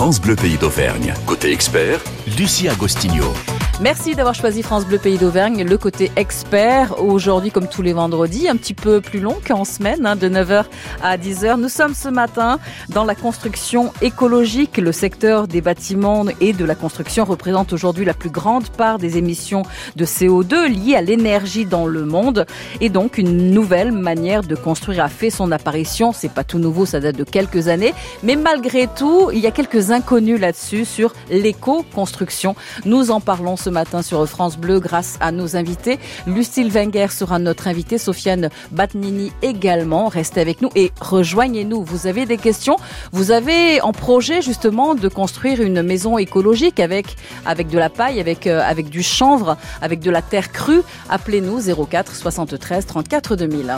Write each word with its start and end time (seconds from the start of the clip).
France 0.00 0.18
Bleu 0.18 0.34
Pays 0.34 0.56
d'Auvergne. 0.56 1.12
Côté 1.26 1.52
expert, 1.52 2.00
Lucie 2.38 2.70
Agostinho. 2.70 3.34
Merci 3.82 4.14
d'avoir 4.14 4.34
choisi 4.34 4.62
France 4.62 4.84
Bleu 4.84 4.98
Pays 4.98 5.16
d'Auvergne, 5.16 5.64
le 5.64 5.78
côté 5.78 6.12
expert. 6.16 7.02
Aujourd'hui, 7.02 7.50
comme 7.50 7.66
tous 7.66 7.80
les 7.80 7.94
vendredis, 7.94 8.46
un 8.46 8.56
petit 8.56 8.74
peu 8.74 9.00
plus 9.00 9.20
long 9.20 9.38
qu'en 9.46 9.64
semaine, 9.64 10.04
hein, 10.04 10.16
de 10.16 10.28
9h 10.28 10.66
à 11.02 11.16
10h. 11.16 11.58
Nous 11.58 11.70
sommes 11.70 11.94
ce 11.94 12.10
matin 12.10 12.58
dans 12.90 13.04
la 13.04 13.14
construction 13.14 13.94
écologique. 14.02 14.76
Le 14.76 14.92
secteur 14.92 15.48
des 15.48 15.62
bâtiments 15.62 16.26
et 16.42 16.52
de 16.52 16.64
la 16.66 16.74
construction 16.74 17.24
représente 17.24 17.72
aujourd'hui 17.72 18.04
la 18.04 18.12
plus 18.12 18.28
grande 18.28 18.68
part 18.68 18.98
des 18.98 19.16
émissions 19.16 19.62
de 19.96 20.04
CO2 20.04 20.66
liées 20.66 20.96
à 20.96 21.00
l'énergie 21.00 21.64
dans 21.64 21.86
le 21.86 22.04
monde. 22.04 22.44
Et 22.82 22.90
donc, 22.90 23.16
une 23.16 23.50
nouvelle 23.50 23.92
manière 23.92 24.42
de 24.42 24.56
construire 24.56 25.04
a 25.04 25.08
fait 25.08 25.30
son 25.30 25.52
apparition. 25.52 26.12
C'est 26.12 26.32
pas 26.32 26.44
tout 26.44 26.58
nouveau, 26.58 26.84
ça 26.84 27.00
date 27.00 27.16
de 27.16 27.24
quelques 27.24 27.68
années. 27.68 27.94
Mais 28.22 28.36
malgré 28.36 28.88
tout, 28.88 29.30
il 29.32 29.38
y 29.38 29.46
a 29.46 29.52
quelques 29.52 29.90
inconnus 29.90 30.38
là-dessus 30.38 30.84
sur 30.84 31.14
l'éco-construction. 31.30 32.54
Nous 32.84 33.10
en 33.10 33.22
parlons 33.22 33.56
ce 33.56 33.69
matin 33.70 34.02
sur 34.02 34.26
France 34.28 34.56
Bleu 34.56 34.80
grâce 34.80 35.16
à 35.20 35.32
nos 35.32 35.56
invités. 35.56 35.98
Lucille 36.26 36.70
Wenger 36.70 37.08
sera 37.08 37.38
notre 37.38 37.68
invitée, 37.68 37.98
Sofiane 37.98 38.50
Batnini 38.70 39.32
également. 39.42 40.08
Restez 40.08 40.40
avec 40.40 40.62
nous 40.62 40.70
et 40.74 40.92
rejoignez-nous. 41.00 41.82
Vous 41.82 42.06
avez 42.06 42.26
des 42.26 42.36
questions? 42.36 42.76
Vous 43.12 43.30
avez 43.30 43.80
en 43.80 43.92
projet 43.92 44.42
justement 44.42 44.94
de 44.94 45.08
construire 45.08 45.60
une 45.62 45.82
maison 45.82 46.18
écologique 46.18 46.80
avec, 46.80 47.16
avec 47.46 47.68
de 47.68 47.78
la 47.78 47.90
paille, 47.90 48.20
avec, 48.20 48.46
euh, 48.46 48.60
avec 48.64 48.88
du 48.88 49.02
chanvre, 49.02 49.56
avec 49.82 50.00
de 50.00 50.10
la 50.10 50.22
terre 50.22 50.52
crue? 50.52 50.82
Appelez-nous 51.08 51.60
04 51.86 52.14
73 52.14 52.86
34 52.86 53.36
2000. 53.36 53.76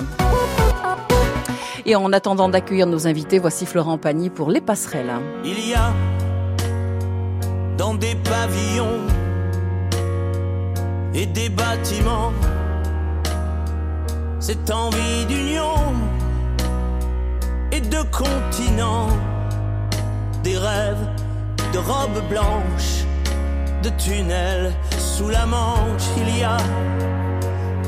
Et 1.84 1.96
en 1.96 2.12
attendant 2.12 2.48
d'accueillir 2.48 2.86
nos 2.86 3.06
invités, 3.06 3.38
voici 3.38 3.66
Florent 3.66 3.98
Pagny 3.98 4.30
pour 4.30 4.50
Les 4.50 4.60
Passerelles. 4.60 5.12
Il 5.44 5.68
y 5.68 5.74
a 5.74 5.92
dans 7.76 7.94
des 7.94 8.14
pavillons 8.14 9.00
et 11.14 11.26
des 11.26 11.48
bâtiments. 11.48 12.32
Cette 14.40 14.70
envie 14.70 15.26
d'union 15.26 15.76
et 17.70 17.80
de 17.80 18.02
continent, 18.10 19.08
des 20.42 20.58
rêves 20.58 21.06
de 21.72 21.78
robes 21.78 22.22
blanches, 22.28 23.04
de 23.82 23.90
tunnels 23.90 24.72
sous 24.98 25.28
la 25.28 25.46
manche. 25.46 26.08
Il 26.18 26.38
y 26.38 26.42
a 26.42 26.56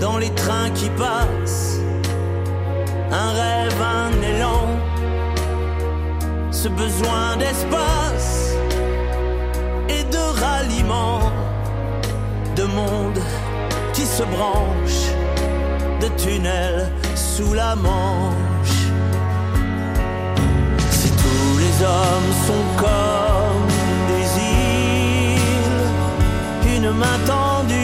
dans 0.00 0.18
les 0.18 0.30
trains 0.30 0.70
qui 0.70 0.88
passent 0.90 1.78
un 3.10 3.30
rêve, 3.32 3.82
un 3.82 4.22
élan, 4.22 4.66
ce 6.50 6.68
besoin 6.68 7.36
d'espace 7.36 8.54
et 9.88 10.04
de 10.04 10.40
ralliement 10.40 11.23
de 12.56 12.64
monde 12.64 13.20
qui 13.92 14.02
se 14.02 14.22
branche 14.22 15.10
de 16.00 16.08
tunnels 16.22 16.90
sous 17.14 17.52
la 17.52 17.74
manche. 17.74 18.80
Si 20.90 21.10
tous 21.10 21.58
les 21.58 21.74
hommes 21.82 22.32
sont 22.46 22.66
comme 22.76 23.68
des 24.10 24.26
îles, 26.68 26.76
une 26.76 26.90
main 26.92 27.18
tendue 27.26 27.83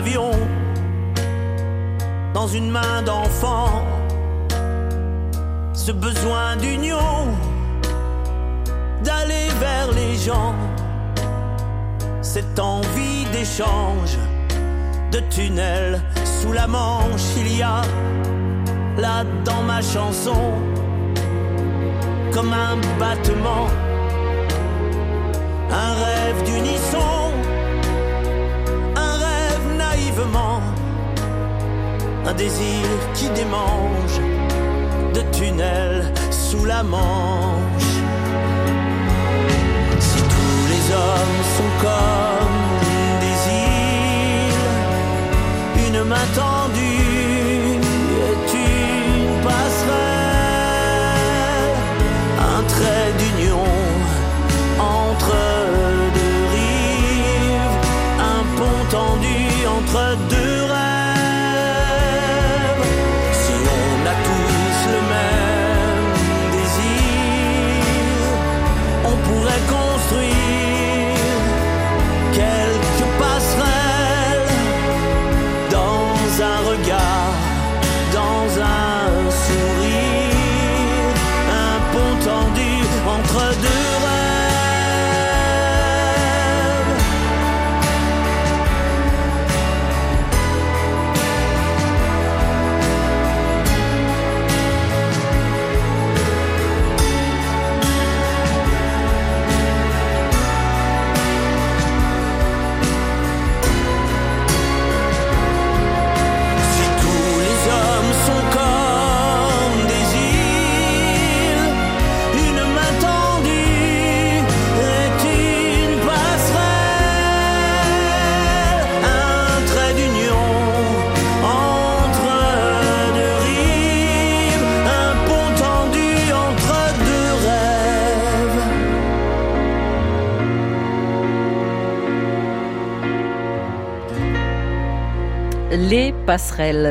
avions, 0.00 0.40
dans 2.32 2.48
une 2.48 2.70
main 2.70 3.02
d'enfant, 3.04 3.84
ce 5.74 5.92
besoin 5.92 6.56
d'union, 6.56 7.18
d'aller 9.04 9.48
vers 9.66 9.92
les 9.92 10.14
gens, 10.16 10.54
cette 12.22 12.58
envie 12.58 13.24
d'échange, 13.34 14.16
de 15.12 15.20
tunnel 15.34 16.00
sous 16.24 16.52
la 16.54 16.66
manche, 16.66 17.28
il 17.36 17.58
y 17.58 17.62
a 17.62 17.82
là 18.96 19.24
dans 19.44 19.62
ma 19.70 19.82
chanson, 19.82 20.42
comme 22.32 22.52
un 22.54 22.76
battement, 22.98 23.66
un 25.70 25.92
rêve 26.04 26.38
d'unisson 26.46 27.19
un 32.26 32.34
désir 32.34 32.86
qui 33.14 33.28
démange 33.30 34.20
de 35.14 35.22
tunnels 35.32 36.12
sous 36.30 36.64
la 36.64 36.82
manche. 36.82 37.92
Si 39.98 40.18
tous 40.18 40.66
les 40.72 40.84
hommes 40.94 41.42
sont 41.56 41.72
comme 41.86 42.58
des 43.24 43.38
îles, 44.48 44.68
une 45.88 46.04
main 46.04 46.26
tendue 46.34 47.09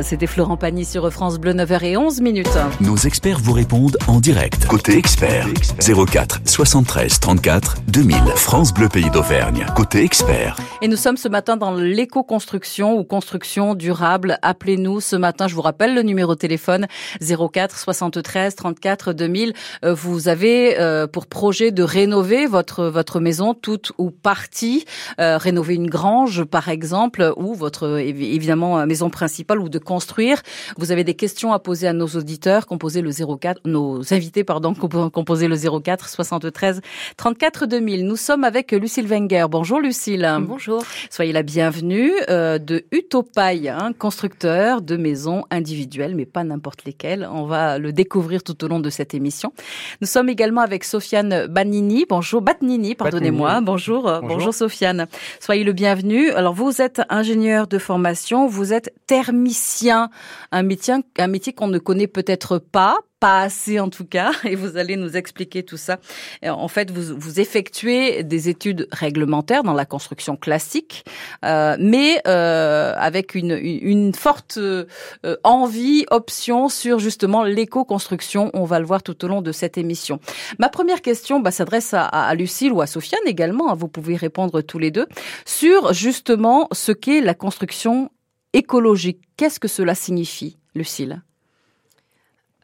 C'était 0.04 0.28
Florent 0.28 0.58
Pagny 0.58 0.84
sur 0.84 1.10
France 1.14 1.38
Bleu 1.38 1.54
9h11 1.54 2.22
minutes. 2.22 2.58
Nos 2.82 2.98
experts 2.98 3.40
vous 3.40 3.54
répondent 3.54 3.98
en 4.08 4.20
direct. 4.20 4.66
Côté 4.68 4.98
expert, 4.98 5.48
04 5.80 6.42
73 6.44 7.22
34 7.22 7.76
2000. 7.88 8.18
France 8.36 8.74
Bleu 8.74 8.90
Pays 8.90 9.10
d'Auvergne. 9.12 9.66
Côté 9.78 10.04
expert. 10.04 10.58
Et 10.82 10.88
nous 10.88 10.96
sommes 10.96 11.18
ce 11.18 11.28
matin 11.28 11.58
dans 11.58 11.74
l'éco-construction 11.74 12.98
ou 12.98 13.04
construction 13.04 13.76
durable. 13.76 14.38
Appelez-nous 14.42 15.02
ce 15.02 15.18
matin. 15.18 15.50
Je 15.50 15.56
vous 15.56 15.62
rappelle 15.62 15.94
le 15.94 16.04
numéro 16.04 16.36
de 16.36 16.40
téléphone 16.40 16.88
04 17.20 17.78
73 17.78 18.56
34 18.56 19.12
2000. 19.12 19.52
Euh, 19.84 19.94
Vous 19.94 20.30
avez 20.30 20.80
euh, 20.80 21.06
pour 21.06 21.28
projet 21.28 21.72
de 21.72 21.84
rénover 21.84 22.46
votre 22.48 22.86
votre 22.86 23.20
maison 23.20 23.54
toute 23.54 23.92
ou 23.98 24.10
partie, 24.10 24.86
euh, 25.20 25.38
rénover 25.38 25.76
une 25.76 25.90
grange 25.90 26.46
par 26.46 26.70
exemple 26.70 27.34
ou 27.36 27.56
votre 27.56 27.98
évi- 28.00 28.34
évidemment 28.34 28.80
euh, 28.80 28.86
maison 28.86 29.10
principale 29.10 29.20
principal 29.30 29.60
ou 29.60 29.68
de 29.68 29.80
construire. 29.80 30.42
Vous 30.78 30.94
avez 30.94 31.04
des 31.04 31.14
questions 31.14 31.52
à 31.52 31.60
poser 31.60 31.90
à 31.90 31.94
nos 31.94 32.08
auditeurs, 32.08 32.66
composez 32.68 33.02
le 33.02 33.12
04, 33.12 33.60
nos 33.66 34.14
invités, 34.14 34.46
pardon, 34.46 34.74
composez 34.74 35.50
le 35.50 35.58
04 35.58 36.08
73 36.08 36.80
34 37.18 37.66
2000. 37.66 38.06
Nous 38.08 38.16
sommes 38.16 38.46
avec 38.46 38.72
Lucille 38.72 39.08
Wenger. 39.08 39.46
Bonjour 39.52 39.82
Lucille. 39.82 40.26
Bonjour. 40.40 40.69
Soyez 41.10 41.34
la 41.34 41.44
bienvenue 41.44 42.12
euh, 42.30 42.60
de 42.60 42.86
Utopaille, 42.92 43.70
hein, 43.70 43.92
constructeur 43.98 44.82
de 44.82 44.98
maisons 44.98 45.44
individuelles, 45.50 46.16
mais 46.16 46.26
pas 46.26 46.44
n'importe 46.44 46.86
lesquelles. 46.86 47.28
On 47.32 47.46
va 47.46 47.78
le 47.78 47.92
découvrir 47.92 48.44
tout 48.44 48.64
au 48.64 48.68
long 48.68 48.80
de 48.80 48.90
cette 48.90 49.14
émission. 49.14 49.54
Nous 50.02 50.08
sommes 50.08 50.30
également 50.30 50.62
avec 50.62 50.84
Sofiane 50.84 51.48
Banini. 51.48 52.06
Bonjour, 52.10 52.42
Batnini, 52.42 52.96
pardonnez-moi. 52.96 53.62
Bonjour, 53.62 54.04
bonjour, 54.04 54.22
bonjour 54.22 54.54
Sofiane. 54.54 55.08
Soyez 55.40 55.64
le 55.64 55.74
bienvenu. 55.74 56.32
Alors 56.32 56.54
vous 56.54 56.82
êtes 56.82 57.02
ingénieur 57.10 57.68
de 57.68 57.78
formation, 57.78 58.48
vous 58.48 58.74
êtes 58.74 58.94
thermicien, 59.08 60.10
un 60.52 60.64
métier, 60.64 60.96
un 61.18 61.28
métier 61.28 61.54
qu'on 61.54 61.68
ne 61.68 61.80
connaît 61.80 62.08
peut-être 62.08 62.60
pas 62.60 63.00
pas 63.20 63.42
assez 63.42 63.80
en 63.80 63.90
tout 63.90 64.06
cas, 64.06 64.32
et 64.46 64.56
vous 64.56 64.78
allez 64.78 64.96
nous 64.96 65.18
expliquer 65.18 65.64
tout 65.64 65.78
ça. 65.78 66.00
En 66.44 66.68
fait, 66.68 66.92
vous, 66.92 67.16
vous 67.18 67.40
effectuez 67.40 68.24
des 68.24 68.50
études 68.50 68.88
réglementaires 68.92 69.64
dans 69.64 69.74
la 69.74 69.86
construction 69.86 70.36
classique, 70.36 71.06
euh, 71.46 71.76
mais 71.80 72.22
euh, 72.28 72.94
avec 72.98 73.36
une, 73.36 73.58
une, 73.62 74.14
forte 74.14 74.58
euh, 74.58 74.86
envie, 75.44 76.06
option 76.12 76.70
sur 76.70 77.00
justement 77.00 77.44
l'éco-construction. 77.44 78.50
On 78.54 78.66
va 78.66 78.80
le 78.80 78.86
voir 78.86 79.04
tout 79.04 79.24
au 79.26 79.28
long 79.28 79.42
de 79.42 79.52
cette 79.52 79.78
émission. 79.78 80.20
Ma 80.58 80.70
première 80.70 81.02
question 81.02 81.40
bah, 81.40 81.52
s'adresse 81.52 81.94
à, 81.94 82.06
à, 82.06 82.36
Lucille 82.36 82.72
ou 82.72 82.82
à 82.82 82.88
Sofiane 82.88 83.22
également. 83.26 83.72
Hein. 83.72 83.76
Vous 83.76 83.88
pouvez 83.88 84.16
répondre 84.16 84.62
tous 84.62 84.80
les 84.80 84.92
deux 84.92 85.08
sur 85.46 85.94
justement 85.94 86.68
ce 86.72 86.92
qu'est 86.92 87.22
la 87.22 87.34
construction 87.34 88.12
écologique. 88.54 89.22
Qu'est-ce 89.38 89.60
que 89.60 89.68
cela 89.68 89.96
signifie, 89.96 90.58
Lucille? 90.76 91.22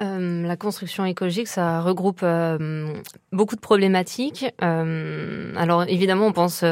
Euh, 0.02 0.46
la 0.46 0.58
construction 0.58 1.06
écologique, 1.06 1.48
ça 1.48 1.80
regroupe 1.80 2.20
euh, 2.22 2.94
beaucoup 3.32 3.56
de 3.56 3.62
problématiques. 3.62 4.46
Euh, 4.62 5.54
alors 5.56 5.86
évidemment, 5.88 6.28
on 6.28 6.32
pense, 6.34 6.66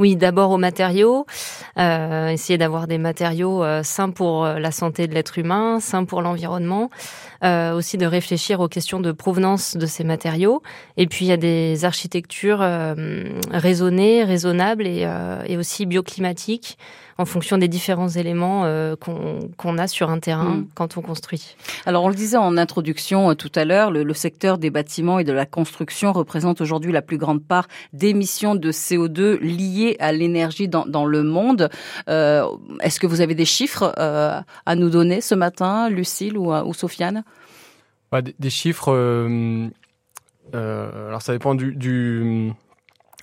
oui, 0.00 0.16
d'abord 0.16 0.50
aux 0.50 0.58
matériaux, 0.58 1.26
essayer 1.76 2.58
d'avoir 2.58 2.88
des 2.88 2.98
matériaux 2.98 3.62
sains 3.82 4.10
pour 4.10 4.44
la 4.46 4.70
santé 4.72 5.06
de 5.06 5.14
l'être 5.14 5.38
humain, 5.38 5.78
sains 5.80 6.04
pour 6.04 6.22
l'environnement, 6.22 6.90
aussi 7.42 7.96
de 7.98 8.06
réfléchir 8.06 8.60
aux 8.60 8.68
questions 8.68 9.00
de 9.00 9.12
provenance 9.12 9.76
de 9.76 9.86
ces 9.86 10.04
matériaux. 10.04 10.62
Et 10.96 11.06
puis 11.06 11.26
il 11.26 11.28
y 11.28 11.32
a 11.32 11.36
des 11.36 11.84
architectures 11.84 12.64
raisonnées, 13.50 14.24
raisonnables 14.24 14.86
et 14.86 15.56
aussi 15.56 15.86
bioclimatiques 15.86 16.78
en 17.20 17.26
fonction 17.26 17.58
des 17.58 17.68
différents 17.68 18.08
éléments 18.08 18.64
euh, 18.64 18.96
qu'on 18.96 19.78
a 19.78 19.86
sur 19.86 20.08
un 20.08 20.18
terrain 20.18 20.56
mm. 20.56 20.68
quand 20.74 20.96
on 20.96 21.02
construit. 21.02 21.54
Alors 21.84 22.04
on 22.04 22.08
le 22.08 22.14
disait 22.14 22.38
en 22.38 22.56
introduction 22.56 23.30
euh, 23.30 23.34
tout 23.34 23.52
à 23.54 23.66
l'heure, 23.66 23.90
le, 23.90 24.14
secteur 24.14 24.56
des 24.56 24.70
bâtiments 24.70 25.18
et 25.18 25.24
de 25.24 25.32
la 25.32 25.44
construction 25.44 26.12
représente 26.12 26.62
aujourd'hui 26.62 26.92
la 26.92 27.02
plus 27.02 27.18
grande 27.18 27.44
part 27.44 27.68
d'émissions 27.92 28.54
de 28.54 28.72
CO2 28.72 29.38
liées 29.38 29.96
à 30.00 30.12
l'énergie 30.12 30.66
dans, 30.66 31.04
le 31.04 31.22
monde. 31.22 31.68
Euh, 32.08 32.46
est-ce 32.80 32.98
que 32.98 33.06
vous 33.06 33.20
avez 33.20 33.34
des 33.34 33.44
chiffres 33.44 33.92
à 33.96 34.74
nous 34.76 34.90
donner 34.90 35.20
ce 35.20 35.34
matin, 35.34 35.88
Lucille 35.90 36.38
ou, 36.38 36.52
ou 36.52 36.74
Sofiane? 36.74 37.24
Bah, 38.10 38.22
des, 38.22 38.50
chiffres. 38.50 38.92
alors 40.52 41.22
ça 41.22 41.32
dépend 41.32 41.54
du 41.54 42.52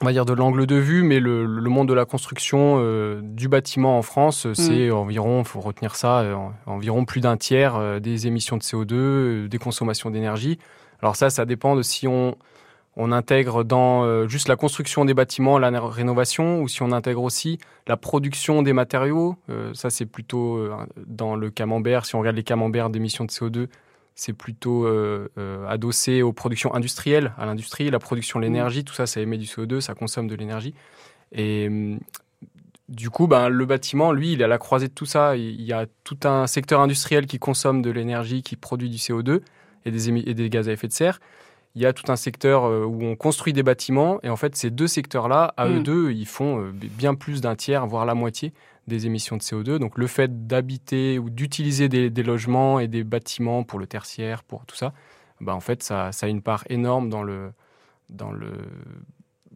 on 0.01 0.05
va 0.05 0.11
dire 0.11 0.25
de 0.25 0.33
l'angle 0.33 0.67
de 0.67 0.75
vue, 0.75 1.01
mais 1.01 1.19
le, 1.19 1.45
le, 1.45 1.69
monde 1.69 1.87
de 1.87 1.93
la 1.93 2.05
construction 2.05 2.77
euh, 2.79 3.19
du 3.23 3.47
bâtiment 3.47 3.97
en 3.97 4.03
France, 4.03 4.45
euh, 4.45 4.53
c'est 4.53 4.89
mm. 4.89 4.93
environ, 4.93 5.43
faut 5.43 5.59
retenir 5.59 5.95
ça, 5.95 6.19
euh, 6.19 6.35
environ 6.67 7.05
plus 7.05 7.19
d'un 7.19 7.35
tiers 7.35 7.99
des 7.99 8.27
émissions 8.27 8.57
de 8.57 8.61
CO2, 8.61 9.47
des 9.47 9.57
consommations 9.57 10.11
d'énergie. 10.11 10.59
Alors 11.01 11.15
ça, 11.15 11.29
ça 11.29 11.45
dépend 11.45 11.75
de 11.75 11.81
si 11.81 12.07
on, 12.07 12.35
on 12.95 13.11
intègre 13.11 13.63
dans 13.63 14.27
juste 14.27 14.47
la 14.47 14.55
construction 14.55 15.05
des 15.05 15.13
bâtiments, 15.13 15.57
la 15.59 15.69
rénovation, 15.79 16.61
ou 16.61 16.67
si 16.67 16.81
on 16.81 16.91
intègre 16.91 17.23
aussi 17.23 17.59
la 17.87 17.97
production 17.97 18.63
des 18.63 18.73
matériaux. 18.73 19.35
ça, 19.73 19.91
c'est 19.91 20.07
plutôt 20.07 20.67
dans 21.05 21.35
le 21.35 21.51
camembert. 21.51 22.05
Si 22.05 22.15
on 22.15 22.19
regarde 22.19 22.35
les 22.35 22.43
camemberts 22.43 22.89
d'émissions 22.89 23.25
de 23.25 23.29
CO2, 23.29 23.67
c'est 24.17 24.33
plutôt 24.33 24.85
euh, 24.85 25.29
euh, 25.37 25.65
adossé 25.67 26.23
aux 26.23 26.33
productions 26.33 26.73
industrielles, 26.73 27.33
à 27.37 27.45
l'industrie, 27.45 27.89
la 27.91 27.99
production 27.99 28.39
de 28.39 28.45
mmh. 28.45 28.47
l'énergie, 28.47 28.83
tout 28.83 28.95
ça, 28.95 29.05
ça 29.05 29.21
émet 29.21 29.37
du 29.37 29.45
CO2, 29.45 29.79
ça 29.79 29.93
consomme 29.93 30.27
de 30.27 30.33
l'énergie. 30.33 30.73
Et 31.31 31.69
mmh, 31.69 31.99
du 32.89 33.11
coup, 33.11 33.27
ben, 33.27 33.47
le 33.47 33.65
bâtiment, 33.65 34.11
lui, 34.11 34.33
il 34.33 34.41
est 34.41 34.45
à 34.45 34.47
la 34.47 34.57
croisée 34.57 34.87
de 34.87 34.93
tout 34.93 35.05
ça. 35.05 35.37
Il 35.37 35.61
y 35.61 35.71
a 35.71 35.85
tout 36.03 36.17
un 36.23 36.47
secteur 36.47 36.81
industriel 36.81 37.27
qui 37.27 37.37
consomme 37.37 37.83
de 37.83 37.91
l'énergie, 37.91 38.41
qui 38.41 38.55
produit 38.55 38.89
du 38.89 38.97
CO2 38.97 39.41
et 39.85 39.91
des, 39.91 40.09
et 40.09 40.33
des, 40.33 40.49
gaz 40.49 40.67
à 40.67 40.71
effet 40.71 40.87
de 40.87 40.93
serre. 40.93 41.19
Il 41.77 41.83
y 41.83 41.85
a 41.85 41.93
tout 41.93 42.11
un 42.11 42.15
secteur 42.15 42.65
euh, 42.65 42.85
où 42.85 43.03
on 43.03 43.15
construit 43.15 43.53
des 43.53 43.61
bâtiments. 43.61 44.19
Et 44.23 44.29
en 44.29 44.35
fait, 44.35 44.55
ces 44.55 44.71
deux 44.71 44.87
secteurs-là, 44.87 45.53
à 45.57 45.67
eux 45.67 45.79
mmh. 45.79 45.83
deux, 45.83 46.11
ils 46.11 46.25
font 46.25 46.71
bien 46.73 47.13
plus 47.13 47.39
d'un 47.39 47.55
tiers, 47.55 47.85
voire 47.85 48.03
la 48.07 48.15
moitié 48.15 48.51
des 48.87 49.05
émissions 49.05 49.37
de 49.37 49.43
CO2. 49.43 49.77
Donc 49.77 49.99
le 49.99 50.07
fait 50.07 50.47
d'habiter 50.47 51.19
ou 51.19 51.29
d'utiliser 51.29 51.87
des, 51.87 52.23
logements 52.23 52.79
et 52.79 52.87
des 52.87 53.03
bâtiments 53.03 53.63
pour 53.63 53.77
le 53.77 53.85
tertiaire, 53.85 54.43
pour 54.43 54.65
tout 54.65 54.75
ça, 54.75 54.91
bah 55.39 55.53
en 55.53 55.59
fait, 55.59 55.83
ça, 55.83 56.11
ça 56.11 56.25
a 56.25 56.29
une 56.29 56.41
part 56.41 56.63
énorme 56.67 57.09
dans 57.09 57.21
le 57.21 57.51
dans 58.09 58.31
le 58.31 58.53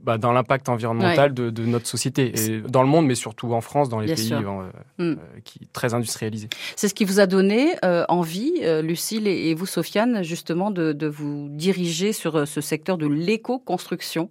bah, 0.04 0.18
dans 0.18 0.32
l'impact 0.32 0.70
environnemental 0.70 1.34
de, 1.34 1.50
de, 1.50 1.66
notre 1.66 1.88
société 1.88 2.34
et 2.36 2.62
dans 2.62 2.82
le 2.82 2.88
monde, 2.88 3.06
mais 3.06 3.16
surtout 3.16 3.54
en 3.54 3.62
France, 3.62 3.90
dans 3.90 4.00
les 4.00 4.14
pays 4.14 4.34
euh, 4.34 4.40
mm. 4.40 4.72
euh, 5.00 5.16
qui 5.44 5.68
très 5.74 5.94
industrialisés. 5.94 6.50
C'est 6.76 6.88
ce 6.88 6.94
qui 6.94 7.06
vous 7.06 7.20
a 7.20 7.28
donné 7.28 7.76
euh, 7.86 8.06
envie, 8.10 8.54
Lucille 8.82 9.28
et, 9.28 9.54
vous, 9.54 9.66
Sofiane, 9.66 10.24
justement, 10.24 10.72
de, 10.72 10.92
de 10.92 11.08
vous 11.08 11.48
diriger 11.50 12.14
sur 12.14 12.48
ce 12.48 12.62
secteur 12.62 12.98
de 12.98 13.08
l'éco-construction 13.08 14.30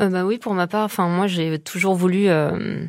euh, 0.00 0.08
bah 0.08 0.24
oui, 0.24 0.38
pour 0.38 0.54
ma 0.54 0.66
part, 0.66 0.84
enfin 0.84 1.08
moi 1.08 1.28
j'ai 1.28 1.58
toujours 1.60 1.94
voulu, 1.94 2.28
euh, 2.28 2.84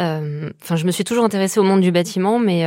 euh, 0.00 0.50
enfin 0.62 0.76
je 0.76 0.86
me 0.86 0.90
suis 0.90 1.04
toujours 1.04 1.24
intéressée 1.24 1.60
au 1.60 1.62
monde 1.62 1.82
du 1.82 1.92
bâtiment, 1.92 2.38
mais 2.38 2.64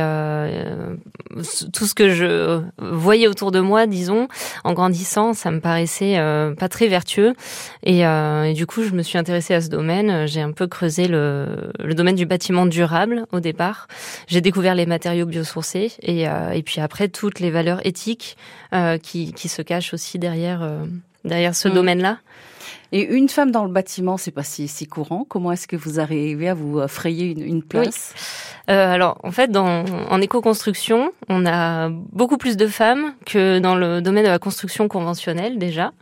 tout 1.72 1.86
ce 1.86 1.94
que 1.94 2.10
je 2.10 2.62
voyais 2.78 3.26
autour 3.26 3.50
de 3.50 3.58
moi, 3.58 3.86
disons, 3.86 4.28
en 4.62 4.74
grandissant, 4.74 5.32
ça 5.32 5.50
me 5.50 5.60
paraissait 5.60 6.16
pas 6.58 6.68
très 6.68 6.86
vertueux, 6.86 7.34
et, 7.82 8.04
du 8.54 8.66
coup 8.66 8.84
je 8.84 8.92
me 8.92 9.02
suis 9.02 9.18
intéressée 9.18 9.54
à 9.54 9.60
ce 9.60 9.68
domaine. 9.68 10.26
J'ai 10.26 10.40
un 10.40 10.52
peu 10.52 10.68
creusé 10.68 11.08
le, 11.08 11.72
le, 11.80 11.94
domaine 11.94 12.16
du 12.16 12.26
bâtiment 12.26 12.66
durable 12.66 13.26
au 13.32 13.40
départ. 13.40 13.88
J'ai 14.28 14.40
découvert 14.40 14.74
les 14.74 14.86
matériaux 14.86 15.26
biosourcés 15.26 15.92
et, 16.02 16.22
et 16.22 16.62
puis 16.62 16.80
après 16.80 17.08
toutes 17.08 17.40
les 17.40 17.50
valeurs 17.50 17.84
éthiques 17.84 18.36
qui, 19.02 19.32
qui 19.32 19.48
se 19.48 19.62
cachent 19.62 19.94
aussi 19.94 20.18
derrière 20.20 20.62
derrière 21.24 21.54
ce 21.54 21.68
mmh. 21.68 21.72
domaine-là. 21.72 22.18
Et 22.92 23.02
une 23.02 23.28
femme 23.28 23.50
dans 23.50 23.64
le 23.64 23.70
bâtiment, 23.70 24.16
c'est 24.16 24.30
pas 24.30 24.42
si, 24.42 24.66
si 24.66 24.86
courant. 24.86 25.24
Comment 25.28 25.52
est-ce 25.52 25.68
que 25.68 25.76
vous 25.76 26.00
arrivez 26.00 26.48
à 26.48 26.54
vous 26.54 26.86
frayer 26.88 27.26
une, 27.30 27.42
une 27.42 27.62
place? 27.62 28.14
Euh, 28.68 28.92
Alors, 28.92 29.18
en 29.22 29.30
fait, 29.30 29.50
dans, 29.50 29.84
en 29.84 30.20
éco-construction, 30.20 31.12
on 31.28 31.46
a 31.46 31.88
beaucoup 31.90 32.36
plus 32.36 32.56
de 32.56 32.66
femmes 32.66 33.14
que 33.26 33.58
dans 33.60 33.74
le 33.74 34.00
domaine 34.00 34.24
de 34.24 34.28
la 34.28 34.38
construction 34.38 34.88
conventionnelle 34.88 35.58
déjà. 35.58 35.92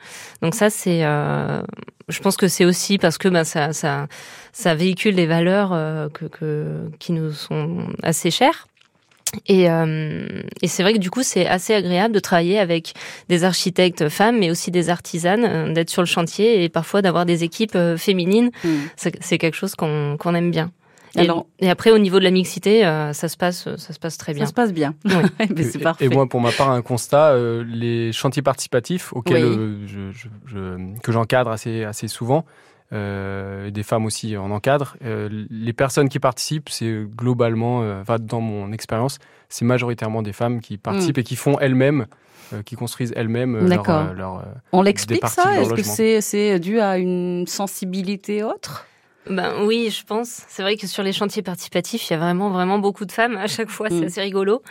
Donc 0.42 0.54
ça, 0.54 0.70
c'est, 0.70 1.04
euh, 1.04 1.60
je 2.08 2.20
pense 2.20 2.36
que 2.36 2.48
c'est 2.48 2.64
aussi 2.64 2.98
parce 2.98 3.18
que 3.18 3.28
ben, 3.28 3.44
ça, 3.44 3.72
ça, 3.72 4.06
ça 4.52 4.74
véhicule 4.74 5.14
des 5.14 5.26
valeurs 5.26 5.72
euh, 5.72 6.08
que, 6.08 6.24
que, 6.24 6.90
qui 6.98 7.12
nous 7.12 7.32
sont 7.32 7.86
assez 8.02 8.30
chères. 8.30 8.66
Et, 9.46 9.70
euh, 9.70 10.26
et 10.62 10.68
c'est 10.68 10.82
vrai 10.82 10.94
que 10.94 10.98
du 10.98 11.10
coup, 11.10 11.22
c'est 11.22 11.46
assez 11.46 11.74
agréable 11.74 12.14
de 12.14 12.20
travailler 12.20 12.58
avec 12.58 12.94
des 13.28 13.44
architectes 13.44 14.08
femmes, 14.08 14.38
mais 14.38 14.50
aussi 14.50 14.70
des 14.70 14.90
artisanes, 14.90 15.44
euh, 15.44 15.72
d'être 15.72 15.90
sur 15.90 16.02
le 16.02 16.06
chantier 16.06 16.64
et 16.64 16.68
parfois 16.68 17.02
d'avoir 17.02 17.26
des 17.26 17.44
équipes 17.44 17.76
euh, 17.76 17.96
féminines. 17.96 18.50
Hmm. 18.64 18.86
C'est 18.96 19.38
quelque 19.38 19.56
chose 19.56 19.74
qu'on 19.74 20.16
qu'on 20.18 20.34
aime 20.34 20.50
bien. 20.50 20.70
Et, 21.14 21.20
Alors, 21.20 21.46
et 21.58 21.70
après, 21.70 21.90
au 21.90 21.98
niveau 21.98 22.18
de 22.18 22.24
la 22.24 22.30
mixité, 22.30 22.82
ça 23.12 23.28
se 23.28 23.36
passe, 23.36 23.66
ça 23.76 23.92
se 23.94 23.98
passe 23.98 24.18
très 24.18 24.34
bien. 24.34 24.44
Ça 24.44 24.50
se 24.50 24.54
passe 24.54 24.72
bien. 24.72 24.94
mais 25.56 25.62
c'est 25.62 25.78
parfait. 25.78 26.04
Et 26.04 26.08
moi, 26.08 26.28
pour 26.28 26.40
ma 26.40 26.52
part, 26.52 26.70
un 26.70 26.82
constat 26.82 27.34
les 27.64 28.12
chantiers 28.12 28.42
participatifs 28.42 29.12
auxquels 29.14 29.78
je, 29.86 30.12
je, 30.12 30.28
je, 30.46 31.00
que 31.02 31.10
j'encadre 31.10 31.50
assez 31.50 31.82
assez 31.82 32.08
souvent, 32.08 32.44
euh, 32.90 33.70
des 33.70 33.82
femmes 33.82 34.06
aussi 34.06 34.36
en 34.38 34.50
encadre. 34.50 34.96
Euh, 35.04 35.28
les 35.50 35.72
personnes 35.74 36.08
qui 36.08 36.18
participent, 36.18 36.70
c'est 36.70 37.04
globalement, 37.04 37.82
euh, 37.82 38.02
dans 38.18 38.40
mon 38.40 38.72
expérience, 38.72 39.18
c'est 39.50 39.66
majoritairement 39.66 40.22
des 40.22 40.32
femmes 40.32 40.60
qui 40.60 40.78
participent 40.78 41.18
mm. 41.18 41.20
et 41.20 41.24
qui 41.24 41.36
font 41.36 41.58
elles-mêmes 41.58 42.06
qui 42.64 42.76
construisent 42.76 43.12
elles-mêmes 43.14 43.58
leur, 43.68 44.14
leur, 44.14 44.42
On 44.72 44.80
l'explique 44.80 45.26
ça? 45.26 45.60
Est-ce 45.60 45.74
que 45.74 46.20
c'est 46.22 46.58
dû 46.58 46.80
à 46.80 46.96
une 46.96 47.46
sensibilité 47.46 48.42
autre? 48.42 48.86
Ben 49.28 49.64
oui, 49.64 49.90
je 49.90 50.04
pense. 50.04 50.42
C'est 50.48 50.62
vrai 50.62 50.76
que 50.76 50.86
sur 50.86 51.02
les 51.02 51.12
chantiers 51.12 51.42
participatifs, 51.42 52.08
il 52.08 52.12
y 52.14 52.16
a 52.16 52.18
vraiment 52.18 52.50
vraiment 52.50 52.78
beaucoup 52.78 53.04
de 53.04 53.12
femmes 53.12 53.36
à 53.36 53.46
chaque 53.46 53.68
fois. 53.68 53.88
C'est 53.90 54.00
mm. 54.00 54.04
assez 54.04 54.20
rigolo. 54.20 54.62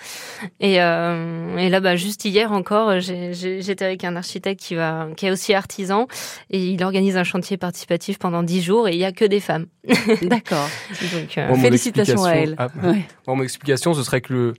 Et, 0.60 0.82
euh, 0.82 1.58
et 1.58 1.70
là, 1.70 1.80
bah, 1.80 1.96
juste 1.96 2.26
hier 2.26 2.52
encore, 2.52 3.00
j'étais 3.00 3.86
avec 3.86 4.04
un 4.04 4.16
architecte 4.16 4.62
qui 4.62 4.76
va, 4.76 5.10
qui 5.16 5.28
est 5.28 5.32
aussi 5.32 5.54
artisan, 5.54 6.08
et 6.50 6.60
il 6.60 6.84
organise 6.84 7.18
un 7.18 7.24
chantier 7.24 7.58
participatif 7.58 8.18
pendant 8.18 8.44
dix 8.44 8.62
jours, 8.62 8.88
et 8.88 8.94
il 8.94 9.00
y 9.00 9.06
a 9.06 9.12
que 9.12 9.26
des 9.26 9.40
femmes. 9.40 9.68
D'accord. 10.24 10.70
Donc 11.14 11.38
euh, 11.38 11.56
félicitations 11.56 12.24
à 12.24 12.32
elle. 12.32 12.56
Ah, 12.58 12.68
bon, 12.70 13.36
mon 13.36 13.44
explication, 13.44 13.94
ce 13.94 14.04
serait 14.04 14.22
que 14.22 14.34
le 14.34 14.54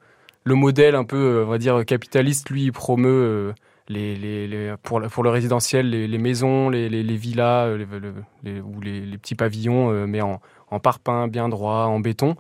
le 0.49 0.54
modèle 0.54 0.95
un 0.95 1.04
peu, 1.04 1.16
euh, 1.16 1.45
on 1.45 1.50
va 1.50 1.59
dire 1.59 1.85
capitaliste, 1.85 2.50
lui, 2.50 2.64
il 2.64 2.73
promeut 2.73 3.09
euh, 3.09 3.52
les, 3.88 4.47
les, 4.47 4.75
pour, 4.83 5.00
pour, 5.00 5.23
le 5.23 5.30
résidentiel, 5.30 5.90
les, 5.90 6.18
maisons, 6.18 6.68
les, 6.68 7.16
villas 7.16 7.68
euh, 7.68 8.61
ou 8.61 8.80
les, 8.80 9.18
petits 9.18 9.35
pavillons, 9.35 9.90
euh, 9.90 10.07
mais 10.07 10.21
en, 10.21 10.40
en, 10.71 10.78
parpaing 10.78 11.28
bien 11.28 11.49
droit, 11.49 11.85
en 11.87 12.00
béton. 12.00 12.37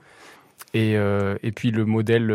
Et, 0.74 0.96
euh, 0.96 1.36
et 1.42 1.52
puis 1.52 1.70
le 1.70 1.84
modèle, 1.84 2.30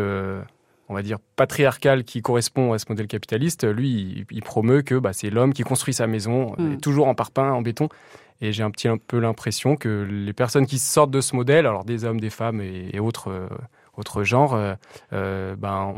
on 0.88 0.94
va 0.94 1.02
dire, 1.02 1.18
patriarcal 1.36 2.04
qui 2.04 2.22
correspond 2.22 2.72
à 2.72 2.78
ce 2.78 2.86
modèle 2.88 3.06
capitaliste, 3.06 3.64
lui, 3.64 4.26
il, 4.30 4.42
promeut 4.42 4.82
que 4.82 4.96
bah, 4.96 5.12
c'est 5.12 5.30
l'homme 5.30 5.52
qui 5.52 5.62
construit 5.62 5.94
sa 5.94 6.06
maison, 6.06 6.54
hmm. 6.58 6.78
toujours 6.78 7.08
en 7.08 7.14
parpaing, 7.14 7.52
en 7.52 7.62
béton. 7.62 7.88
Et 8.40 8.52
j'ai 8.52 8.64
un 8.64 8.70
petit 8.70 8.88
un 8.88 8.98
peu 8.98 9.20
l'impression 9.20 9.76
que 9.76 10.06
les 10.10 10.32
personnes 10.32 10.66
qui 10.66 10.78
sortent 10.78 11.12
de 11.12 11.20
ce 11.20 11.36
modèle, 11.36 11.66
alors 11.66 11.84
des 11.84 12.04
hommes, 12.04 12.20
des 12.20 12.30
femmes 12.30 12.60
et, 12.60 12.98
autres, 12.98 13.48
autres 13.96 14.24
genres, 14.24 14.58
ben, 15.12 15.94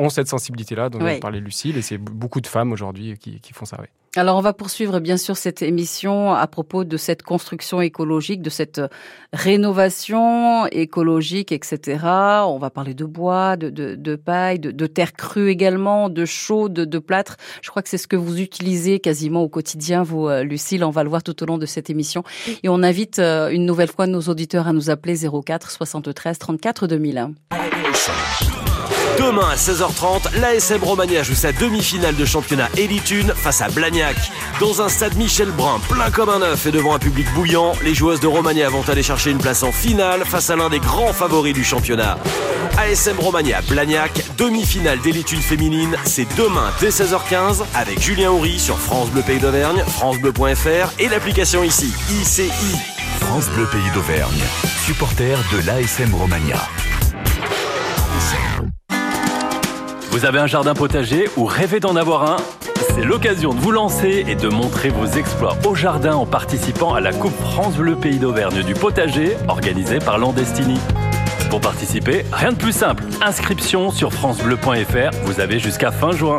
ont 0.00 0.08
cette 0.08 0.28
sensibilité-là 0.28 0.88
dont 0.88 0.98
oui. 1.00 1.20
parlait 1.20 1.40
Lucille, 1.40 1.76
et 1.76 1.82
c'est 1.82 1.98
beaucoup 1.98 2.40
de 2.40 2.46
femmes 2.46 2.72
aujourd'hui 2.72 3.16
qui, 3.18 3.52
font 3.52 3.66
ça. 3.66 3.76
Oui. 3.80 3.86
Alors 4.16 4.36
on 4.36 4.40
va 4.40 4.52
poursuivre 4.52 4.98
bien 4.98 5.16
sûr 5.16 5.36
cette 5.36 5.62
émission 5.62 6.32
à 6.32 6.48
propos 6.48 6.82
de 6.82 6.96
cette 6.96 7.22
construction 7.22 7.80
écologique, 7.80 8.42
de 8.42 8.50
cette 8.50 8.80
rénovation 9.32 10.66
écologique, 10.66 11.52
etc. 11.52 12.00
On 12.02 12.58
va 12.58 12.70
parler 12.70 12.92
de 12.92 13.04
bois, 13.04 13.56
de, 13.56 13.70
de, 13.70 14.16
paille, 14.16 14.58
de, 14.58 14.86
terre 14.88 15.12
crue 15.12 15.48
également, 15.48 16.08
de 16.08 16.24
chaux, 16.24 16.68
de, 16.68 16.84
de 16.84 16.98
plâtre. 16.98 17.36
Je 17.62 17.70
crois 17.70 17.82
que 17.82 17.88
c'est 17.88 17.98
ce 17.98 18.08
que 18.08 18.16
vous 18.16 18.40
utilisez 18.40 18.98
quasiment 18.98 19.42
au 19.42 19.48
quotidien, 19.48 20.02
vous, 20.02 20.28
euh, 20.28 20.42
Lucille. 20.42 20.82
On 20.82 20.90
va 20.90 21.04
le 21.04 21.08
voir 21.08 21.22
tout 21.22 21.40
au 21.44 21.46
long 21.46 21.58
de 21.58 21.66
cette 21.66 21.88
émission. 21.88 22.24
Et 22.64 22.68
on 22.68 22.82
invite 22.82 23.20
euh, 23.20 23.50
une 23.50 23.64
nouvelle 23.64 23.90
fois 23.90 24.08
nos 24.08 24.22
auditeurs 24.22 24.66
à 24.66 24.72
nous 24.72 24.90
appeler 24.90 25.14
04 25.18 25.70
73 25.70 26.36
34 26.36 26.88
2001. 26.88 27.30
Demain 29.18 29.48
à 29.50 29.56
16h30, 29.56 30.38
l'ASM 30.40 30.82
Romagna 30.82 31.22
joue 31.22 31.34
sa 31.34 31.52
demi-finale 31.52 32.16
de 32.16 32.24
championnat 32.24 32.68
Elite 32.76 33.12
1 33.12 33.34
face 33.34 33.60
à 33.60 33.68
Blagnac. 33.68 34.16
Dans 34.60 34.82
un 34.82 34.88
stade 34.88 35.16
Michel 35.16 35.50
Brun 35.50 35.80
plein 35.88 36.10
comme 36.10 36.28
un 36.28 36.42
œuf 36.42 36.66
et 36.66 36.70
devant 36.70 36.94
un 36.94 36.98
public 36.98 37.26
bouillant, 37.34 37.72
les 37.82 37.94
joueuses 37.94 38.20
de 38.20 38.26
Romagna 38.26 38.68
vont 38.68 38.82
aller 38.88 39.02
chercher 39.02 39.30
une 39.30 39.38
place 39.38 39.62
en 39.62 39.72
finale 39.72 40.24
face 40.24 40.50
à 40.50 40.56
l'un 40.56 40.68
des 40.68 40.78
grands 40.78 41.12
favoris 41.12 41.54
du 41.54 41.64
championnat. 41.64 42.18
ASM 42.78 43.18
Romagna 43.18 43.60
Blagnac, 43.68 44.12
demi-finale 44.38 45.00
d'Elite 45.00 45.32
1 45.32 45.40
féminine, 45.40 45.96
c'est 46.04 46.26
demain 46.36 46.70
dès 46.80 46.90
16h15 46.90 47.62
avec 47.74 48.00
Julien 48.00 48.30
Houry 48.30 48.58
sur 48.58 48.78
France 48.78 49.10
Bleu 49.10 49.22
Pays 49.22 49.40
d'Auvergne, 49.40 49.82
francebleu.fr 49.86 50.92
et 50.98 51.08
l'application 51.08 51.62
ici, 51.62 51.92
ICI. 52.10 52.50
France 53.20 53.48
Bleu 53.50 53.66
Pays 53.66 53.90
d'Auvergne, 53.94 54.40
supporter 54.84 55.38
de 55.52 55.66
l'ASM 55.66 56.14
Romagna. 56.14 56.68
Vous 60.10 60.24
avez 60.24 60.40
un 60.40 60.48
jardin 60.48 60.74
potager 60.74 61.28
ou 61.36 61.44
rêvez 61.44 61.78
d'en 61.78 61.94
avoir 61.94 62.28
un 62.28 62.36
C'est 62.94 63.04
l'occasion 63.04 63.54
de 63.54 63.60
vous 63.60 63.70
lancer 63.70 64.24
et 64.26 64.34
de 64.34 64.48
montrer 64.48 64.88
vos 64.88 65.06
exploits 65.06 65.56
au 65.64 65.76
jardin 65.76 66.16
en 66.16 66.26
participant 66.26 66.94
à 66.94 67.00
la 67.00 67.12
Coupe 67.12 67.38
France 67.40 67.76
Bleu 67.76 67.94
Pays 67.94 68.18
d'Auvergne 68.18 68.64
du 68.64 68.74
potager 68.74 69.36
organisée 69.46 70.00
par 70.00 70.18
Landestini. 70.18 70.80
Pour 71.48 71.60
participer, 71.60 72.24
rien 72.32 72.50
de 72.50 72.56
plus 72.56 72.72
simple. 72.72 73.04
Inscription 73.22 73.92
sur 73.92 74.12
francebleu.fr, 74.12 75.16
vous 75.22 75.38
avez 75.38 75.60
jusqu'à 75.60 75.92
fin 75.92 76.10
juin. 76.10 76.38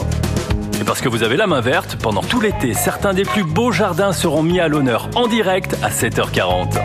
Et 0.82 0.84
parce 0.84 1.00
que 1.00 1.08
vous 1.08 1.24
avez 1.24 1.38
la 1.38 1.48
main 1.48 1.62
verte, 1.62 1.96
pendant 1.96 2.22
tout 2.22 2.42
l'été, 2.42 2.74
certains 2.74 3.14
des 3.14 3.24
plus 3.24 3.46
beaux 3.46 3.72
jardins 3.72 4.12
seront 4.12 4.44
mis 4.44 4.60
à 4.60 4.68
l'honneur 4.68 5.10
en 5.16 5.28
direct 5.28 5.78
à 5.82 5.90
7h40. 5.90 6.78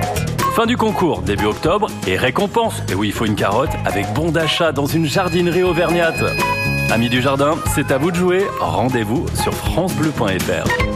Fin 0.55 0.66
du 0.66 0.76
concours, 0.76 1.23
début 1.23 1.47
octobre, 1.47 1.88
et 2.07 2.16
récompense, 2.16 2.81
et 2.90 2.95
oui, 2.95 3.09
il 3.09 3.12
faut 3.12 3.26
une 3.26 3.35
carotte, 3.35 3.71
avec 3.85 4.07
bon 4.14 4.31
d'achat 4.31 4.73
dans 4.73 4.87
une 4.87 5.05
jardinerie 5.05 5.62
auvergnate. 5.62 6.23
Amis 6.90 7.09
du 7.09 7.21
jardin, 7.21 7.57
c'est 7.75 7.90
à 7.90 7.99
vous 7.99 8.11
de 8.11 8.16
jouer. 8.16 8.45
Rendez-vous 8.61 9.26
sur 9.35 9.52
francebleu.fr. 9.52 10.96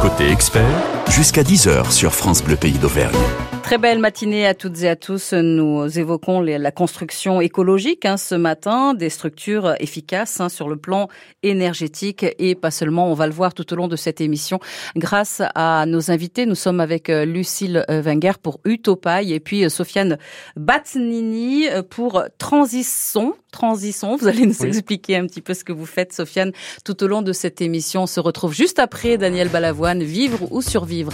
Côté 0.00 0.30
expert, 0.30 0.62
jusqu'à 1.10 1.42
10h 1.42 1.90
sur 1.90 2.14
France 2.14 2.44
Bleu 2.44 2.54
Pays 2.54 2.78
d'Auvergne. 2.78 3.16
Très 3.68 3.76
belle 3.76 3.98
matinée 3.98 4.46
à 4.46 4.54
toutes 4.54 4.80
et 4.80 4.88
à 4.88 4.96
tous. 4.96 5.34
Nous 5.34 5.98
évoquons 5.98 6.40
la 6.40 6.70
construction 6.70 7.42
écologique 7.42 8.06
hein, 8.06 8.16
ce 8.16 8.34
matin, 8.34 8.94
des 8.94 9.10
structures 9.10 9.74
efficaces 9.78 10.40
hein, 10.40 10.48
sur 10.48 10.70
le 10.70 10.78
plan 10.78 11.08
énergétique 11.42 12.24
et 12.38 12.54
pas 12.54 12.70
seulement. 12.70 13.10
On 13.10 13.12
va 13.12 13.26
le 13.26 13.34
voir 13.34 13.52
tout 13.52 13.70
au 13.70 13.76
long 13.76 13.86
de 13.86 13.94
cette 13.94 14.22
émission 14.22 14.58
grâce 14.96 15.42
à 15.54 15.84
nos 15.84 16.10
invités. 16.10 16.46
Nous 16.46 16.54
sommes 16.54 16.80
avec 16.80 17.10
euh, 17.10 17.26
Lucille 17.26 17.84
euh, 17.90 18.00
Wenger 18.00 18.38
pour 18.42 18.58
Utopaille 18.64 19.34
et 19.34 19.38
puis 19.38 19.66
euh, 19.66 19.68
Sofiane 19.68 20.16
Batnini 20.56 21.66
pour 21.90 22.24
Transisson. 22.38 23.34
Transisson, 23.52 24.16
vous 24.16 24.28
allez 24.28 24.46
nous 24.46 24.64
expliquer 24.64 25.16
un 25.16 25.26
petit 25.26 25.42
peu 25.42 25.52
ce 25.52 25.64
que 25.64 25.74
vous 25.74 25.84
faites, 25.84 26.14
Sofiane, 26.14 26.52
tout 26.86 27.04
au 27.04 27.06
long 27.06 27.20
de 27.20 27.34
cette 27.34 27.60
émission. 27.60 28.04
On 28.04 28.06
se 28.06 28.18
retrouve 28.18 28.54
juste 28.54 28.78
après 28.78 29.18
Daniel 29.18 29.50
Balavoine, 29.50 30.02
Vivre 30.02 30.50
ou 30.52 30.62
survivre. 30.62 31.12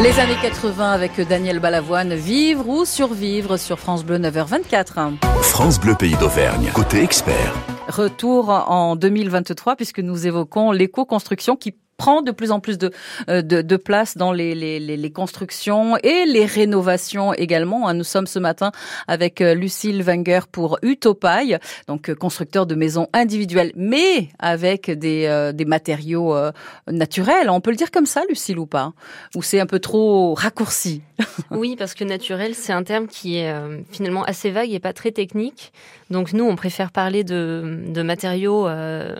Les 0.00 0.20
années 0.20 0.36
80 0.40 0.92
avec 0.92 1.20
Daniel 1.20 1.58
Balavoine, 1.58 2.14
vivre 2.14 2.68
ou 2.68 2.84
survivre 2.84 3.56
sur 3.56 3.80
France 3.80 4.04
Bleu 4.04 4.18
9h24. 4.18 5.16
France 5.42 5.80
Bleu 5.80 5.96
Pays 5.96 6.14
d'Auvergne, 6.16 6.70
côté 6.72 7.02
expert. 7.02 7.52
Retour 7.88 8.50
en 8.50 8.94
2023 8.94 9.74
puisque 9.74 9.98
nous 9.98 10.28
évoquons 10.28 10.70
l'éco-construction 10.70 11.56
qui 11.56 11.74
prend 11.98 12.22
de 12.22 12.30
plus 12.30 12.50
en 12.50 12.60
plus 12.60 12.78
de, 12.78 12.90
euh, 13.28 13.42
de, 13.42 13.60
de 13.60 13.76
place 13.76 14.16
dans 14.16 14.32
les, 14.32 14.54
les, 14.54 14.80
les, 14.80 15.10
constructions 15.10 15.96
et 15.98 16.24
les 16.26 16.46
rénovations 16.46 17.34
également. 17.34 17.92
Nous 17.92 18.04
sommes 18.04 18.26
ce 18.26 18.38
matin 18.38 18.72
avec 19.08 19.42
euh, 19.42 19.52
Lucille 19.52 20.02
Wenger 20.02 20.40
pour 20.50 20.78
Utopaille, 20.82 21.58
donc 21.88 22.08
euh, 22.08 22.14
constructeur 22.14 22.66
de 22.66 22.74
maisons 22.74 23.08
individuelles, 23.12 23.72
mais 23.74 24.28
avec 24.38 24.90
des, 24.90 25.50
des 25.52 25.64
matériaux 25.64 26.34
naturels. 26.86 27.50
On 27.50 27.60
peut 27.60 27.70
le 27.70 27.76
dire 27.76 27.90
comme 27.90 28.06
ça, 28.06 28.22
Lucille, 28.28 28.58
ou 28.58 28.66
pas? 28.66 28.92
Ou 29.34 29.42
c'est 29.42 29.60
un 29.60 29.66
peu 29.66 29.78
trop 29.78 30.34
raccourci? 30.34 31.02
Oui, 31.50 31.76
parce 31.76 31.94
que 31.94 32.04
naturel, 32.04 32.54
c'est 32.54 32.72
un 32.72 32.84
terme 32.84 33.08
qui 33.08 33.38
est 33.38 33.52
finalement 33.90 34.22
assez 34.24 34.50
vague 34.50 34.70
et 34.70 34.78
pas 34.78 34.92
très 34.92 35.10
technique. 35.10 35.72
Donc 36.10 36.32
nous, 36.32 36.44
on 36.44 36.56
préfère 36.56 36.90
parler 36.90 37.24
de, 37.24 37.82
de 37.88 38.02
matériaux 38.02 38.66
euh, 38.68 39.14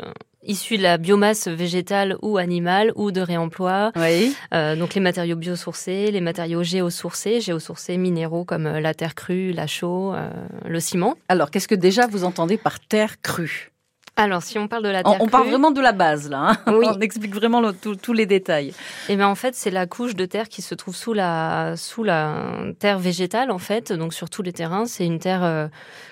issus 0.48 0.78
de 0.78 0.82
la 0.82 0.98
biomasse 0.98 1.46
végétale 1.46 2.16
ou 2.22 2.38
animale 2.38 2.92
ou 2.96 3.12
de 3.12 3.20
réemploi. 3.20 3.92
Oui. 3.94 4.34
Euh, 4.54 4.74
donc 4.74 4.94
les 4.94 5.00
matériaux 5.00 5.36
biosourcés, 5.36 6.10
les 6.10 6.20
matériaux 6.20 6.62
géosourcés, 6.62 7.40
géosourcés 7.40 7.96
minéraux 7.96 8.44
comme 8.44 8.66
euh, 8.66 8.80
la 8.80 8.94
terre 8.94 9.14
crue, 9.14 9.52
la 9.52 9.66
chaux, 9.66 10.14
euh, 10.14 10.30
le 10.66 10.80
ciment. 10.80 11.16
Alors, 11.28 11.50
qu'est-ce 11.50 11.68
que 11.68 11.74
déjà 11.74 12.06
vous 12.06 12.24
entendez 12.24 12.56
par 12.56 12.80
terre 12.80 13.20
crue? 13.20 13.70
Alors, 14.18 14.42
si 14.42 14.58
on 14.58 14.68
parle 14.68 14.82
de 14.82 14.88
la 14.88 15.02
terre 15.02 15.16
on 15.20 15.28
parle 15.28 15.44
crue, 15.44 15.50
vraiment 15.52 15.70
de 15.70 15.80
la 15.80 15.92
base, 15.92 16.28
là. 16.28 16.58
hein. 16.66 16.72
Oui. 16.74 16.86
on 16.94 17.00
explique 17.00 17.34
vraiment 17.34 17.60
le- 17.60 17.72
tout- 17.72 17.94
tous 17.96 18.12
les 18.12 18.26
détails. 18.26 18.74
Eh 19.08 19.16
ben 19.16 19.26
en 19.26 19.34
fait, 19.34 19.54
c'est 19.54 19.70
la 19.70 19.86
couche 19.86 20.14
de 20.14 20.26
terre 20.26 20.48
qui 20.48 20.60
se 20.60 20.74
trouve 20.74 20.94
sous 20.96 21.12
la 21.14 21.74
sous 21.76 22.02
la 22.02 22.34
terre 22.78 22.98
végétale 22.98 23.50
en 23.50 23.58
fait. 23.58 23.92
Donc 23.92 24.12
sur 24.12 24.28
tous 24.28 24.42
les 24.42 24.52
terrains, 24.52 24.86
c'est 24.86 25.06
une 25.06 25.18
terre 25.20 25.44
euh, 25.44 25.68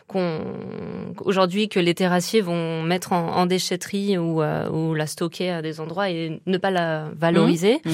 qu'on 0.07 0.41
aujourd'hui 1.21 1.69
que 1.69 1.81
les 1.81 1.95
terrassiers 1.95 2.41
vont 2.41 2.83
mettre 2.83 3.13
en, 3.13 3.27
en 3.37 3.47
déchetterie 3.47 4.19
ou 4.19 4.41
euh, 4.43 4.69
ou 4.71 4.95
la 4.95 5.07
stocker 5.07 5.51
à 5.51 5.63
des 5.63 5.81
endroits 5.81 6.09
et 6.11 6.41
ne 6.47 6.59
pas 6.59 6.71
la 6.71 7.07
valoriser. 7.17 7.81
Mhm. 7.85 7.93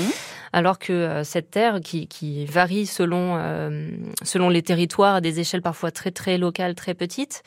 Alors 0.55 0.79
que 0.79 0.93
euh, 0.93 1.25
cette 1.25 1.51
terre 1.51 1.81
qui, 1.83 2.07
qui 2.07 2.45
varie 2.45 2.85
selon 2.85 3.37
euh, 3.39 3.89
selon 4.23 4.51
les 4.51 4.61
territoires 4.63 5.15
à 5.15 5.21
des 5.23 5.41
échelles 5.41 5.63
parfois 5.63 5.91
très 5.91 6.11
très 6.11 6.37
locales, 6.37 6.75
très 6.75 6.93
petites, 6.93 7.43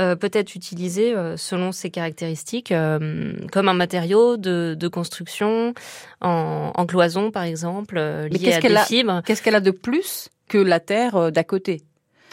euh, 0.00 0.16
peut 0.16 0.30
être 0.32 0.54
utilisée 0.54 1.14
euh, 1.14 1.36
selon 1.36 1.72
ses 1.72 1.90
caractéristiques 1.90 2.72
euh, 2.72 3.32
comme 3.52 3.68
un 3.68 3.74
matériau 3.74 4.36
de, 4.36 4.74
de 4.78 4.88
construction 4.88 5.74
en, 6.20 6.72
en 6.74 6.86
cloison 6.86 7.30
par 7.30 7.42
exemple, 7.44 7.96
lié 7.96 8.54
à 8.54 8.60
des 8.60 8.74
a- 8.76 8.84
fibres. 8.84 9.22
Qu'est-ce 9.24 9.42
qu'elle 9.42 9.54
a 9.56 9.60
de 9.60 9.70
plus 9.70 10.28
que 10.48 10.58
la 10.58 10.80
terre 10.80 11.32
d'à 11.32 11.44
côté? 11.44 11.82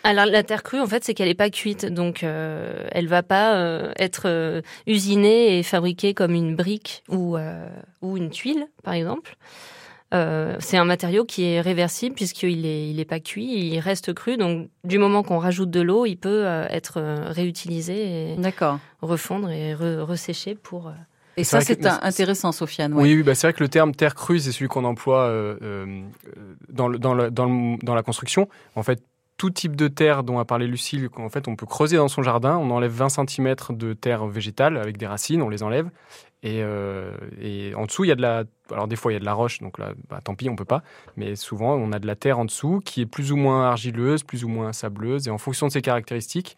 Alors 0.03 0.25
la 0.25 0.43
terre 0.43 0.63
crue 0.63 0.79
en 0.79 0.87
fait 0.87 1.03
c'est 1.03 1.13
qu'elle 1.13 1.27
est 1.27 1.33
pas 1.33 1.49
cuite 1.49 1.85
donc 1.85 2.23
euh, 2.23 2.87
elle 2.91 3.07
va 3.07 3.21
pas 3.21 3.55
euh, 3.57 3.91
être 3.99 4.23
euh, 4.27 4.61
usinée 4.87 5.59
et 5.59 5.63
fabriquée 5.63 6.13
comme 6.13 6.33
une 6.33 6.55
brique 6.55 7.03
ou 7.09 7.37
ou 8.01 8.15
une 8.17 8.29
tuile 8.29 8.67
par 8.83 8.93
exemple. 8.93 9.35
Euh, 10.13 10.55
c'est 10.59 10.77
un 10.77 10.85
matériau 10.85 11.23
qui 11.23 11.43
est 11.45 11.61
réversible 11.61 12.15
puisqu'il 12.15 12.65
est, 12.65 12.89
il 12.89 12.99
est 12.99 13.05
pas 13.05 13.19
cuit, 13.19 13.45
il 13.67 13.79
reste 13.79 14.13
cru. 14.13 14.37
Donc, 14.37 14.69
du 14.83 14.97
moment 14.97 15.21
qu'on 15.21 15.37
rajoute 15.37 15.69
de 15.69 15.81
l'eau, 15.81 16.05
il 16.05 16.15
peut 16.15 16.47
euh, 16.47 16.65
être 16.69 16.99
euh, 16.99 17.25
réutilisé 17.29 18.31
et 18.33 18.35
refondre 19.01 19.49
et 19.51 19.73
re- 19.75 19.99
ressécher 20.01 20.55
pour. 20.55 20.87
euh, 20.87 20.91
Et 21.37 21.43
ça, 21.43 21.61
c'est 21.61 21.85
intéressant, 22.03 22.51
Sofiane. 22.51 22.93
ouais. 22.93 23.03
Oui, 23.03 23.15
oui 23.17 23.23
bah 23.23 23.35
c'est 23.35 23.47
vrai 23.47 23.53
que 23.53 23.63
le 23.63 23.69
terme 23.69 23.93
terre 23.93 24.15
crue, 24.15 24.39
c'est 24.39 24.51
celui 24.51 24.67
qu'on 24.67 24.83
emploie 24.83 25.25
euh, 25.27 25.55
euh, 25.61 26.01
dans, 26.69 26.87
le, 26.87 26.97
dans, 26.97 27.13
le, 27.13 27.29
dans, 27.29 27.45
le- 27.45 27.77
dans 27.83 27.93
la 27.95 28.01
construction. 28.03 28.49
En 28.75 28.81
fait, 28.83 29.03
tout 29.37 29.51
type 29.51 29.75
de 29.77 29.87
terre 29.87 30.23
dont 30.23 30.37
a 30.39 30.43
parlé 30.43 30.67
Lucille, 30.67 31.07
qu'en 31.07 31.29
fait, 31.29 31.47
on 31.47 31.55
peut 31.55 31.65
creuser 31.65 31.95
dans 31.97 32.09
son 32.09 32.23
jardin. 32.23 32.57
On 32.57 32.71
enlève 32.71 32.91
20 32.91 33.07
cm 33.09 33.55
de 33.69 33.93
terre 33.93 34.25
végétale 34.27 34.75
avec 34.75 34.97
des 34.97 35.07
racines, 35.07 35.41
on 35.41 35.47
les 35.49 35.63
enlève. 35.63 35.89
Et, 36.41 36.61
euh, 36.63 37.11
et 37.41 37.73
en 37.75 37.85
dessous, 37.85 38.05
il 38.05 38.07
y 38.07 38.11
a 38.11 38.15
de 38.15 38.21
la. 38.21 38.43
Alors, 38.71 38.87
des 38.87 38.95
fois, 38.95 39.11
il 39.11 39.15
y 39.15 39.17
a 39.17 39.19
de 39.19 39.25
la 39.25 39.33
roche, 39.33 39.59
donc 39.59 39.77
là, 39.77 39.91
bah, 40.09 40.21
tant 40.23 40.35
pis, 40.35 40.47
on 40.49 40.55
peut 40.55 40.63
pas. 40.63 40.83
Mais 41.17 41.35
souvent, 41.35 41.73
on 41.75 41.91
a 41.91 41.99
de 41.99 42.07
la 42.07 42.15
terre 42.15 42.39
en 42.39 42.45
dessous 42.45 42.79
qui 42.85 43.01
est 43.01 43.05
plus 43.05 43.31
ou 43.31 43.35
moins 43.35 43.65
argileuse, 43.67 44.23
plus 44.23 44.45
ou 44.45 44.47
moins 44.47 44.71
sableuse. 44.71 45.27
Et 45.27 45.31
en 45.31 45.37
fonction 45.37 45.67
de 45.67 45.71
ses 45.73 45.81
caractéristiques, 45.81 46.55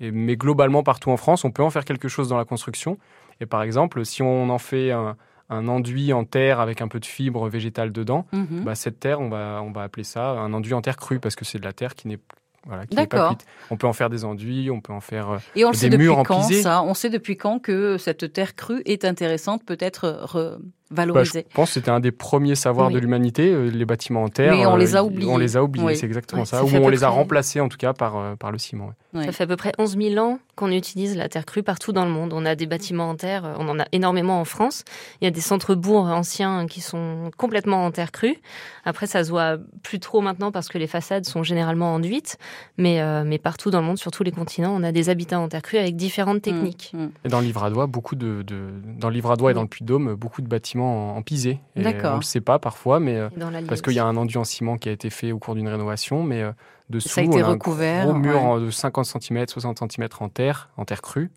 et, 0.00 0.10
mais 0.10 0.36
globalement, 0.36 0.82
partout 0.82 1.10
en 1.10 1.16
France, 1.16 1.44
on 1.44 1.50
peut 1.52 1.62
en 1.62 1.70
faire 1.70 1.84
quelque 1.86 2.08
chose 2.08 2.28
dans 2.28 2.36
la 2.36 2.44
construction. 2.44 2.98
Et 3.40 3.46
par 3.46 3.62
exemple, 3.62 4.04
si 4.04 4.22
on 4.22 4.50
en 4.50 4.58
fait 4.58 4.90
un, 4.90 5.16
un 5.48 5.68
enduit 5.68 6.12
en 6.12 6.24
terre 6.24 6.60
avec 6.60 6.82
un 6.82 6.88
peu 6.88 7.00
de 7.00 7.06
fibre 7.06 7.48
végétale 7.48 7.92
dedans, 7.92 8.26
Mhm. 8.32 8.64
bah, 8.64 8.74
cette 8.74 9.00
terre, 9.00 9.20
on 9.20 9.28
va, 9.30 9.62
on 9.62 9.70
va 9.72 9.84
appeler 9.84 10.04
ça 10.04 10.30
un 10.32 10.52
enduit 10.52 10.74
en 10.74 10.82
terre 10.82 10.96
crue 10.96 11.18
parce 11.20 11.34
que 11.36 11.44
c'est 11.46 11.58
de 11.58 11.64
la 11.64 11.72
terre 11.72 11.94
qui 11.94 12.08
n'est 12.08 12.18
voilà, 12.66 12.86
qui 12.86 12.96
n'est 12.96 13.06
pas 13.06 13.16
D'accord. 13.16 13.38
On 13.70 13.76
peut 13.76 13.86
en 13.86 13.92
faire 13.92 14.10
des 14.10 14.24
enduits, 14.24 14.70
on 14.70 14.80
peut 14.80 14.92
en 14.92 15.00
faire 15.00 15.30
euh, 15.30 15.38
Et 15.56 15.64
on 15.64 15.68
le 15.68 15.72
des 15.74 15.78
sait 15.78 15.88
depuis 15.90 16.04
murs 16.04 16.18
en 16.18 16.22
quand, 16.22 16.42
ça? 16.62 16.82
On 16.82 16.94
sait 16.94 17.10
depuis 17.10 17.36
quand 17.36 17.58
que 17.58 17.98
cette 17.98 18.32
terre 18.32 18.54
crue 18.54 18.82
est 18.86 19.04
intéressante, 19.04 19.64
peut-être 19.64 20.24
re- 20.24 20.58
Bah, 20.90 21.04
je 21.24 21.40
pense 21.54 21.70
que 21.70 21.74
c'était 21.74 21.90
un 21.90 21.98
des 21.98 22.12
premiers 22.12 22.54
savoirs 22.54 22.88
Oui. 22.88 22.94
de 22.94 22.98
l'humanité, 22.98 23.50
euh, 23.52 23.68
les 23.70 23.84
bâtiments 23.86 24.22
en 24.22 24.28
terre. 24.28 24.54
Mais 24.54 24.66
on 24.66 24.74
euh, 24.74 24.78
les 24.78 24.94
a 24.96 25.02
oubliés. 25.02 25.30
On 25.30 25.38
les 25.38 25.56
a 25.56 25.62
oubliés, 25.64 25.86
Oui. 25.86 25.96
c'est 25.96 26.06
exactement 26.06 26.42
Ouais, 26.42 26.46
ça. 26.46 26.58
ça 26.58 26.64
Ou 26.64 26.68
on 26.68 26.88
les 26.88 27.02
a 27.04 27.08
près- 27.08 27.16
remplacés 27.16 27.60
en 27.60 27.68
tout 27.68 27.78
cas 27.78 27.94
par, 27.94 28.16
euh, 28.16 28.36
par 28.36 28.52
le 28.52 28.58
ciment. 28.58 28.86
ouais. 28.86 28.92
Ouais. 29.20 29.24
Ça 29.26 29.32
fait 29.32 29.44
à 29.44 29.46
peu 29.46 29.56
près 29.56 29.72
11 29.78 29.96
000 29.96 30.18
ans 30.24 30.38
qu'on 30.56 30.70
utilise 30.72 31.16
la 31.16 31.28
terre 31.28 31.46
crue 31.46 31.62
partout 31.62 31.92
dans 31.92 32.04
le 32.04 32.10
monde. 32.10 32.32
On 32.32 32.44
a 32.44 32.54
des 32.54 32.66
bâtiments 32.66 33.08
en 33.10 33.14
terre, 33.16 33.56
on 33.58 33.68
en 33.68 33.78
a 33.80 33.84
énormément 33.92 34.40
en 34.40 34.44
France. 34.44 34.84
Il 35.20 35.24
y 35.24 35.28
a 35.28 35.30
des 35.30 35.40
centres-bourgs 35.40 36.08
anciens 36.08 36.66
qui 36.66 36.80
sont 36.80 37.30
complètement 37.36 37.84
en 37.86 37.90
terre 37.92 38.12
crue. 38.12 38.36
Après, 38.84 39.06
ça 39.06 39.24
se 39.24 39.30
voit 39.30 39.56
plus 39.82 40.00
trop 40.00 40.20
maintenant 40.20 40.50
parce 40.52 40.68
que 40.68 40.76
les 40.78 40.86
façades 40.88 41.24
sont 41.24 41.42
généralement 41.44 41.94
enduites. 41.94 42.36
Mais, 42.76 43.00
euh, 43.00 43.22
mais 43.24 43.38
partout 43.38 43.70
dans 43.70 43.80
le 43.80 43.86
monde, 43.86 43.98
sur 43.98 44.10
tous 44.10 44.22
les 44.24 44.32
continents, 44.32 44.74
on 44.76 44.82
a 44.82 44.92
des 44.92 45.08
habitats 45.10 45.38
en 45.40 45.48
terre 45.48 45.62
crue 45.62 45.78
avec 45.78 45.96
différentes 45.96 46.42
techniques. 46.42 46.90
Mm, 46.92 47.04
mm. 47.04 47.10
Et 47.24 47.28
dans 47.28 47.38
le 47.40 47.46
Livradois, 47.46 47.86
beaucoup 47.86 48.16
de, 48.16 48.42
de- 48.42 48.70
dans 48.98 49.08
le 49.08 49.14
Livradois 49.14 49.52
et 49.52 49.54
dans 49.54 49.62
le 49.62 49.68
Puy-de-Dôme, 49.68 50.14
beaucoup 50.14 50.42
de 50.42 50.48
bâtiments 50.48 50.73
en, 50.82 51.16
en 51.16 51.22
pisé. 51.22 51.60
Et 51.76 51.82
D'accord. 51.82 52.14
On 52.14 52.16
le 52.16 52.22
sait 52.22 52.40
pas 52.40 52.58
parfois, 52.58 52.98
mais 53.00 53.16
euh, 53.16 53.28
parce 53.68 53.80
qu'il 53.82 53.92
y 53.94 53.98
a 53.98 54.04
un 54.04 54.16
enduit 54.16 54.38
en 54.38 54.44
ciment 54.44 54.76
qui 54.76 54.88
a 54.88 54.92
été 54.92 55.10
fait 55.10 55.32
au 55.32 55.38
cours 55.38 55.54
d'une 55.54 55.68
rénovation, 55.68 56.22
mais 56.22 56.42
euh, 56.42 56.52
dessous, 56.90 57.08
Ça 57.08 57.20
a 57.20 57.24
été 57.24 57.42
on 57.42 57.46
a 57.46 57.48
recouvert, 57.48 58.02
un 58.02 58.04
gros 58.10 58.14
mur 58.14 58.42
ouais. 58.42 58.60
de 58.60 58.70
50 58.70 59.04
cm, 59.06 59.46
60 59.48 59.92
cm 59.92 60.08
en 60.20 60.28
terre, 60.28 60.70
en 60.76 60.84
terre 60.84 61.02
crue, 61.02 61.30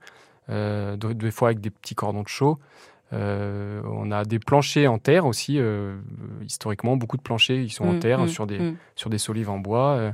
euh, 0.49 0.95
de- 0.97 1.13
des 1.13 1.31
fois 1.31 1.49
avec 1.49 1.59
des 1.61 1.69
petits 1.69 1.95
cordons 1.95 2.23
de 2.23 2.27
chaux. 2.27 2.57
Euh, 3.13 3.81
on 3.85 4.11
a 4.11 4.25
des 4.25 4.39
planchers 4.39 4.91
en 4.91 4.97
terre 4.99 5.25
aussi. 5.25 5.57
euh, 5.59 5.95
historiquement, 6.45 6.97
beaucoup 6.97 7.15
de 7.17 7.21
planchers, 7.21 7.57
ils 7.59 7.69
sont 7.71 7.85
en 7.85 7.93
Mm, 7.93 7.99
terre 7.99 8.19
mm, 8.19 8.27
sur 8.27 8.47
des 8.47 8.59
mm. 8.59 8.75
sur 8.95 9.09
des 9.09 9.17
solives 9.17 9.49
en 9.49 9.59
bois. 9.59 10.11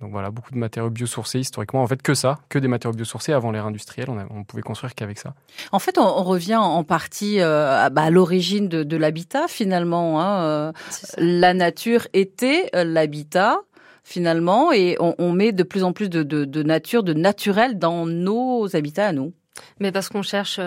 Donc 0.00 0.10
voilà, 0.10 0.30
beaucoup 0.30 0.52
de 0.52 0.58
matériaux 0.58 0.90
biosourcés 0.90 1.38
historiquement. 1.38 1.82
En 1.82 1.86
fait, 1.86 2.02
que 2.02 2.14
ça, 2.14 2.38
que 2.48 2.58
des 2.58 2.68
matériaux 2.68 2.94
biosourcés. 2.94 3.32
Avant 3.32 3.50
l'ère 3.50 3.66
industrielle, 3.66 4.08
on, 4.10 4.18
on 4.30 4.44
pouvait 4.44 4.62
construire 4.62 4.94
qu'avec 4.94 5.18
ça. 5.18 5.34
En 5.72 5.78
fait, 5.78 5.98
on, 5.98 6.22
revient 6.22 6.56
en 6.56 6.84
partie 6.84 7.40
euh, 7.40 7.88
bah, 7.90 8.02
à, 8.02 8.10
l'origine 8.10 8.68
de, 8.68 8.96
l'habitat 8.96 9.48
finalement. 9.48 10.20
Hein. 10.20 10.44
Euh, 10.44 10.72
la 11.18 11.54
nature 11.54 12.06
était 12.12 12.70
euh, 12.74 12.84
l'habitat 12.84 13.58
finalement, 14.04 14.70
et 14.70 14.98
on, 15.00 15.32
met 15.32 15.52
de 15.52 15.62
plus 15.62 15.82
en 15.82 15.94
plus 15.94 16.10
de, 16.10 16.62
nature, 16.62 17.02
de 17.02 17.14
naturel 17.14 17.78
dans 17.78 18.04
nos 18.04 18.76
habitats 18.76 19.08
à 19.08 19.12
nous. 19.12 19.32
Mais 19.80 19.92
parce 19.92 20.08
qu'on 20.08 20.22
cherche 20.22 20.58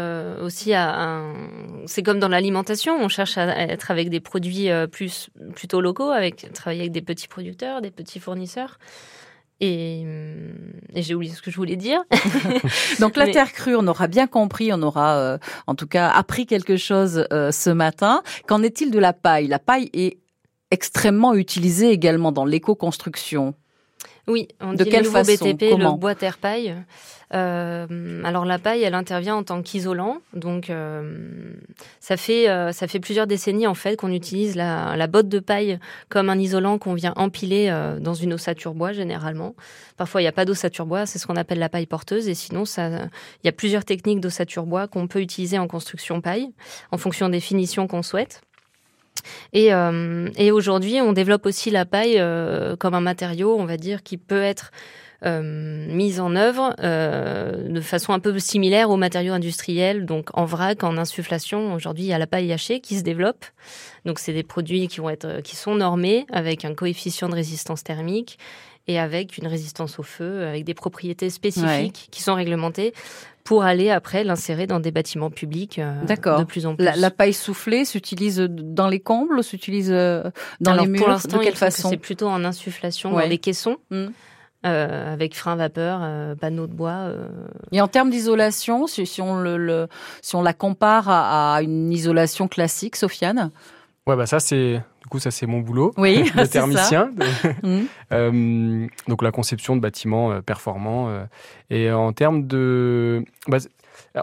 aussi 0.41 0.73
à, 0.73 1.23
c'est 1.85 2.03
comme 2.03 2.19
dans 2.19 2.27
l'alimentation, 2.27 2.97
on 2.99 3.07
cherche 3.07 3.37
à 3.37 3.67
être 3.67 3.91
avec 3.91 4.09
des 4.09 4.19
produits 4.19 4.69
plus 4.91 5.29
plutôt 5.55 5.81
locaux, 5.81 6.11
avec 6.11 6.51
travailler 6.53 6.81
avec 6.81 6.91
des 6.91 7.01
petits 7.01 7.27
producteurs, 7.27 7.81
des 7.81 7.91
petits 7.91 8.19
fournisseurs. 8.19 8.77
Et, 9.59 10.05
j'ai 10.95 11.15
oublié 11.15 11.33
ce 11.33 11.41
que 11.41 11.49
je 11.49 11.55
voulais 11.55 11.75
dire. 11.75 12.03
Donc 12.99 13.15
la 13.15 13.27
terre 13.27 13.51
crue, 13.53 13.75
on 13.75 13.87
aura 13.87 14.07
bien 14.07 14.27
compris, 14.27 14.71
on 14.71 14.81
aura 14.81 15.17
euh, 15.17 15.37
en 15.65 15.75
tout 15.75 15.87
cas 15.87 16.09
appris 16.09 16.45
quelque 16.45 16.77
chose 16.77 17.25
euh, 17.33 17.51
ce 17.51 17.69
matin. 17.69 18.21
Qu'en 18.47 18.61
est-il 18.61 18.91
de 18.91 18.99
la 18.99 19.13
paille? 19.13 19.47
La 19.47 19.59
paille 19.59 19.89
est 19.93 20.17
extrêmement 20.69 21.33
utilisée 21.33 21.91
également 21.91 22.31
dans 22.31 22.45
l'éco-construction. 22.45 23.55
Oui, 24.27 24.47
on 24.59 24.73
de 24.73 24.83
dit 24.83 24.89
quelle 24.89 25.05
le 25.05 25.09
façon 25.09 25.45
BTP, 25.45 25.77
le 25.77 25.97
bois 25.97 26.13
terre 26.13 26.37
paille. 26.37 26.75
Euh, 27.33 28.21
alors 28.23 28.45
la 28.45 28.57
paille, 28.57 28.83
elle 28.83 28.93
intervient 28.93 29.35
en 29.35 29.43
tant 29.43 29.61
qu'isolant, 29.61 30.19
donc 30.33 30.69
euh, 30.69 31.53
ça 31.99 32.15
fait 32.15 32.49
euh, 32.49 32.71
ça 32.71 32.87
fait 32.87 33.01
plusieurs 33.01 33.27
décennies 33.27 33.67
en 33.67 33.73
fait 33.73 33.97
qu'on 33.97 34.11
utilise 34.11 34.55
la, 34.55 34.95
la, 34.95 35.07
botte 35.07 35.27
de 35.27 35.39
paille 35.39 35.77
comme 36.07 36.29
un 36.29 36.39
isolant 36.39 36.77
qu'on 36.77 36.93
vient 36.93 37.11
empiler 37.17 37.67
euh, 37.69 37.99
dans 37.99 38.13
une 38.13 38.33
ossature 38.33 38.73
bois 38.73 38.93
généralement. 38.93 39.55
Parfois 39.97 40.21
il 40.21 40.23
n'y 40.23 40.29
a 40.29 40.33
pas 40.33 40.45
d'ossature 40.45 40.85
bois, 40.85 41.05
c'est 41.05 41.19
ce 41.19 41.27
qu'on 41.27 41.35
appelle 41.35 41.59
la 41.59 41.67
paille 41.67 41.85
porteuse, 41.85 42.29
et 42.29 42.33
sinon 42.33 42.63
ça 42.63 42.87
il 42.87 43.45
y 43.45 43.49
a 43.49 43.53
plusieurs 43.53 43.83
techniques 43.83 44.21
d'ossature 44.21 44.65
bois 44.65 44.87
qu'on 44.87 45.07
peut 45.07 45.19
utiliser 45.19 45.59
en 45.59 45.67
construction 45.67 46.21
paille 46.21 46.47
en 46.91 46.97
fonction 46.97 47.27
des 47.27 47.41
finitions 47.41 47.87
qu'on 47.87 48.03
souhaite. 48.03 48.41
Et, 49.53 49.73
euh, 49.73 50.29
et 50.37 50.51
aujourd'hui, 50.51 51.01
on 51.01 51.13
développe 51.13 51.45
aussi 51.45 51.69
la 51.69 51.85
paille 51.85 52.17
euh, 52.19 52.75
comme 52.75 52.93
un 52.93 53.01
matériau, 53.01 53.55
on 53.57 53.65
va 53.65 53.77
dire, 53.77 54.03
qui 54.03 54.17
peut 54.17 54.41
être 54.41 54.71
euh, 55.25 55.87
mise 55.91 56.19
en 56.19 56.35
œuvre 56.35 56.75
euh, 56.79 57.67
de 57.67 57.81
façon 57.81 58.13
un 58.13 58.19
peu 58.19 58.37
similaire 58.37 58.91
aux 58.91 58.97
matériaux 58.97 59.33
industriels, 59.33 60.05
donc 60.05 60.29
en 60.33 60.45
vrac, 60.45 60.83
en 60.83 60.95
insufflation. 60.97 61.73
Aujourd'hui, 61.73 62.03
il 62.03 62.07
y 62.07 62.13
a 62.13 62.19
la 62.19 62.27
paille 62.27 62.53
hachée 62.53 62.81
qui 62.81 62.97
se 62.97 63.03
développe. 63.03 63.45
Donc, 64.05 64.19
c'est 64.19 64.33
des 64.33 64.43
produits 64.43 64.87
qui 64.87 64.99
vont 64.99 65.09
être, 65.09 65.41
qui 65.41 65.55
sont 65.55 65.75
normés 65.75 66.27
avec 66.31 66.65
un 66.65 66.75
coefficient 66.75 67.29
de 67.29 67.35
résistance 67.35 67.83
thermique 67.83 68.37
et 68.87 68.99
avec 68.99 69.37
une 69.37 69.47
résistance 69.47 69.99
au 69.99 70.03
feu, 70.03 70.45
avec 70.45 70.63
des 70.63 70.73
propriétés 70.73 71.29
spécifiques 71.29 72.07
qui 72.11 72.23
sont 72.23 72.35
réglementées 72.35 72.93
pour 73.47 73.63
aller 73.63 73.89
après 73.89 74.25
l'insérer 74.25 74.67
dans 74.67 74.81
des 74.81 74.91
bâtiments 74.91 75.29
publics 75.29 75.79
euh, 75.79 76.03
de 76.03 76.43
plus 76.43 76.65
en 76.65 76.75
plus. 76.75 76.83
La, 76.83 77.11
paille 77.11 77.31
soufflée 77.31 77.85
s'utilise 77.85 78.39
dans 78.39 78.89
les 78.89 78.99
combles, 78.99 79.41
s'utilise 79.41 79.89
euh, 79.89 80.23
dans 80.59 80.73
les 80.73 80.85
murs. 80.85 80.99
Pour 80.99 81.07
l'instant, 81.07 81.37
de 81.37 81.43
quelle 81.43 81.55
façon? 81.55 81.89
C'est 81.89 81.97
plutôt 81.97 82.27
en 82.27 82.43
insufflation 82.43 83.11
dans 83.11 83.19
les 83.19 83.37
caissons. 83.37 83.77
Hmm. 83.89 84.07
Euh, 84.65 85.13
avec 85.13 85.35
frein 85.35 85.55
vapeur, 85.55 85.99
euh, 86.01 86.35
panneaux 86.35 86.67
de 86.67 86.73
bois. 86.73 87.11
Et 87.71 87.79
en 87.79 87.87
termes 87.87 88.09
d'isolation, 88.09 88.85
si, 88.85 89.21
on 89.21 89.37
le, 89.37 89.87
si 90.21 90.35
on 90.35 90.41
la 90.41 90.53
compare 90.53 91.05
à, 91.07 91.61
une 91.61 91.91
isolation 91.93 92.49
classique, 92.49 92.97
Sofiane? 92.97 93.51
Ouais, 94.07 94.15
bah 94.15 94.25
ça 94.25 94.39
c'est 94.39 94.81
du 95.07 95.09
coup 95.09 95.19
ça 95.19 95.31
c'est 95.31 95.47
mon 95.47 95.61
boulot 95.61 95.93
oui, 95.95 96.29
de 96.35 96.45
thermicien. 96.45 97.11
Hmm. 97.63 97.85
euh, 98.11 98.87
donc 99.07 99.23
la 99.23 99.31
conception 99.31 99.77
de 99.77 99.81
bâtiments 99.81 100.33
euh, 100.33 100.41
performants. 100.41 101.07
Euh, 101.07 101.23
et 101.69 101.89
en 101.93 102.11
termes 102.11 102.45
de, 102.45 103.23
bah, 103.47 103.59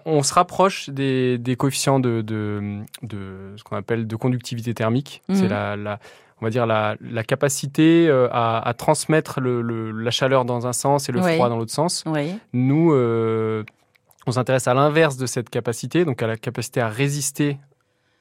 on 0.05 0.23
se 0.23 0.35
rapproche 0.35 0.91
des, 0.91 1.39
des 1.39 1.57
coefficients 1.57 2.01
de, 2.01 2.21
de, 2.21 2.83
de, 3.03 3.55
ce 3.57 3.65
qu'on 3.65 3.77
appelle 3.77 4.07
de 4.07 4.17
conductivité 4.17 4.75
thermique. 4.75 5.23
C'est 5.33 5.49
la, 5.49 5.75
la, 5.75 5.99
on 6.43 6.45
va 6.45 6.51
dire 6.51 6.67
la, 6.67 6.97
la 7.01 7.25
capacité 7.25 8.11
à, 8.31 8.59
à, 8.59 8.75
transmettre 8.75 9.41
le, 9.41 9.63
le, 9.63 9.91
la 9.91 10.11
chaleur 10.11 10.45
dans 10.45 10.67
un 10.67 10.75
sens 10.75 11.09
et 11.09 11.13
le 11.13 11.23
froid 11.23 11.49
dans 11.49 11.57
l'autre 11.57 11.73
sens. 11.73 12.05
Oui. 12.07 12.35
Nous, 12.53 12.93
on 12.93 14.33
s'intéresse 14.33 14.69
à 14.69 14.75
l'inverse 14.75 15.17
de 15.17 15.27
cette 15.27 15.49
capacité, 15.49 16.05
donc 16.05 16.23
à 16.23 16.27
la 16.27 16.37
capacité 16.37 16.81
à 16.81 16.89
résister 16.89 17.59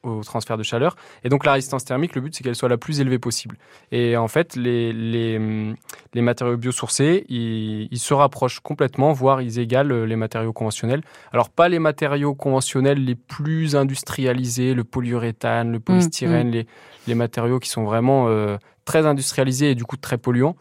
au 0.03 0.21
transfert 0.23 0.57
de 0.57 0.63
chaleur. 0.63 0.95
Et 1.23 1.29
donc 1.29 1.45
la 1.45 1.53
résistance 1.53 1.85
thermique, 1.85 2.15
le 2.15 2.21
but 2.21 2.35
c'est 2.35 2.43
qu'elle 2.43 2.55
soit 2.55 2.69
la 2.69 2.77
plus 2.77 2.99
élevée 2.99 3.19
possible. 3.19 3.57
Et 3.91 4.17
en 4.17 4.27
fait, 4.27 4.55
les, 4.55 4.93
les, 4.93 5.73
les 6.13 6.21
matériaux 6.21 6.57
biosourcés, 6.57 7.25
ils, 7.29 7.87
ils, 7.91 7.99
se 7.99 8.13
rapprochent 8.13 8.59
complètement, 8.59 9.13
voire 9.13 9.41
ils 9.41 9.59
égalent 9.59 9.93
euh, 9.93 10.05
les 10.05 10.15
matériaux 10.15 10.53
conventionnels. 10.53 11.01
Alors 11.31 11.49
pas 11.49 11.69
les 11.69 11.79
matériaux 11.79 12.35
conventionnels 12.35 13.03
les 13.03 13.15
plus 13.15 13.75
industrialisés, 13.75 14.73
le 14.73 14.83
polyuréthane, 14.83 15.71
le 15.71 15.79
polystyrène, 15.79 16.47
mmh, 16.47 16.49
mmh. 16.49 16.53
Les, 16.53 16.67
les, 17.07 17.15
matériaux 17.15 17.59
qui 17.59 17.69
sont 17.69 17.83
vraiment 17.83 18.27
euh, 18.27 18.57
très 18.85 19.05
industrialisés 19.05 19.71
et 19.71 19.75
du 19.75 19.85
coup 19.85 19.97
très 19.97 20.17
polluants. 20.17 20.55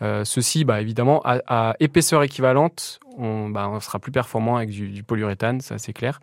Euh, 0.00 0.24
ceci, 0.24 0.64
bah, 0.64 0.80
évidemment, 0.80 1.20
à, 1.24 1.40
à 1.48 1.76
épaisseur 1.80 2.22
équivalente, 2.22 3.00
on, 3.16 3.48
bah, 3.48 3.68
on 3.68 3.80
sera 3.80 3.98
plus 3.98 4.12
performant 4.12 4.56
avec 4.56 4.70
du, 4.70 4.88
du 4.88 5.02
polyuréthane, 5.02 5.60
ça 5.60 5.78
c'est 5.78 5.92
clair. 5.92 6.20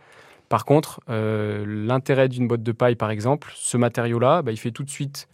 Par 0.50 0.66
contre, 0.66 1.02
euh, 1.10 1.66
l'intérêt 1.68 2.30
d'une 2.30 2.48
botte 2.48 2.64
de 2.64 2.72
paille, 2.72 2.96
par 2.96 3.10
exemple, 3.10 3.52
ce 3.56 3.78
matériau-là, 3.78 4.42
bah, 4.42 4.52
il 4.52 4.58
fait 4.58 4.72
tout 4.72 4.84
de 4.84 4.90
suite 4.90 5.28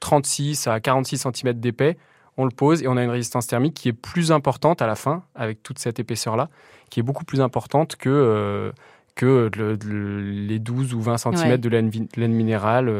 36 0.00 0.66
euh, 0.66 0.70
à 0.70 0.80
46 0.80 1.26
cm 1.32 1.54
d'épais. 1.54 1.96
On 2.36 2.44
le 2.44 2.50
pose 2.50 2.82
et 2.82 2.88
on 2.88 2.96
a 2.98 3.02
une 3.02 3.10
résistance 3.10 3.46
thermique 3.46 3.74
qui 3.74 3.88
est 3.88 3.94
plus 3.94 4.30
importante 4.32 4.82
à 4.82 4.86
la 4.86 4.94
fin, 4.94 5.24
avec 5.34 5.62
toute 5.62 5.78
cette 5.78 5.98
épaisseur-là, 5.98 6.50
qui 6.90 7.00
est 7.00 7.02
beaucoup 7.02 7.24
plus 7.24 7.40
importante 7.40 7.96
que, 7.96 8.10
euh, 8.10 8.72
que 9.14 9.50
les 9.86 10.58
12 10.58 10.92
ou 10.92 11.00
20 11.00 11.16
cm 11.16 11.56
de 11.56 11.68
laine, 11.70 12.32
minérale. 12.34 12.92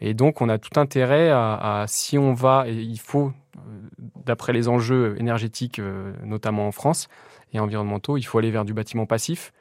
et 0.00 0.14
donc, 0.14 0.40
on 0.40 0.48
a 0.48 0.58
tout 0.58 0.80
intérêt 0.80 1.30
à, 1.30 1.84
si 1.86 2.18
on 2.18 2.34
va, 2.34 2.64
et 2.66 2.72
il 2.72 2.98
faut, 2.98 3.32
d'après 4.26 4.52
les 4.52 4.66
enjeux 4.66 5.14
énergétiques, 5.20 5.80
notamment 6.24 6.66
en 6.66 6.72
France, 6.72 7.06
et 7.52 7.60
environnementaux, 7.60 8.16
il 8.16 8.24
faut 8.24 8.38
aller 8.38 8.50
vers 8.50 8.64
du 8.64 8.74
bâtiment 8.74 9.06
passif 9.06 9.52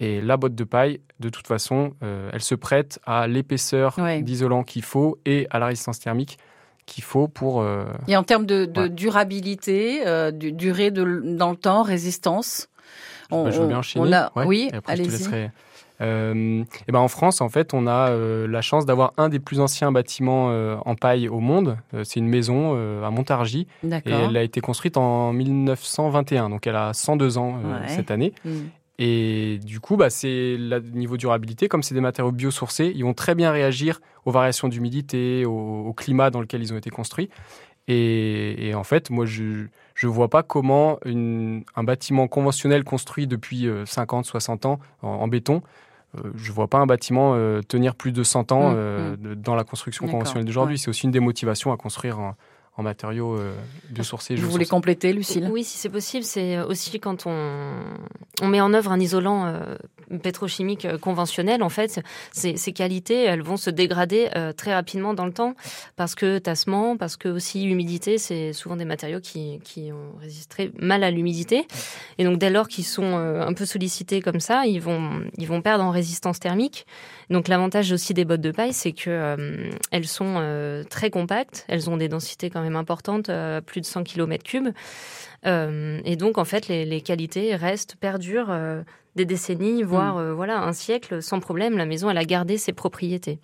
et 0.00 0.20
la 0.20 0.36
botte 0.36 0.54
de 0.54 0.64
paille, 0.64 1.00
de 1.18 1.28
toute 1.28 1.46
façon, 1.46 1.92
euh, 2.02 2.30
elle 2.32 2.42
se 2.42 2.54
prête 2.54 3.00
à 3.04 3.26
l'épaisseur 3.26 3.96
d'isolant 4.22 4.62
qu'il 4.62 4.82
faut 4.82 5.18
et 5.26 5.46
à 5.50 5.58
la 5.58 5.66
résistance 5.66 5.98
thermique 5.98 6.38
qu'il 6.86 7.04
faut 7.04 7.28
pour. 7.28 7.60
Euh, 7.60 7.84
et 8.06 8.16
en 8.16 8.22
termes 8.22 8.46
de, 8.46 8.64
durabilité, 8.86 10.06
euh, 10.06 10.30
durée 10.30 10.90
de, 10.90 11.22
dans 11.24 11.50
le 11.50 11.56
temps, 11.56 11.82
résistance. 11.82 12.68
On, 13.30 13.50
je 13.50 13.60
veux 13.60 13.66
bien 13.66 13.78
enchaîner. 13.78 14.26
oui, 14.46 14.70
allez-y. 14.86 15.50
et 16.00 16.92
ben 16.92 16.98
en 17.00 17.08
France, 17.08 17.40
en 17.40 17.48
fait, 17.48 17.74
on 17.74 17.88
a 17.88 18.10
la 18.46 18.62
chance 18.62 18.86
d'avoir 18.86 19.12
un 19.16 19.28
des 19.28 19.40
plus 19.40 19.58
anciens 19.58 19.90
bâtiments 19.90 20.46
en 20.86 20.94
paille 20.94 21.28
au 21.28 21.40
monde. 21.40 21.76
c'est 22.04 22.20
une 22.20 22.28
maison 22.28 22.74
à 23.04 23.10
Montargis. 23.10 23.66
Et 23.82 24.10
elle 24.10 24.36
a 24.36 24.42
été 24.44 24.60
construite 24.60 24.96
en 24.96 25.32
1921, 25.32 26.50
donc 26.50 26.68
elle 26.68 26.76
a 26.76 26.94
102 26.94 27.36
ans 27.36 27.58
cette 27.88 28.12
année. 28.12 28.32
Mm. 28.44 28.50
Et 28.98 29.60
du 29.62 29.78
coup, 29.78 29.96
bah, 29.96 30.10
c'est 30.10 30.56
le 30.58 30.80
niveau 30.80 31.16
durabilité, 31.16 31.68
comme 31.68 31.84
c'est 31.84 31.94
des 31.94 32.00
matériaux 32.00 32.32
biosourcés, 32.32 32.92
ils 32.94 33.04
vont 33.04 33.14
très 33.14 33.36
bien 33.36 33.52
réagir 33.52 34.00
aux 34.24 34.32
variations 34.32 34.68
d'humidité, 34.68 35.44
au, 35.44 35.92
climat 35.96 36.30
dans 36.30 36.40
lequel 36.40 36.62
ils 36.62 36.72
ont 36.72 36.76
été 36.76 36.90
construits. 36.90 37.30
Et, 37.86 38.72
en 38.74 38.84
fait, 38.84 39.08
moi, 39.08 39.24
je 39.24 39.68
ne 40.02 40.08
vois 40.08 40.28
pas 40.28 40.42
comment 40.42 40.98
un 41.04 41.84
bâtiment 41.84 42.26
conventionnel 42.28 42.84
construit 42.84 43.26
depuis 43.26 43.68
50, 43.86 44.26
euh, 44.26 44.28
60 44.28 44.66
ans 44.66 44.78
en, 45.02 45.28
béton, 45.28 45.62
euh, 46.16 46.30
je 46.34 46.50
ne 46.50 46.54
vois 46.54 46.68
pas 46.68 46.78
un 46.78 46.86
bâtiment 46.86 47.34
euh, 47.34 47.60
tenir 47.62 47.94
plus 47.94 48.12
de 48.12 48.22
100 48.22 48.52
ans 48.52 48.70
mmh, 48.72 48.74
mmh. 48.74 49.34
dans 49.36 49.54
la 49.54 49.64
construction 49.64 50.06
conventionnelle 50.06 50.44
d'aujourd'hui. 50.44 50.78
C'est 50.78 50.88
aussi 50.88 51.04
une 51.06 51.12
des 51.12 51.20
motivations 51.20 51.72
à 51.72 51.76
construire 51.76 52.18
en 52.18 52.34
matériaux 52.82 53.36
euh, 53.36 53.54
biosourcés. 53.90 54.34
Vous 54.36 54.50
voulez 54.50 54.66
compléter, 54.66 55.12
Lucille? 55.12 55.48
Oui, 55.50 55.64
si 55.64 55.78
c'est 55.78 55.88
possible. 55.88 56.24
C'est 56.24 56.60
aussi 56.60 57.00
quand 57.00 57.26
on, 57.26 57.72
on, 58.40 58.48
met 58.48 58.60
en 58.60 58.72
œuvre 58.72 58.92
un 58.92 59.00
isolant 59.00 59.46
euh, 59.46 59.76
pétrochimique 60.22 60.84
euh, 60.84 60.98
conventionnel, 60.98 61.62
en 61.62 61.68
fait, 61.68 62.00
ces, 62.32 62.56
ces, 62.56 62.72
qualités, 62.72 63.24
elles 63.24 63.42
vont 63.42 63.56
se 63.56 63.70
dégrader 63.70 64.28
euh, 64.36 64.52
très 64.52 64.74
rapidement 64.74 65.14
dans 65.14 65.26
le 65.26 65.32
temps 65.32 65.54
parce 65.96 66.14
que 66.14 66.38
tassement, 66.38 66.96
parce 66.96 67.16
que 67.16 67.28
aussi 67.28 67.64
humidité, 67.64 68.18
c'est 68.18 68.52
souvent 68.52 68.76
des 68.76 68.84
matériaux 68.84 69.20
qui, 69.20 69.60
qui 69.64 69.90
ont 69.92 70.18
résisté 70.20 70.70
mal 70.78 71.02
à 71.02 71.10
l'humidité. 71.10 71.66
Et 72.18 72.24
donc, 72.24 72.38
dès 72.38 72.50
lors 72.50 72.68
qu'ils 72.68 72.84
sont 72.84 73.16
un 73.16 73.52
peu 73.54 73.64
sollicités 73.64 74.20
comme 74.20 74.40
ça, 74.40 74.66
ils 74.66 74.80
vont, 74.80 75.22
ils 75.36 75.46
vont 75.46 75.62
perdre 75.62 75.84
en 75.84 75.90
résistance 75.90 76.40
thermique. 76.40 76.86
Donc, 77.30 77.48
l'avantage 77.48 77.92
aussi 77.92 78.14
des 78.14 78.24
bottes 78.24 78.40
de 78.40 78.50
paille, 78.50 78.72
c'est 78.72 78.92
que 78.92 79.70
elles 79.90 80.06
sont 80.06 80.84
très 80.88 81.10
compactes, 81.10 81.64
elles 81.68 81.90
ont 81.90 81.96
des 81.96 82.08
densités 82.08 82.50
quand 82.50 82.62
même 82.62 82.67
importante, 82.76 83.28
euh, 83.28 83.60
plus 83.60 83.80
de 83.80 83.86
100 83.86 84.02
km3. 84.02 84.72
Euh, 85.46 86.00
et 86.04 86.16
donc, 86.16 86.38
en 86.38 86.44
fait, 86.44 86.68
les, 86.68 87.00
qualités 87.00 87.54
restent, 87.54 87.96
perdurent 87.96 88.50
euh, 88.50 88.82
des 89.16 89.24
décennies, 89.24 89.82
voire 89.82 90.16
mm. 90.16 90.32
voilà, 90.32 90.62
un 90.62 90.72
siècle 90.72 91.22
sans 91.22 91.40
problème. 91.40 91.76
La 91.76 91.86
maison, 91.86 92.10
elle 92.10 92.18
a 92.18 92.24
gardé 92.24 92.58
ses 92.58 92.72
propriétés. 92.72 93.38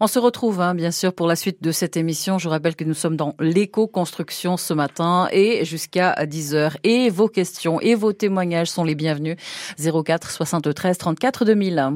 On 0.00 0.06
se 0.06 0.20
retrouve 0.20 0.60
hein, 0.60 0.74
bien 0.74 0.92
sûr 0.92 1.12
pour 1.12 1.26
la 1.26 1.34
suite 1.34 1.62
de 1.62 1.72
cette 1.72 1.96
émission. 1.96 2.38
Je 2.38 2.48
rappelle 2.48 2.76
que 2.76 2.84
nous 2.84 2.94
sommes 2.94 3.16
dans 3.16 3.34
l'éco-construction 3.40 4.56
ce 4.56 4.72
matin 4.72 5.28
et 5.32 5.64
jusqu'à 5.64 6.14
10h. 6.24 6.76
Et 6.84 7.10
vos 7.10 7.26
questions 7.26 7.80
et 7.80 7.96
vos 7.96 8.12
témoignages 8.12 8.70
sont 8.70 8.84
les 8.84 8.94
bienvenus. 8.94 9.36
04 9.78 10.30
73 10.30 10.96
34 10.96 11.44
2000. 11.44 11.90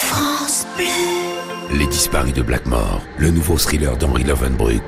France 0.00 0.66
Bleu. 0.76 1.29
Les 1.72 1.86
disparus 1.86 2.34
de 2.34 2.42
Blackmore, 2.42 3.00
le 3.16 3.30
nouveau 3.30 3.56
thriller 3.56 3.96
d'Henri 3.96 4.24
Lovenbruck. 4.24 4.82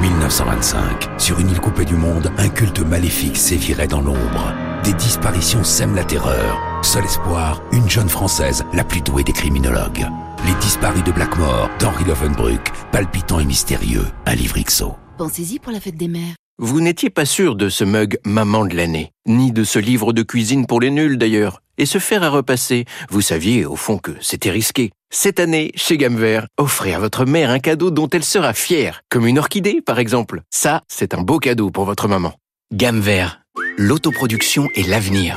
1925, 0.00 1.20
sur 1.20 1.38
une 1.40 1.50
île 1.50 1.60
coupée 1.60 1.84
du 1.84 1.94
monde, 1.94 2.32
un 2.38 2.48
culte 2.48 2.80
maléfique 2.80 3.36
sévirait 3.36 3.86
dans 3.86 4.00
l'ombre. 4.00 4.54
Des 4.82 4.94
disparitions 4.94 5.62
sèment 5.62 5.94
la 5.94 6.04
terreur. 6.04 6.58
Seul 6.82 7.04
espoir, 7.04 7.62
une 7.70 7.90
jeune 7.90 8.08
française, 8.08 8.64
la 8.72 8.82
plus 8.82 9.02
douée 9.02 9.24
des 9.24 9.32
criminologues. 9.32 10.06
Les 10.46 10.54
disparus 10.60 11.04
de 11.04 11.12
Blackmore, 11.12 11.68
d'Henri 11.78 12.04
Lovenbruck, 12.04 12.72
palpitant 12.92 13.38
et 13.38 13.44
mystérieux, 13.44 14.06
un 14.24 14.34
livre 14.34 14.58
XO. 14.58 14.96
Pensez-y 15.18 15.58
pour 15.58 15.72
la 15.72 15.80
fête 15.80 15.98
des 15.98 16.08
mères. 16.08 16.34
Vous 16.58 16.80
n'étiez 16.80 17.10
pas 17.10 17.26
sûr 17.26 17.56
de 17.56 17.68
ce 17.68 17.84
mug 17.84 18.18
Maman 18.24 18.64
de 18.64 18.74
l'année, 18.74 19.12
ni 19.26 19.52
de 19.52 19.64
ce 19.64 19.78
livre 19.78 20.14
de 20.14 20.22
cuisine 20.22 20.66
pour 20.66 20.80
les 20.80 20.90
nuls 20.90 21.18
d'ailleurs. 21.18 21.60
Et 21.78 21.86
se 21.86 21.98
faire 21.98 22.22
à 22.22 22.28
repasser, 22.28 22.84
vous 23.10 23.20
saviez 23.20 23.64
au 23.64 23.76
fond 23.76 23.98
que 23.98 24.12
c'était 24.20 24.50
risqué. 24.50 24.90
Cette 25.10 25.40
année, 25.40 25.72
chez 25.74 25.96
Gamme 25.96 26.16
Vert, 26.16 26.46
offrez 26.58 26.94
à 26.94 26.98
votre 26.98 27.24
mère 27.24 27.50
un 27.50 27.58
cadeau 27.58 27.90
dont 27.90 28.08
elle 28.08 28.24
sera 28.24 28.52
fière, 28.52 29.02
comme 29.08 29.26
une 29.26 29.38
orchidée 29.38 29.80
par 29.80 29.98
exemple. 29.98 30.42
Ça, 30.50 30.82
c'est 30.88 31.14
un 31.14 31.22
beau 31.22 31.38
cadeau 31.38 31.70
pour 31.70 31.84
votre 31.84 32.08
maman. 32.08 32.34
Gamme 32.72 33.00
Vert, 33.00 33.40
l'autoproduction 33.76 34.68
et 34.74 34.82
l'avenir. 34.82 35.36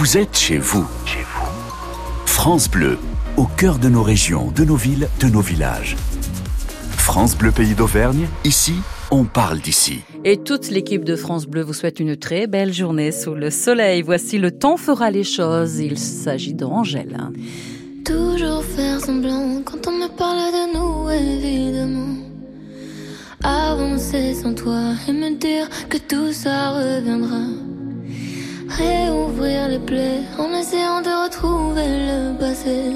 Vous 0.00 0.16
êtes 0.16 0.34
chez 0.34 0.56
vous. 0.56 0.86
Chez 1.04 1.18
vous. 1.18 2.24
France 2.24 2.70
Bleu, 2.70 2.96
au 3.36 3.44
cœur 3.44 3.78
de 3.78 3.90
nos 3.90 4.02
régions, 4.02 4.50
de 4.50 4.64
nos 4.64 4.76
villes, 4.76 5.10
de 5.20 5.26
nos 5.26 5.42
villages. 5.42 5.94
France 6.96 7.36
Bleu 7.36 7.52
Pays 7.52 7.74
d'Auvergne, 7.74 8.26
ici, 8.44 8.72
on 9.10 9.24
parle 9.24 9.60
d'ici. 9.60 10.00
Et 10.24 10.38
toute 10.38 10.70
l'équipe 10.70 11.04
de 11.04 11.16
France 11.16 11.44
Bleu 11.46 11.60
vous 11.60 11.74
souhaite 11.74 12.00
une 12.00 12.16
très 12.16 12.46
belle 12.46 12.72
journée 12.72 13.12
sous 13.12 13.34
le 13.34 13.50
soleil. 13.50 14.00
Voici 14.00 14.38
Le 14.38 14.52
temps 14.52 14.78
fera 14.78 15.10
les 15.10 15.22
choses. 15.22 15.80
Il 15.80 15.98
s'agit 15.98 16.54
d'Angèle. 16.54 17.18
Toujours 18.02 18.64
faire 18.64 19.00
semblant 19.00 19.60
quand 19.66 19.86
on 19.86 19.92
me 19.92 20.08
parle 20.08 20.38
de 20.50 20.78
nous, 20.78 21.10
évidemment. 21.10 22.16
Avancer 23.44 24.32
sans 24.32 24.54
toi 24.54 24.94
et 25.06 25.12
me 25.12 25.36
dire 25.36 25.68
que 25.90 25.98
tout 25.98 26.32
ça 26.32 26.70
reviendra. 26.70 27.69
Réouvrir 28.70 29.68
les 29.68 29.78
plaies 29.80 30.22
en 30.38 30.48
essayant 30.54 31.02
de 31.02 31.24
retrouver 31.24 31.88
le 32.08 32.38
passé. 32.38 32.92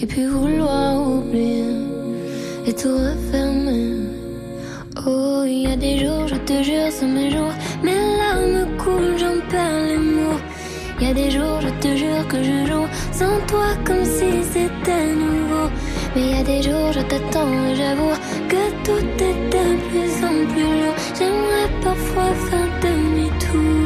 Et 0.00 0.06
puis 0.06 0.26
vouloir 0.26 1.00
oublier 1.06 1.64
et 2.66 2.72
tout 2.72 2.96
refermer. 2.96 3.96
Oh, 5.06 5.42
il 5.46 5.68
y 5.68 5.72
a 5.72 5.76
des 5.76 5.98
jours, 5.98 6.28
je 6.28 6.36
te 6.36 6.62
jure, 6.62 6.90
c'est 6.90 7.06
mes 7.06 7.30
jours. 7.30 7.52
Mes 7.82 7.98
larmes 8.18 8.76
coulent, 8.78 9.18
j'en 9.18 9.40
perds 9.50 9.82
les 9.88 9.96
mots. 9.96 10.40
Il 11.00 11.08
y 11.08 11.10
a 11.10 11.14
des 11.14 11.30
jours, 11.30 11.60
je 11.60 11.70
te 11.82 11.96
jure 11.96 12.26
que 12.28 12.42
je 12.42 12.66
joue 12.70 12.86
sans 13.12 13.38
toi 13.48 13.66
comme 13.84 14.04
si 14.04 14.44
c'était 14.52 15.12
nouveau. 15.12 15.68
Mais 16.14 16.22
il 16.22 16.36
y 16.36 16.40
a 16.40 16.44
des 16.44 16.62
jours, 16.62 16.92
je 16.92 17.00
t'attends 17.00 17.52
et 17.68 17.74
j'avoue 17.74 18.14
que 18.48 18.62
tout 18.84 19.06
est 19.28 19.38
de 19.54 19.64
plus 19.88 20.24
en 20.24 20.36
plus 20.52 20.62
lourd. 20.62 20.94
J'aimerais 21.18 21.68
parfois 21.82 22.32
faire 22.48 22.68
demi-tour. 22.82 23.83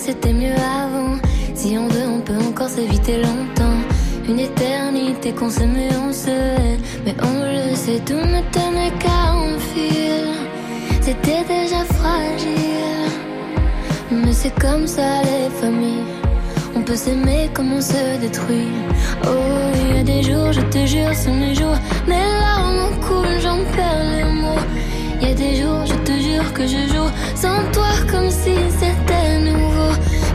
C'était 0.00 0.32
mieux 0.32 0.54
avant. 0.54 1.16
Si 1.54 1.76
on 1.76 1.88
veut, 1.88 2.08
on 2.08 2.20
peut 2.20 2.38
encore 2.48 2.68
s'éviter 2.68 3.18
longtemps. 3.18 3.80
Une 4.28 4.38
éternité 4.38 4.89
qu'on 5.28 5.50
s'aime 5.50 5.76
on 6.08 6.12
se. 6.12 6.30
Mais 7.04 7.14
on 7.22 7.44
le 7.44 7.74
sait, 7.74 8.00
tout 8.06 8.14
ne 8.14 8.40
tenait 8.50 8.92
qu'à 8.98 9.32
un 9.32 9.58
fil. 9.58 10.24
C'était 11.00 11.44
déjà 11.44 11.84
fragile. 11.96 13.10
Mais 14.10 14.32
c'est 14.32 14.58
comme 14.58 14.86
ça 14.86 15.20
les 15.22 15.50
familles. 15.60 16.04
On 16.74 16.82
peut 16.82 16.96
s'aimer 16.96 17.50
comme 17.52 17.72
on 17.72 17.80
se 17.80 18.18
détruit. 18.20 18.72
Oh, 19.24 19.28
il 19.74 19.96
y 19.96 20.00
a 20.00 20.02
des 20.02 20.22
jours, 20.22 20.52
je 20.52 20.62
te 20.62 20.86
jure, 20.86 21.12
c'est 21.12 21.32
mes 21.32 21.54
jours. 21.54 21.78
Mes 22.06 22.26
larmes 22.40 22.98
coulent, 23.06 23.40
j'en 23.42 23.58
perds 23.76 24.10
les 24.16 24.32
mots. 24.32 24.64
Il 25.20 25.28
y 25.28 25.32
a 25.32 25.34
des 25.34 25.56
jours, 25.56 25.84
je 25.84 25.94
te 26.08 26.12
jure 26.12 26.52
que 26.54 26.66
je 26.66 26.82
joue 26.92 27.10
sans 27.34 27.60
toi 27.72 27.92
comme 28.10 28.30
si 28.30 28.54
c'était 28.80 29.38
nouveau. 29.50 29.92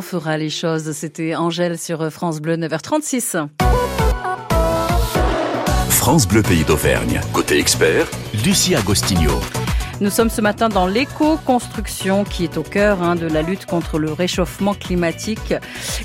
fera 0.00 0.38
les 0.38 0.50
choses. 0.50 0.92
C'était 0.92 1.34
Angèle 1.34 1.78
sur 1.78 2.10
France 2.12 2.40
Bleu 2.40 2.56
9h36. 2.56 3.48
France 5.88 6.26
Bleu 6.26 6.42
Pays 6.42 6.64
d'Auvergne. 6.64 7.20
Côté 7.32 7.58
expert, 7.58 8.06
Lucie 8.44 8.74
Agostinho. 8.74 9.40
Nous 10.02 10.10
sommes 10.10 10.30
ce 10.30 10.40
matin 10.40 10.68
dans 10.68 10.88
l'éco-construction 10.88 12.24
qui 12.24 12.42
est 12.42 12.58
au 12.58 12.64
cœur 12.64 13.00
hein, 13.04 13.14
de 13.14 13.28
la 13.28 13.40
lutte 13.40 13.66
contre 13.66 14.00
le 14.00 14.12
réchauffement 14.12 14.74
climatique 14.74 15.54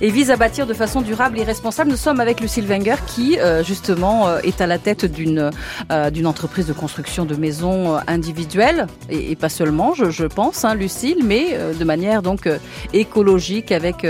et 0.01 0.11
vise 0.11 0.29
à 0.29 0.35
bâtir 0.35 0.67
de 0.67 0.75
façon 0.75 1.01
durable 1.01 1.39
et 1.39 1.43
responsable. 1.43 1.89
Nous 1.89 1.97
sommes 1.97 2.19
avec 2.19 2.39
Lucille 2.39 2.67
Wenger 2.67 2.97
qui 3.07 3.39
euh, 3.39 3.63
justement 3.63 4.27
euh, 4.27 4.39
est 4.43 4.61
à 4.61 4.67
la 4.67 4.77
tête 4.77 5.05
d'une 5.05 5.49
euh, 5.89 6.11
d'une 6.11 6.27
entreprise 6.27 6.67
de 6.67 6.73
construction 6.73 7.25
de 7.25 7.35
maisons 7.35 7.97
individuelles 8.05 8.85
et, 9.09 9.35
pas 9.35 9.49
seulement, 9.49 9.95
je, 9.95 10.11
je 10.11 10.25
pense, 10.25 10.63
hein, 10.63 10.75
Lucille, 10.75 11.23
mais 11.25 11.57
de 11.57 11.83
manière 11.83 12.21
donc 12.21 12.47
écologique 12.93 13.71
avec 13.71 14.05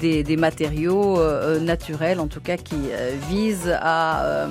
des, 0.00 0.22
des, 0.22 0.36
matériaux 0.36 1.18
naturels, 1.60 2.20
en 2.20 2.26
tout 2.26 2.40
cas 2.40 2.56
qui 2.56 2.76
visent 3.28 3.76
à 3.80 4.46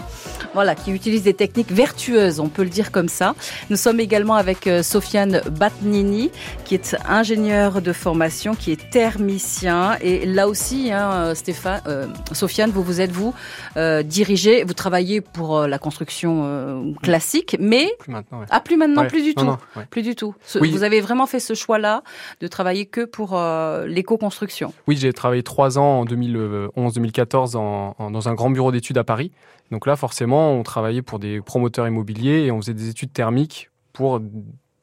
voilà, 0.53 0.75
qui 0.75 0.91
utilisent 0.91 1.23
des 1.23 1.33
techniques 1.33 1.71
vertueuses, 1.71 2.39
on 2.39 2.49
peut 2.49 2.63
le 2.63 2.69
dire 2.69 2.91
comme 2.91 3.09
ça. 3.09 3.35
Nous 3.69 3.77
sommes 3.77 3.99
également 3.99 4.35
avec 4.35 4.64
euh, 4.67 4.83
Sofiane 4.83 5.41
Batnini, 5.59 6.31
qui 6.63 6.75
est 6.75 6.95
ingénieur 7.07 7.81
de 7.81 7.93
formation, 7.93 8.55
qui 8.55 8.71
est 8.71 8.89
thermicien. 8.89 9.97
Et 10.01 10.25
là 10.25 10.47
aussi, 10.47 10.91
hein, 10.91 11.11
euh, 11.11 11.35
Stéphane, 11.35 11.81
euh, 11.87 12.07
Sofiane, 12.31 12.71
vous 12.71 12.83
vous 12.83 13.01
êtes 13.01 13.11
vous 13.11 13.33
euh, 13.77 14.03
dirigé, 14.03 14.63
vous 14.63 14.73
travaillez 14.73 15.21
pour 15.21 15.61
la 15.61 15.79
construction 15.79 16.93
classique, 17.01 17.55
mais 17.59 17.93
plus 17.99 18.11
maintenant, 18.11 18.41
ah 18.49 18.59
plus 18.59 18.77
maintenant, 18.77 19.05
plus 19.05 19.23
du 19.23 19.35
tout, 19.35 19.57
plus 19.89 20.01
du 20.01 20.15
tout. 20.15 20.35
Vous 20.55 20.83
avez 20.83 21.01
vraiment 21.01 21.25
fait 21.25 21.39
ce 21.39 21.53
choix-là 21.53 22.03
de 22.41 22.47
travailler 22.47 22.85
que 22.85 23.05
pour 23.05 23.39
l'éco-construction. 23.85 24.73
Oui, 24.87 24.97
j'ai 24.97 25.13
travaillé 25.13 25.43
trois 25.43 25.77
ans 25.77 26.01
en 26.01 26.05
2011-2014 26.05 27.51
dans 27.53 28.29
un 28.29 28.33
grand 28.33 28.49
bureau 28.49 28.71
d'études 28.71 28.97
à 28.97 29.03
Paris. 29.03 29.31
Donc 29.71 29.87
là, 29.87 29.95
forcément, 29.95 30.51
on 30.51 30.63
travaillait 30.63 31.01
pour 31.01 31.19
des 31.19 31.41
promoteurs 31.41 31.87
immobiliers 31.87 32.45
et 32.45 32.51
on 32.51 32.61
faisait 32.61 32.73
des 32.73 32.89
études 32.89 33.13
thermiques 33.13 33.69
pour 33.95 34.21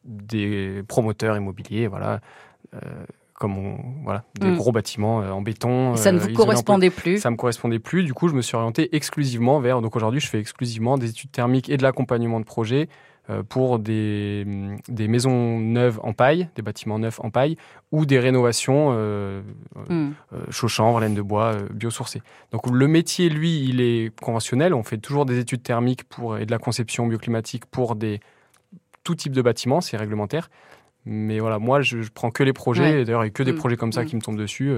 des 0.04 0.82
promoteurs 0.88 1.36
immobiliers, 1.36 1.86
voilà. 1.86 2.20
Euh, 2.74 2.78
comme 3.34 3.58
on, 3.58 3.78
voilà, 4.04 4.22
des 4.38 4.50
mm. 4.50 4.56
gros 4.56 4.70
bâtiments 4.70 5.20
euh, 5.20 5.30
en 5.30 5.42
béton. 5.42 5.96
ça 5.96 6.12
ne 6.12 6.18
vous 6.18 6.28
euh, 6.28 6.32
correspondait 6.32 6.90
plus 6.90 7.18
Ça 7.18 7.28
me 7.28 7.36
correspondait 7.36 7.80
plus. 7.80 8.04
Du 8.04 8.14
coup, 8.14 8.28
je 8.28 8.34
me 8.34 8.40
suis 8.40 8.56
orienté 8.56 8.94
exclusivement 8.94 9.58
vers. 9.58 9.82
Donc 9.82 9.96
aujourd'hui, 9.96 10.20
je 10.20 10.28
fais 10.28 10.38
exclusivement 10.38 10.96
des 10.96 11.10
études 11.10 11.32
thermiques 11.32 11.68
et 11.68 11.76
de 11.76 11.82
l'accompagnement 11.82 12.38
de 12.38 12.44
projets 12.44 12.88
euh, 13.30 13.44
pour 13.44 13.78
des, 13.78 14.44
des, 14.88 15.06
maisons 15.06 15.60
neuves 15.60 16.00
en 16.02 16.12
paille, 16.12 16.48
des 16.56 16.62
bâtiments 16.62 16.98
neufs 16.98 17.20
en 17.20 17.30
paille, 17.30 17.56
ou 17.92 18.04
des 18.04 18.18
rénovations 18.18 18.88
euh, 18.96 19.42
mm. 19.88 20.10
euh, 20.32 21.00
laine 21.00 21.14
de 21.14 21.22
bois, 21.22 21.56
biosourcées. 21.72 22.20
Donc 22.50 22.68
le 22.68 22.88
métier, 22.88 23.28
lui, 23.28 23.62
il 23.62 23.80
est 23.80 24.12
conventionnel. 24.20 24.74
On 24.74 24.82
fait 24.82 24.98
toujours 24.98 25.24
des 25.24 25.38
études 25.38 25.62
thermiques 25.62 26.02
pour, 26.02 26.36
et 26.36 26.46
de 26.46 26.50
la 26.50 26.58
conception 26.58 27.06
bioclimatique 27.06 27.66
pour 27.66 27.94
des, 27.94 28.18
tout 29.04 29.14
type 29.14 29.32
de 29.32 29.42
bâtiments, 29.42 29.80
c'est 29.80 29.96
réglementaire. 29.96 30.50
Mais 31.04 31.40
voilà, 31.40 31.58
moi, 31.58 31.80
je, 31.82 31.98
prends 32.12 32.30
que 32.30 32.42
les 32.42 32.52
projets. 32.52 33.04
D'ailleurs, 33.04 33.22
il 33.22 33.26
n'y 33.26 33.30
a 33.30 33.30
que 33.30 33.42
des 33.42 33.52
mm. 33.52 33.56
projets 33.56 33.76
comme 33.76 33.92
ça 33.92 34.02
mm. 34.02 34.06
qui 34.06 34.16
me 34.16 34.20
tombent 34.20 34.38
dessus. 34.38 34.72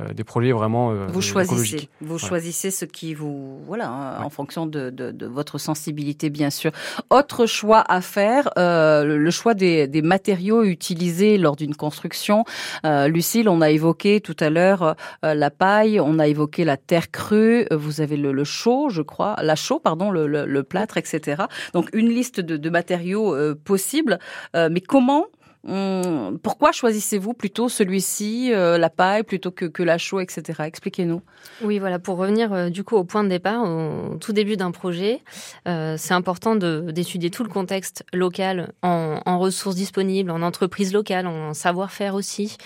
Euh, 0.00 0.12
des 0.12 0.24
projets 0.24 0.52
vraiment 0.52 0.90
euh, 0.90 1.06
vous 1.08 1.22
choisissez 1.22 1.88
vous 2.02 2.18
choisissez 2.18 2.70
ce 2.70 2.84
qui 2.84 3.14
vous 3.14 3.60
voilà 3.66 3.88
hein, 3.88 4.22
en 4.22 4.28
fonction 4.28 4.66
de, 4.66 4.92
votre 5.26 5.58
sensibilité 5.58 6.28
bien 6.28 6.50
sûr 6.50 6.70
autre 7.08 7.46
choix 7.46 7.82
à 7.88 8.02
faire 8.02 8.50
euh, 8.58 9.04
le 9.04 9.30
choix 9.30 9.54
des, 9.54 9.88
matériaux 10.02 10.64
utilisés 10.64 11.38
lors 11.38 11.56
d'une 11.56 11.74
construction 11.74 12.44
Lucille 12.84 13.48
on 13.48 13.60
a 13.62 13.70
évoqué 13.70 14.20
tout 14.20 14.36
à 14.40 14.50
l'heure 14.50 14.96
la 15.22 15.50
paille 15.50 15.98
on 15.98 16.18
a 16.18 16.26
évoqué 16.26 16.64
la 16.64 16.76
terre 16.76 17.10
crue 17.10 17.66
vous 17.70 18.00
avez 18.00 18.16
le, 18.16 18.32
le 18.32 18.44
chaud 18.44 18.88
je 18.90 19.02
crois 19.02 19.36
la 19.42 19.56
chaux 19.56 19.78
pardon 19.78 20.10
le, 20.10 20.62
plâtre 20.62 20.98
etc 20.98 21.44
donc 21.72 21.88
une 21.94 22.08
liste 22.08 22.40
de, 22.40 22.56
de 22.56 22.70
matériaux 22.70 23.34
possibles 23.64 24.18
mais 24.54 24.80
comment 24.80 25.26
Hum, 25.68 26.38
pourquoi 26.42 26.70
choisissez-vous 26.70 27.34
plutôt 27.34 27.68
celui-ci, 27.68 28.52
euh, 28.52 28.78
la 28.78 28.88
paille, 28.88 29.24
plutôt 29.24 29.50
que, 29.50 29.82
la 29.82 29.98
chaux, 29.98 30.20
etc. 30.20 30.62
Expliquez-nous. 30.64 31.22
Oui, 31.62 31.80
voilà, 31.80 31.98
pour 31.98 32.18
revenir 32.18 32.52
euh, 32.52 32.68
du 32.68 32.84
coup 32.84 32.94
au 32.94 33.02
point 33.02 33.24
de 33.24 33.28
départ, 33.28 33.64
au 33.64 34.16
tout 34.16 34.32
début 34.32 34.56
d'un 34.56 34.70
projet, 34.70 35.22
euh, 35.66 35.96
c'est 35.98 36.14
important 36.14 36.54
d'étudier 36.54 37.30
tout 37.30 37.42
le 37.42 37.48
contexte 37.48 38.04
local 38.12 38.72
en, 38.82 39.20
en, 39.26 39.38
ressources 39.40 39.74
disponibles, 39.74 40.30
en 40.30 40.42
entreprises 40.42 40.92
locales, 40.92 41.26
en 41.26 41.52
savoir-faire 41.52 42.14
aussi, 42.14 42.56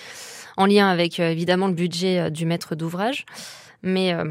en 0.57 0.67
lien 0.67 0.87
avec 0.87 1.19
évidemment 1.19 1.67
le 1.67 1.73
budget 1.73 2.29
du 2.29 2.45
maître 2.45 2.75
d'ouvrage. 2.75 3.25
Mais 3.83 4.13
euh, 4.13 4.25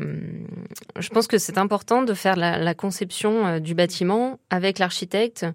je 0.98 1.08
pense 1.08 1.26
que 1.26 1.38
c'est 1.38 1.58
important 1.58 2.02
de 2.02 2.14
faire 2.14 2.36
la, 2.36 2.74
conception 2.74 3.46
euh, 3.46 3.58
du 3.58 3.74
bâtiment 3.74 4.38
avec 4.48 4.78
l'architecte, 4.78 5.46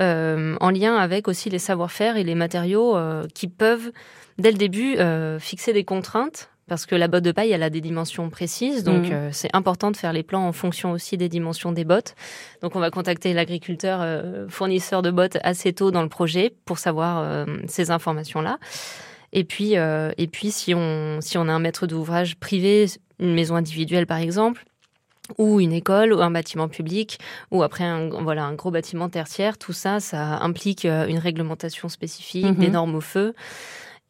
euh, 0.00 0.56
en 0.60 0.70
lien 0.70 0.96
avec 0.96 1.28
aussi 1.28 1.48
les 1.48 1.58
savoir-faire 1.58 2.16
et 2.16 2.24
les 2.24 2.34
matériaux 2.34 2.96
qui 3.34 3.48
peuvent, 3.48 3.92
dès 4.38 4.50
le 4.50 4.58
début, 4.58 4.96
fixer 5.38 5.72
des 5.72 5.84
contraintes 5.84 6.50
parce 6.68 6.84
que 6.84 6.96
la 6.96 7.06
botte 7.06 7.22
de 7.22 7.30
paille, 7.30 7.52
elle 7.52 7.62
a 7.62 7.70
des 7.70 7.80
dimensions 7.80 8.28
précises, 8.28 8.82
donc 8.82 9.06
mmh. 9.06 9.30
c'est 9.30 9.54
important 9.54 9.92
de 9.92 9.96
faire 9.96 10.12
les 10.12 10.24
plans 10.24 10.48
en 10.48 10.52
fonction 10.52 10.90
aussi 10.90 11.16
des 11.16 11.28
dimensions 11.28 11.70
des 11.70 11.84
bottes. 11.84 12.16
Donc 12.60 12.74
on 12.74 12.80
va 12.80 12.90
contacter 12.90 13.32
l'agriculteur 13.34 14.04
fournisseur 14.48 15.02
de 15.02 15.12
bottes 15.12 15.38
assez 15.44 15.72
tôt 15.72 15.92
dans 15.92 16.02
le 16.02 16.08
projet 16.08 16.52
pour 16.64 16.78
savoir 16.78 17.46
ces 17.68 17.92
informations-là. 17.92 18.58
Et 19.32 19.44
puis, 19.44 19.74
et 19.74 20.26
puis 20.26 20.50
si 20.50 20.74
on 20.74 21.20
si 21.20 21.38
on 21.38 21.48
a 21.48 21.52
un 21.52 21.60
maître 21.60 21.86
d'ouvrage 21.86 22.34
privé 22.36 22.86
une 23.18 23.34
maison 23.34 23.56
individuelle 23.56 24.06
par 24.06 24.18
exemple, 24.18 24.64
ou 25.38 25.60
une 25.60 25.72
école 25.72 26.12
ou 26.12 26.20
un 26.20 26.30
bâtiment 26.30 26.68
public 26.68 27.18
ou 27.50 27.62
après 27.62 27.84
un, 27.84 28.08
voilà 28.22 28.44
un 28.44 28.54
gros 28.54 28.70
bâtiment 28.70 29.08
tertiaire 29.08 29.58
tout 29.58 29.72
ça 29.72 29.98
ça 30.00 30.38
implique 30.38 30.84
euh, 30.84 31.06
une 31.06 31.18
réglementation 31.18 31.88
spécifique 31.88 32.56
des 32.58 32.68
mhm. 32.68 32.72
normes 32.72 32.94
au 32.94 33.00
feu 33.00 33.34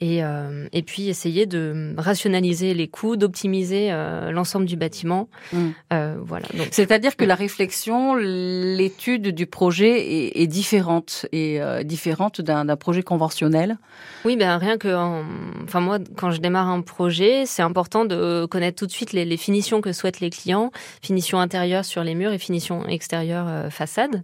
et, 0.00 0.22
euh, 0.22 0.68
et 0.72 0.82
puis 0.82 1.08
essayer 1.08 1.46
de 1.46 1.94
rationaliser 1.96 2.74
les 2.74 2.86
coûts, 2.86 3.16
d'optimiser 3.16 3.88
euh, 3.90 4.30
l'ensemble 4.30 4.66
du 4.66 4.76
bâtiment. 4.76 5.28
Mm. 5.52 5.68
Euh, 5.92 6.16
voilà. 6.20 6.46
C'est-à-dire 6.70 7.16
que 7.16 7.24
la 7.24 7.34
réflexion, 7.34 8.14
l'étude 8.14 9.28
du 9.28 9.46
projet 9.46 9.98
est, 9.98 10.42
est 10.42 10.46
différente 10.46 11.26
et 11.32 11.60
différente 11.84 12.40
d'un 12.40 12.76
projet 12.76 13.02
conventionnel. 13.02 13.78
Oui, 14.24 14.36
ben 14.36 14.58
rien 14.58 14.76
que, 14.76 14.88
enfin 15.64 15.80
moi, 15.80 15.98
quand 16.16 16.30
je 16.30 16.40
démarre 16.40 16.68
un 16.68 16.82
projet, 16.82 17.44
c'est 17.46 17.62
important 17.62 18.04
de 18.04 18.44
connaître 18.46 18.76
tout 18.76 18.86
de 18.86 18.92
suite 18.92 19.12
les, 19.12 19.24
les, 19.24 19.36
finitions 19.36 19.80
que 19.80 19.92
souhaitent 19.92 20.20
les 20.20 20.30
clients, 20.30 20.72
finitions 21.02 21.38
intérieures 21.38 21.84
sur 21.84 22.02
les 22.04 22.14
murs 22.14 22.32
et 22.32 22.38
finitions 22.38 22.86
extérieures 22.86 23.46
euh, 23.48 23.70
façade, 23.70 24.22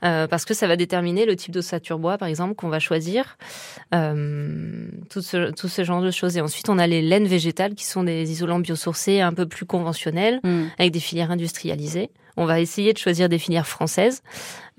parce 0.00 0.44
que 0.44 0.54
ça 0.54 0.66
va 0.66 0.76
déterminer 0.76 1.26
le 1.26 1.36
type 1.36 1.52
d'ossature 1.52 1.98
bois, 1.98 2.18
par 2.18 2.28
exemple, 2.28 2.54
qu'on 2.54 2.68
va 2.68 2.78
choisir 2.78 3.36
tout 5.12 5.22
ce, 5.22 5.50
tout 5.50 5.68
ce 5.68 5.84
genre 5.84 6.00
de 6.00 6.10
choses. 6.10 6.36
Et 6.36 6.40
ensuite, 6.40 6.68
on 6.68 6.78
a 6.78 6.86
les 6.86 7.02
laines 7.02 7.26
végétales 7.26 7.74
qui 7.74 7.84
sont 7.84 8.02
des 8.02 8.30
isolants 8.30 8.58
biosourcés 8.58 9.20
un 9.20 9.32
peu 9.32 9.46
plus 9.46 9.66
conventionnels, 9.66 10.40
mm. 10.42 10.64
avec 10.78 10.92
des 10.92 11.00
filières 11.00 11.30
industrialisées. 11.30 12.10
On 12.36 12.46
va 12.46 12.60
essayer 12.60 12.92
de 12.94 12.98
choisir 12.98 13.28
des 13.28 13.38
filières 13.38 13.66
françaises. 13.66 14.22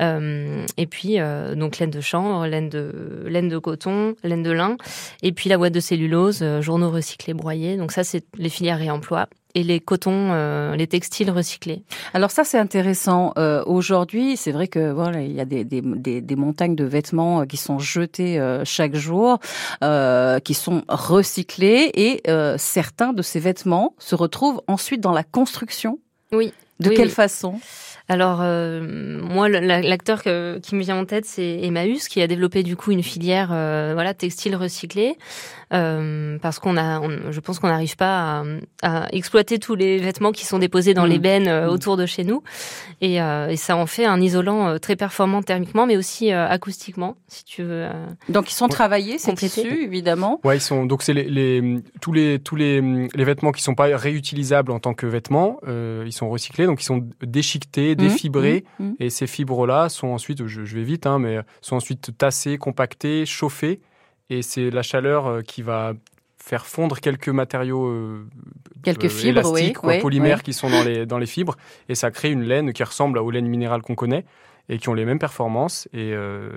Euh, 0.02 0.66
et 0.78 0.88
puis, 0.88 1.20
euh, 1.20 1.56
donc, 1.56 1.80
laine 1.80 1.92
de 1.92 2.02
chanvre, 2.02 2.46
laine 2.48 2.70
de, 2.70 3.26
laine 3.28 3.50
de 3.50 3.58
coton, 3.58 4.16
laine 4.24 4.44
de 4.44 4.52
lin. 4.52 4.78
Et 5.22 5.32
puis, 5.32 5.50
la 5.50 5.58
boîte 5.58 5.74
de 5.74 5.80
cellulose, 5.80 6.40
euh, 6.42 6.62
journaux 6.62 6.90
recyclés 6.90 7.34
broyés. 7.34 7.78
Donc, 7.78 7.92
ça, 7.92 8.04
c'est 8.04 8.26
les 8.38 8.50
filières 8.50 8.80
réemploi 8.80 9.28
et 9.56 9.64
les 9.64 9.80
cotons, 9.80 10.32
euh, 10.32 10.76
les 10.76 10.88
textiles 10.88 11.30
recyclés. 11.30 11.84
Alors 12.14 12.32
ça 12.32 12.44
c'est 12.44 12.58
intéressant. 12.58 13.34
Euh, 13.38 13.64
Aujourd'hui, 13.66 14.36
c'est 14.38 14.52
vrai 14.52 14.68
que 14.68 14.92
voilà, 14.92 15.22
il 15.22 15.32
y 15.32 15.40
a 15.40 15.46
des, 15.46 15.64
des, 15.64 15.82
des, 15.82 16.22
des 16.22 16.36
montagnes 16.36 16.76
de 16.76 16.86
vêtements 16.86 17.42
euh, 17.42 17.46
qui 17.46 17.58
sont 17.58 17.80
jetés 17.80 18.40
chaque 18.64 18.96
jour, 18.96 19.40
qui 20.44 20.54
sont 20.54 20.84
recyclés 20.88 21.92
et 21.94 22.24
certains 22.58 23.14
de 23.14 23.22
ces 23.22 23.40
vêtements 23.40 23.94
se 24.00 24.16
retrouvent 24.16 24.62
ensuite 24.68 25.02
dans 25.02 25.12
la 25.12 25.24
construction. 25.24 26.00
Oui. 26.32 26.54
De 26.80 26.90
quelle 26.90 27.10
façon? 27.10 27.60
Alors 28.10 28.40
moi, 28.40 29.50
l'acteur 29.50 30.22
qui 30.22 30.76
me 30.76 30.82
vient 30.82 30.98
en 30.98 31.06
tête, 31.06 31.26
c'est 31.26 31.60
Emmaüs, 31.62 32.08
qui 32.08 32.22
a 32.22 32.28
développé 32.28 32.64
du 32.64 32.76
coup 32.76 32.92
une 32.92 33.04
filière, 33.04 33.48
voilà, 33.48 34.14
textile 34.14 34.56
recyclé, 34.56 35.18
euh, 35.74 36.38
parce 36.40 36.60
qu'on 36.60 36.78
a, 36.78 37.02
je 37.32 37.40
pense 37.40 37.60
qu'on 37.60 37.68
n'arrive 37.68 37.96
pas 37.96 38.44
à, 38.84 39.08
exploiter 39.12 39.58
tous 39.58 39.76
les 39.76 39.98
vêtements 39.98 40.32
qui 40.32 40.46
sont 40.46 40.60
déposés 40.60 40.94
dans 40.94 41.06
les 41.06 41.18
mmh. 41.18 41.22
bennes 41.22 41.48
euh, 41.48 41.66
mmh. 41.68 41.70
autour 41.70 41.98
de 41.98 42.06
chez 42.06 42.24
nous, 42.24 42.44
et, 43.02 43.22
euh, 43.22 43.48
et, 43.48 43.58
ça 43.58 43.76
en 43.76 43.88
fait 43.88 44.06
un 44.06 44.22
isolant 44.22 44.78
très 44.78 44.96
performant 44.96 45.42
thermiquement, 45.42 45.86
mais 45.86 45.98
aussi 45.98 46.32
acoustiquement, 46.32 47.16
si 47.28 47.44
tu 47.44 47.64
veux. 47.64 47.88
donc 48.30 48.52
ils 48.52 48.56
sont 48.56 48.68
travaillés, 48.68 49.18
ces 49.18 49.34
tissus, 49.34 49.84
évidemment. 49.84 50.40
Ouais, 50.44 50.58
ils 50.58 50.62
sont. 50.62 50.86
Donc 50.86 51.02
c'est 51.02 51.14
les, 51.14 51.24
les, 51.24 51.82
tous 52.02 52.14
les 52.14 52.40
tous 52.40 52.56
les, 52.56 52.82
les 52.82 53.24
vêtements 53.24 53.52
qui 53.52 53.64
sont 53.64 53.76
pas 53.76 53.96
réutilisables 53.98 54.72
en 54.72 54.80
tant 54.80 54.94
que 54.94 55.08
vêtements, 55.08 55.60
ils 55.68 56.14
sont 56.14 56.30
recyclés, 56.30 56.66
donc 56.66 56.82
ils 56.82 56.86
sont 56.86 57.08
déchiquetés, 57.22 57.94
mmh. 57.94 57.96
défibrés, 57.96 58.64
et 59.00 59.10
ces 59.10 59.28
fibres-là 59.28 59.90
sont 59.90 60.10
ensuite, 60.10 60.46
je, 60.46 60.66
je 60.66 60.76
vais 60.76 60.84
vite, 60.84 61.08
hein, 61.08 61.20
mais 61.20 61.40
sont 61.62 61.76
ensuite 61.76 62.18
tassées, 62.18 62.58
compactées, 62.58 63.26
chauffées 63.26 63.80
et 64.30 64.42
c'est 64.42 64.70
la 64.70 64.82
chaleur 64.82 65.28
euh, 65.28 65.42
qui 65.42 65.62
va 65.62 65.94
faire 66.38 66.66
fondre 66.66 67.00
quelques 67.00 67.30
matériaux 67.30 67.88
euh, 67.88 68.28
quelques 68.84 69.06
euh, 69.06 69.10
fibres 69.10 69.58
élastiques, 69.58 69.80
polymères 70.02 70.44
qui 70.44 70.54
sont 70.54 70.70
dans 70.70 70.84
les, 70.84 71.06
dans 71.06 71.18
les 71.18 71.26
fibres. 71.26 71.56
Et 71.88 71.96
ça 71.96 72.12
crée 72.12 72.32
une 72.32 72.44
laine 72.44 72.74
qui 72.74 72.84
ressemble 72.84 73.18
aux 73.18 73.32
laines 73.32 73.48
minérales 73.48 73.82
qu'on 73.82 73.96
connaît 73.96 74.26
et 74.70 74.78
qui 74.78 74.88
ont 74.88 74.94
les 74.94 75.04
mêmes 75.04 75.20
performances 75.20 75.88
et, 75.94 76.14
euh, 76.14 76.50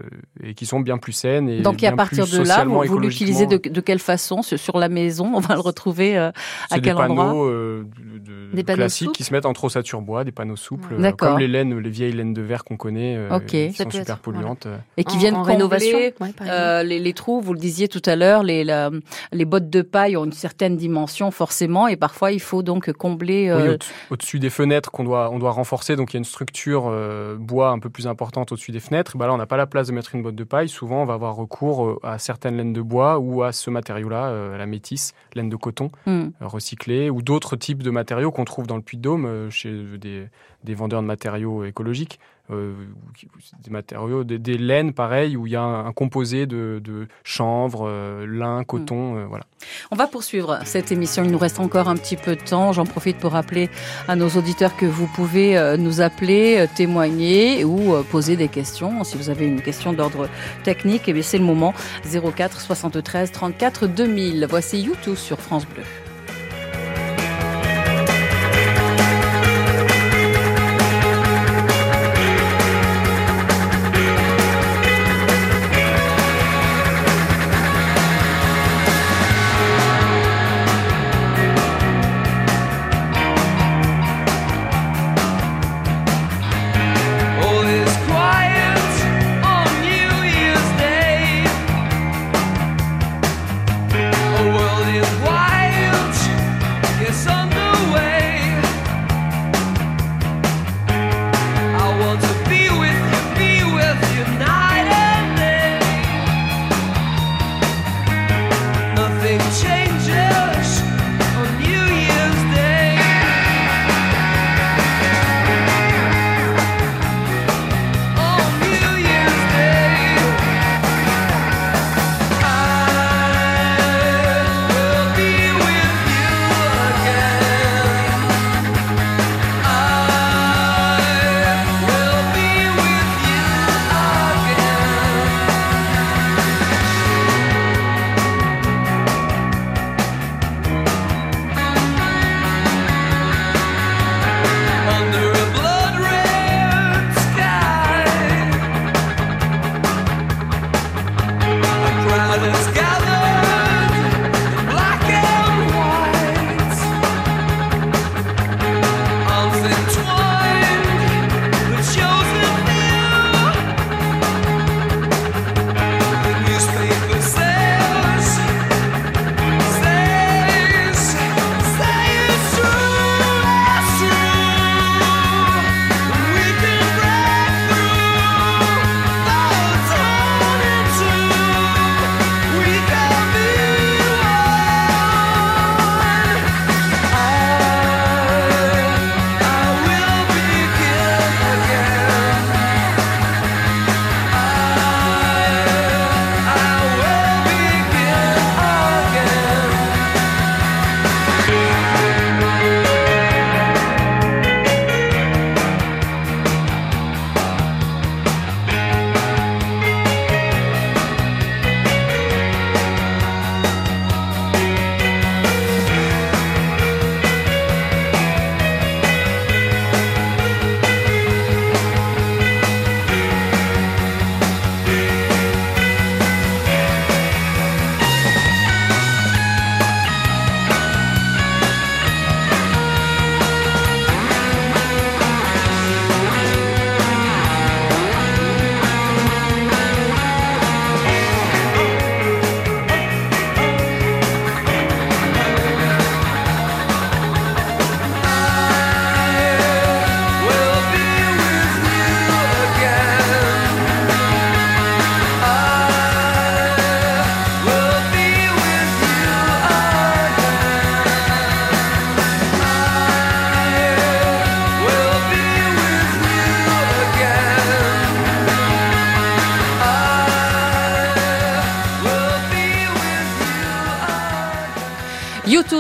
et 0.43 0.55
qui 0.55 0.65
sont 0.65 0.79
bien 0.81 0.97
plus 0.97 1.13
saines. 1.13 1.49
Et 1.49 1.61
Donc, 1.61 1.77
bien 1.79 1.93
à 1.93 1.97
partir 1.97 2.25
plus 2.25 2.39
de 2.39 2.45
là, 2.45 2.65
vous, 2.65 2.81
vous 2.85 2.99
l'utilisez 3.01 3.47
de, 3.47 3.57
de 3.57 3.81
quelle 3.81 3.99
façon 3.99 4.43
sur 4.43 4.79
la 4.79 4.89
maison? 4.89 5.33
On 5.35 5.41
va 5.41 5.55
le 5.55 5.61
retrouver 5.61 6.17
euh, 6.17 6.29
à 6.29 6.33
C'est 6.71 6.75
des 6.77 6.81
quel 6.83 6.97
endroit? 6.99 7.25
panneaux 7.27 7.45
euh, 7.47 7.85
de- 7.99 8.19
de- 8.19 8.55
Des 8.55 8.63
panneaux 8.63 8.77
classiques 8.79 9.07
souples 9.07 9.17
qui 9.17 9.25
se 9.25 9.33
mettent 9.35 9.45
entre 9.47 9.65
ossature 9.65 10.01
bois, 10.03 10.23
des 10.23 10.31
panneaux 10.33 10.55
souples, 10.57 10.95
euh, 10.95 10.99
D'accord. 11.03 11.31
comme 11.31 11.39
les 11.41 11.49
laines, 11.49 11.77
les 11.79 11.91
vieilles 11.91 12.13
laines 12.13 12.33
de 12.33 12.43
verre 12.43 12.63
qu'on 12.63 12.77
connaît, 12.77 13.17
euh, 13.17 13.37
Ok. 13.37 13.47
qui 13.47 13.73
Ça 13.73 13.85
sont 13.85 13.91
super 13.91 14.15
être, 14.15 14.23
polluantes. 14.23 14.69
et 14.97 15.03
qui 15.05 15.17
En- 15.17 15.19
viennent 15.19 15.35
en 15.35 15.39
combler, 15.41 15.55
rénovation, 15.55 15.99
ouais, 15.99 16.13
par 16.33 16.47
euh, 16.49 16.83
les, 16.85 17.01
les 17.01 17.13
trous. 17.13 17.41
Vous 17.41 17.55
le 17.55 17.59
disiez 17.59 17.89
tout 17.89 18.03
à 18.07 18.15
l'heure, 18.15 18.45
les, 18.45 18.63
la- 18.63 18.91
les 19.33 19.45
bottes 19.45 19.69
de 19.69 19.83
paille 19.83 20.17
ont 20.17 20.25
une 20.27 20.33
certaine 20.33 20.77
dimension 20.77 21.33
forcément, 21.33 21.89
et 21.89 21.97
parfois 21.97 22.31
il 22.31 22.41
faut 22.41 22.63
donc 22.63 22.93
combler. 22.93 23.53
Oui, 23.53 23.69
au- 23.71 24.13
au-dessus 24.15 24.39
des 24.39 24.51
fenêtres 24.51 24.93
qu'on 24.93 25.03
doit, 25.05 25.31
on 25.33 25.41
doit 25.41 25.51
renforcer, 25.51 25.97
donc 25.97 26.13
il 26.13 26.15
y 26.15 26.19
a 26.19 26.21
une 26.21 26.25
structure 26.25 26.85
euh, 26.89 27.37
bois 27.37 27.71
un 27.71 27.79
peu 27.81 27.91
plus 27.97 28.07
importante 28.07 28.53
au-dessus 28.53 28.73
des 28.73 28.81
fenêtres. 28.81 29.17
Bah 29.17 29.27
là, 29.27 29.33
on 29.33 29.39
n'a 29.39 29.47
pas 29.47 29.57
la 29.57 29.67
place 29.67 29.87
de 29.87 29.93
mettre 29.95 30.15
une 30.15 30.23
botte 30.23 30.35
de 30.35 30.45
paille. 30.45 30.69
Souvent, 30.69 31.01
on 31.01 31.07
va 31.07 31.15
avoir 31.15 31.35
recours 31.35 31.87
euh, 31.87 31.99
à 32.03 32.19
certaines 32.19 32.59
laines 32.59 32.75
de 32.75 32.83
bois 32.83 33.19
ou 33.19 33.43
à 33.43 33.53
ce 33.53 33.71
matériau-là, 33.71 34.27
euh, 34.27 34.59
la 34.59 34.67
métisse, 34.67 35.15
laine 35.35 35.49
de 35.49 35.57
coton 35.57 35.91
Hmm. 36.05 36.29
euh, 36.43 36.47
recyclée, 36.47 37.09
ou 37.09 37.23
d'autres 37.23 37.57
types 37.57 37.83
de 37.83 37.91
matériaux 37.91 38.31
qu'on 38.33 38.45
trouve 38.45 38.67
dans 38.67 38.77
le 38.77 38.83
Puy-de-Dôme 38.83 39.25
euh, 39.25 39.49
chez 39.51 39.73
des, 39.97 40.29
des 40.63 40.75
vendeurs 40.75 41.01
de 41.01 41.07
matériaux 41.07 41.65
écologiques. 41.65 42.21
Euh, 42.51 42.75
des 43.65 43.71
matériaux, 43.71 44.25
des, 44.25 44.39
des 44.39 44.57
laines 44.57 44.93
pareil, 44.93 45.37
où 45.37 45.47
il 45.47 45.53
y 45.53 45.57
a 45.57 45.63
un, 45.63 45.87
un 45.87 45.93
composé 45.93 46.47
de, 46.47 46.81
de 46.83 47.09
chanvre, 47.25 47.89
euh, 47.89 48.27
lin, 48.27 48.63
coton, 48.65 49.17
euh, 49.17 49.27
voilà. 49.27 49.45
On 49.91 49.97
va 49.97 50.07
poursuivre 50.07 50.61
cette 50.65 50.93
émission. 50.93 51.25
Il 51.25 51.31
nous 51.31 51.39
reste 51.39 51.59
encore 51.59 51.89
un 51.89 51.97
petit 51.97 52.17
peu 52.17 52.37
de 52.37 52.41
temps. 52.41 52.73
J'en 52.73 52.85
profite 52.85 53.19
pour 53.19 53.33
rappeler 53.33 53.69
à 54.07 54.15
nos 54.15 54.29
auditeurs 54.29 54.77
que 54.77 54.87
vous 54.87 55.09
pouvez 55.09 55.77
nous 55.79 56.01
appeler, 56.01 56.67
témoigner 56.77 57.65
ou 57.65 57.95
poser 58.11 58.37
des 58.37 58.49
questions. 58.49 59.03
Si 59.03 59.17
vous 59.17 59.31
avez 59.31 59.47
une 59.47 59.63
question 59.63 59.93
d'ordre 59.93 60.29
technique, 60.63 61.03
eh 61.09 61.23
c'est 61.23 61.39
le 61.39 61.45
moment. 61.45 61.75
04 62.05 62.61
73 62.61 63.33
34 63.33 63.87
2000. 63.87 64.47
Voici 64.49 64.81
YouTube 64.81 65.17
sur 65.17 65.41
France 65.41 65.67
Bleu. 65.67 65.83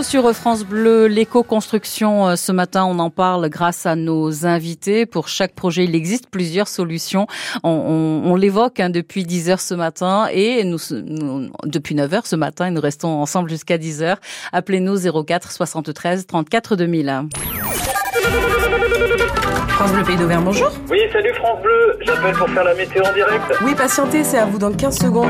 Sur 0.08 0.32
France 0.34 0.64
Bleu, 0.64 1.06
l'éco-construction. 1.06 2.28
euh, 2.28 2.36
Ce 2.36 2.52
matin, 2.52 2.84
on 2.84 2.98
en 3.00 3.10
parle 3.10 3.48
grâce 3.48 3.86
à 3.86 3.96
nos 3.96 4.46
invités. 4.46 5.04
Pour 5.04 5.26
chaque 5.28 5.54
projet, 5.54 5.84
il 5.84 5.94
existe 5.94 6.28
plusieurs 6.30 6.68
solutions. 6.68 7.26
On, 7.64 7.70
on- 7.70 8.30
on 8.30 8.34
l'évoque 8.36 8.78
hein, 8.80 8.88
depuis 8.90 9.24
10 9.24 9.50
heures 9.50 9.60
ce 9.60 9.74
matin 9.74 10.28
et 10.32 10.62
nous, 10.64 10.78
depuis 11.64 11.94
9 11.94 12.14
heures 12.14 12.26
ce 12.26 12.36
matin, 12.36 12.66
et 12.66 12.70
nous 12.70 12.80
restons 12.80 13.08
ensemble 13.20 13.50
jusqu'à 13.50 13.78
10 13.78 14.02
heures. 14.02 14.18
Appelez-nous 14.52 14.96
04 15.24 15.50
73 15.52 16.26
34 16.26 16.76
2000. 16.76 17.28
France 19.76 19.92
Bleu 19.92 20.04
Pays 20.04 20.16
d'Auvergne, 20.16 20.42
bonjour. 20.42 20.70
Oui, 20.90 21.00
salut 21.12 21.34
France 21.34 21.60
Bleu, 21.62 21.98
j'appelle 22.00 22.34
pour 22.34 22.48
faire 22.48 22.64
la 22.64 22.74
météo 22.74 23.02
en 23.04 23.12
direct. 23.12 23.42
Oui, 23.62 23.74
patientez, 23.74 24.24
c'est 24.24 24.38
à 24.38 24.46
vous 24.46 24.56
dans 24.56 24.72
15 24.72 24.98
secondes. 24.98 25.28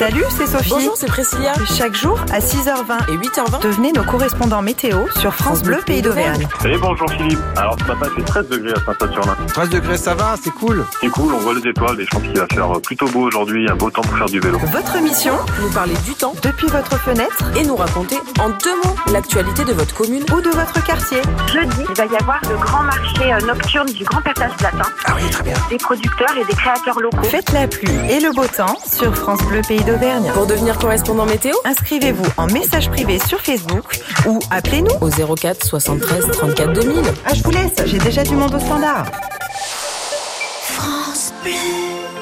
Salut, 0.00 0.24
c'est 0.30 0.48
Sophie. 0.48 0.70
Bonjour, 0.70 0.96
c'est 0.96 1.06
Priscilla. 1.06 1.52
Chaque 1.78 1.94
jour, 1.94 2.18
à 2.32 2.40
6h20 2.40 3.12
et 3.12 3.16
8h20, 3.16 3.62
devenez 3.62 3.92
nos 3.92 4.02
correspondants 4.02 4.62
météo 4.62 4.96
sur 5.20 5.32
France, 5.32 5.62
Bleu 5.62 5.78
Pays 5.86 6.02
d'Auvergne. 6.02 6.44
Et 6.64 6.76
bonjour 6.76 7.08
Philippe. 7.08 7.38
Alors 7.56 7.76
ce 7.78 7.84
matin, 7.84 8.10
il 8.10 8.24
fait 8.24 8.26
13 8.28 8.48
degrés 8.48 8.72
à 8.72 8.84
Saint-Saturnin. 8.84 9.36
13 9.46 9.70
degrés, 9.70 9.96
ça 9.96 10.14
va, 10.14 10.34
c'est 10.42 10.50
cool. 10.50 10.84
C'est 11.00 11.10
cool, 11.10 11.32
on 11.32 11.38
voit 11.38 11.54
les 11.54 11.70
étoiles 11.70 12.00
et 12.00 12.04
je 12.04 12.10
pense 12.10 12.22
qu'il 12.22 12.36
va 12.36 12.46
faire 12.52 12.72
plutôt 12.82 13.06
beau 13.06 13.28
aujourd'hui, 13.28 13.68
un 13.70 13.76
beau 13.76 13.90
temps 13.90 14.02
pour 14.02 14.18
faire 14.18 14.26
du 14.26 14.40
vélo. 14.40 14.58
Votre 14.58 15.00
mission 15.02 15.34
Nous 15.62 15.70
parler 15.70 15.94
du 16.04 16.14
temps 16.14 16.34
depuis 16.42 16.66
votre 16.66 16.98
fenêtre 16.98 17.44
et 17.56 17.64
nous 17.64 17.76
raconter 17.76 18.16
en 18.40 18.48
deux 18.48 18.76
mots 18.82 18.96
l'actualité 19.12 19.64
de 19.64 19.72
votre 19.72 19.94
commune 19.94 20.24
ou 20.34 20.40
de 20.40 20.50
votre 20.50 20.84
quartier. 20.84 21.18
Jeudi, 21.52 21.84
il 21.88 21.94
va 21.94 22.12
y 22.12 22.16
avoir 22.16 22.40
le 22.50 22.56
grand 22.56 22.82
marché 22.82 23.32
euh, 23.32 23.38
nocturne 23.84 23.98
du 23.98 24.04
Grand 24.04 24.22
Passage 24.22 24.52
Latin. 24.60 24.90
Ah 25.06 25.12
oui, 25.16 25.30
très 25.30 25.42
bien. 25.44 25.54
Des 25.70 25.76
producteurs 25.76 26.36
et 26.40 26.44
des 26.44 26.54
créateurs 26.54 27.00
locaux. 27.00 27.22
Faites 27.24 27.52
la 27.52 27.66
pluie 27.66 27.90
et 28.10 28.20
le 28.20 28.32
beau 28.32 28.46
temps 28.46 28.78
sur 28.86 29.14
France 29.14 29.42
Bleu 29.44 29.62
Pays 29.66 29.82
d'Auvergne. 29.84 30.30
Pour 30.34 30.46
devenir 30.46 30.78
correspondant 30.78 31.26
météo, 31.26 31.54
inscrivez-vous 31.64 32.26
en 32.36 32.46
message 32.46 32.90
privé 32.90 33.18
sur 33.18 33.40
Facebook 33.40 34.00
ou 34.26 34.40
appelez-nous 34.50 34.94
au 35.00 35.36
04 35.36 35.64
73 35.64 36.30
34 36.32 36.72
2000. 36.72 37.02
Ah, 37.24 37.34
je 37.34 37.42
vous 37.42 37.50
laisse, 37.50 37.72
j'ai 37.86 37.98
déjà 37.98 38.22
du 38.22 38.34
monde 38.34 38.54
au 38.54 38.60
standard. 38.60 39.06
France 40.62 41.32
Bleu. 41.42 42.13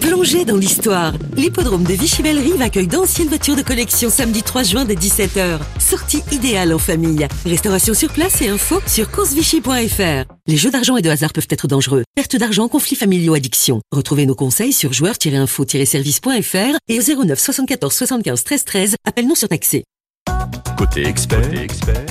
Plongez 0.00 0.44
dans 0.44 0.56
l'histoire. 0.56 1.12
L'hippodrome 1.36 1.84
de 1.84 1.92
Vichy-Bellerive 1.92 2.62
accueille 2.62 2.86
d'anciennes 2.86 3.28
voitures 3.28 3.56
de 3.56 3.62
collection 3.62 4.10
samedi 4.10 4.42
3 4.42 4.62
juin 4.62 4.84
dès 4.84 4.94
17h. 4.94 5.58
Sortie 5.78 6.22
idéale 6.32 6.72
en 6.72 6.78
famille. 6.78 7.26
Restauration 7.44 7.94
sur 7.94 8.10
place 8.12 8.40
et 8.42 8.48
info 8.48 8.80
sur 8.86 9.10
coursevichy.fr. 9.10 10.32
Les 10.46 10.56
jeux 10.56 10.70
d'argent 10.70 10.96
et 10.96 11.02
de 11.02 11.10
hasard 11.10 11.32
peuvent 11.32 11.46
être 11.50 11.68
dangereux. 11.68 12.04
Perte 12.14 12.36
d'argent, 12.36 12.68
conflits 12.68 12.96
familiaux, 12.96 13.34
addiction. 13.34 13.80
Retrouvez 13.92 14.26
nos 14.26 14.34
conseils 14.34 14.72
sur 14.72 14.92
joueurs-info-service.fr 14.92 16.78
et 16.88 16.98
au 16.98 17.24
09 17.24 17.38
74 17.38 17.92
75 17.92 18.44
13 18.44 18.64
13. 18.64 18.94
Appelle-nous 19.04 19.36
sur 19.36 19.48
taxé. 19.48 19.84
Côté 20.76 21.06
expert, 21.06 21.40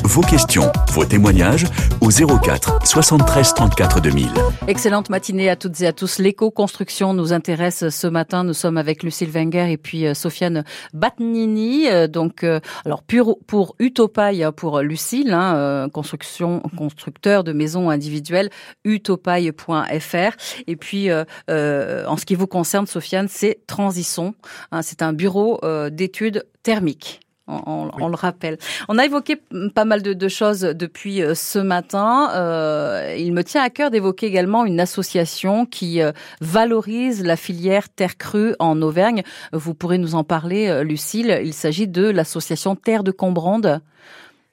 vos 0.03 0.21
questions, 0.21 0.71
vos 0.91 1.03
témoignages 1.03 1.65
au 2.01 2.09
04 2.09 2.85
73 2.85 3.53
34 3.55 4.01
2000. 4.01 4.27
Excellente 4.67 5.09
matinée 5.09 5.49
à 5.49 5.55
toutes 5.55 5.81
et 5.81 5.87
à 5.87 5.93
tous. 5.93 6.19
L'éco-construction 6.19 7.13
nous 7.13 7.33
intéresse 7.33 7.89
ce 7.89 8.07
matin. 8.07 8.43
Nous 8.43 8.53
sommes 8.53 8.77
avec 8.77 9.01
Lucille 9.01 9.31
Wenger 9.31 9.71
et 9.71 9.77
puis 9.77 10.05
euh, 10.05 10.13
Sofiane 10.13 10.63
Batnini. 10.93 11.89
Euh, 11.89 12.07
donc, 12.07 12.43
euh, 12.43 12.59
alors 12.85 13.01
pour, 13.01 13.39
pour 13.45 13.75
Utopaille, 13.79 14.45
pour 14.55 14.81
Lucille, 14.81 15.33
hein, 15.33 15.89
construction, 15.91 16.61
constructeur 16.77 17.43
de 17.43 17.53
maisons 17.53 17.89
individuelles, 17.89 18.49
utopaille.fr. 18.85 20.35
Et 20.67 20.75
puis, 20.75 21.09
euh, 21.09 22.05
en 22.07 22.17
ce 22.17 22.25
qui 22.25 22.35
vous 22.35 22.47
concerne, 22.47 22.85
Sofiane, 22.85 23.27
c'est 23.29 23.59
Transition. 23.67 24.35
Hein, 24.71 24.81
c'est 24.81 25.01
un 25.01 25.13
bureau 25.13 25.59
d'études 25.89 26.45
thermiques. 26.63 27.19
On, 27.49 27.89
on, 27.99 28.07
le 28.07 28.15
rappelle. 28.15 28.57
On 28.87 28.97
a 28.97 29.05
évoqué 29.05 29.41
pas 29.73 29.85
mal 29.85 30.01
de, 30.01 30.13
de 30.13 30.27
choses 30.27 30.61
depuis 30.61 31.21
ce 31.33 31.59
matin. 31.59 32.29
Euh, 32.35 33.15
il 33.17 33.33
me 33.33 33.43
tient 33.43 33.63
à 33.63 33.69
cœur 33.69 33.89
d'évoquer 33.89 34.27
également 34.27 34.65
une 34.65 34.79
association 34.79 35.65
qui 35.65 36.01
euh, 36.01 36.11
valorise 36.41 37.23
la 37.23 37.35
filière 37.35 37.89
terre 37.89 38.17
crue 38.17 38.55
en 38.59 38.81
Auvergne. 38.81 39.23
Vous 39.51 39.73
pourrez 39.73 39.97
nous 39.97 40.15
en 40.15 40.23
parler, 40.23 40.83
Lucille. 40.83 41.41
Il 41.43 41.53
s'agit 41.53 41.87
de 41.87 42.03
l'association 42.09 42.75
Terre 42.75 43.03
de 43.03 43.11
Combrande. 43.11 43.81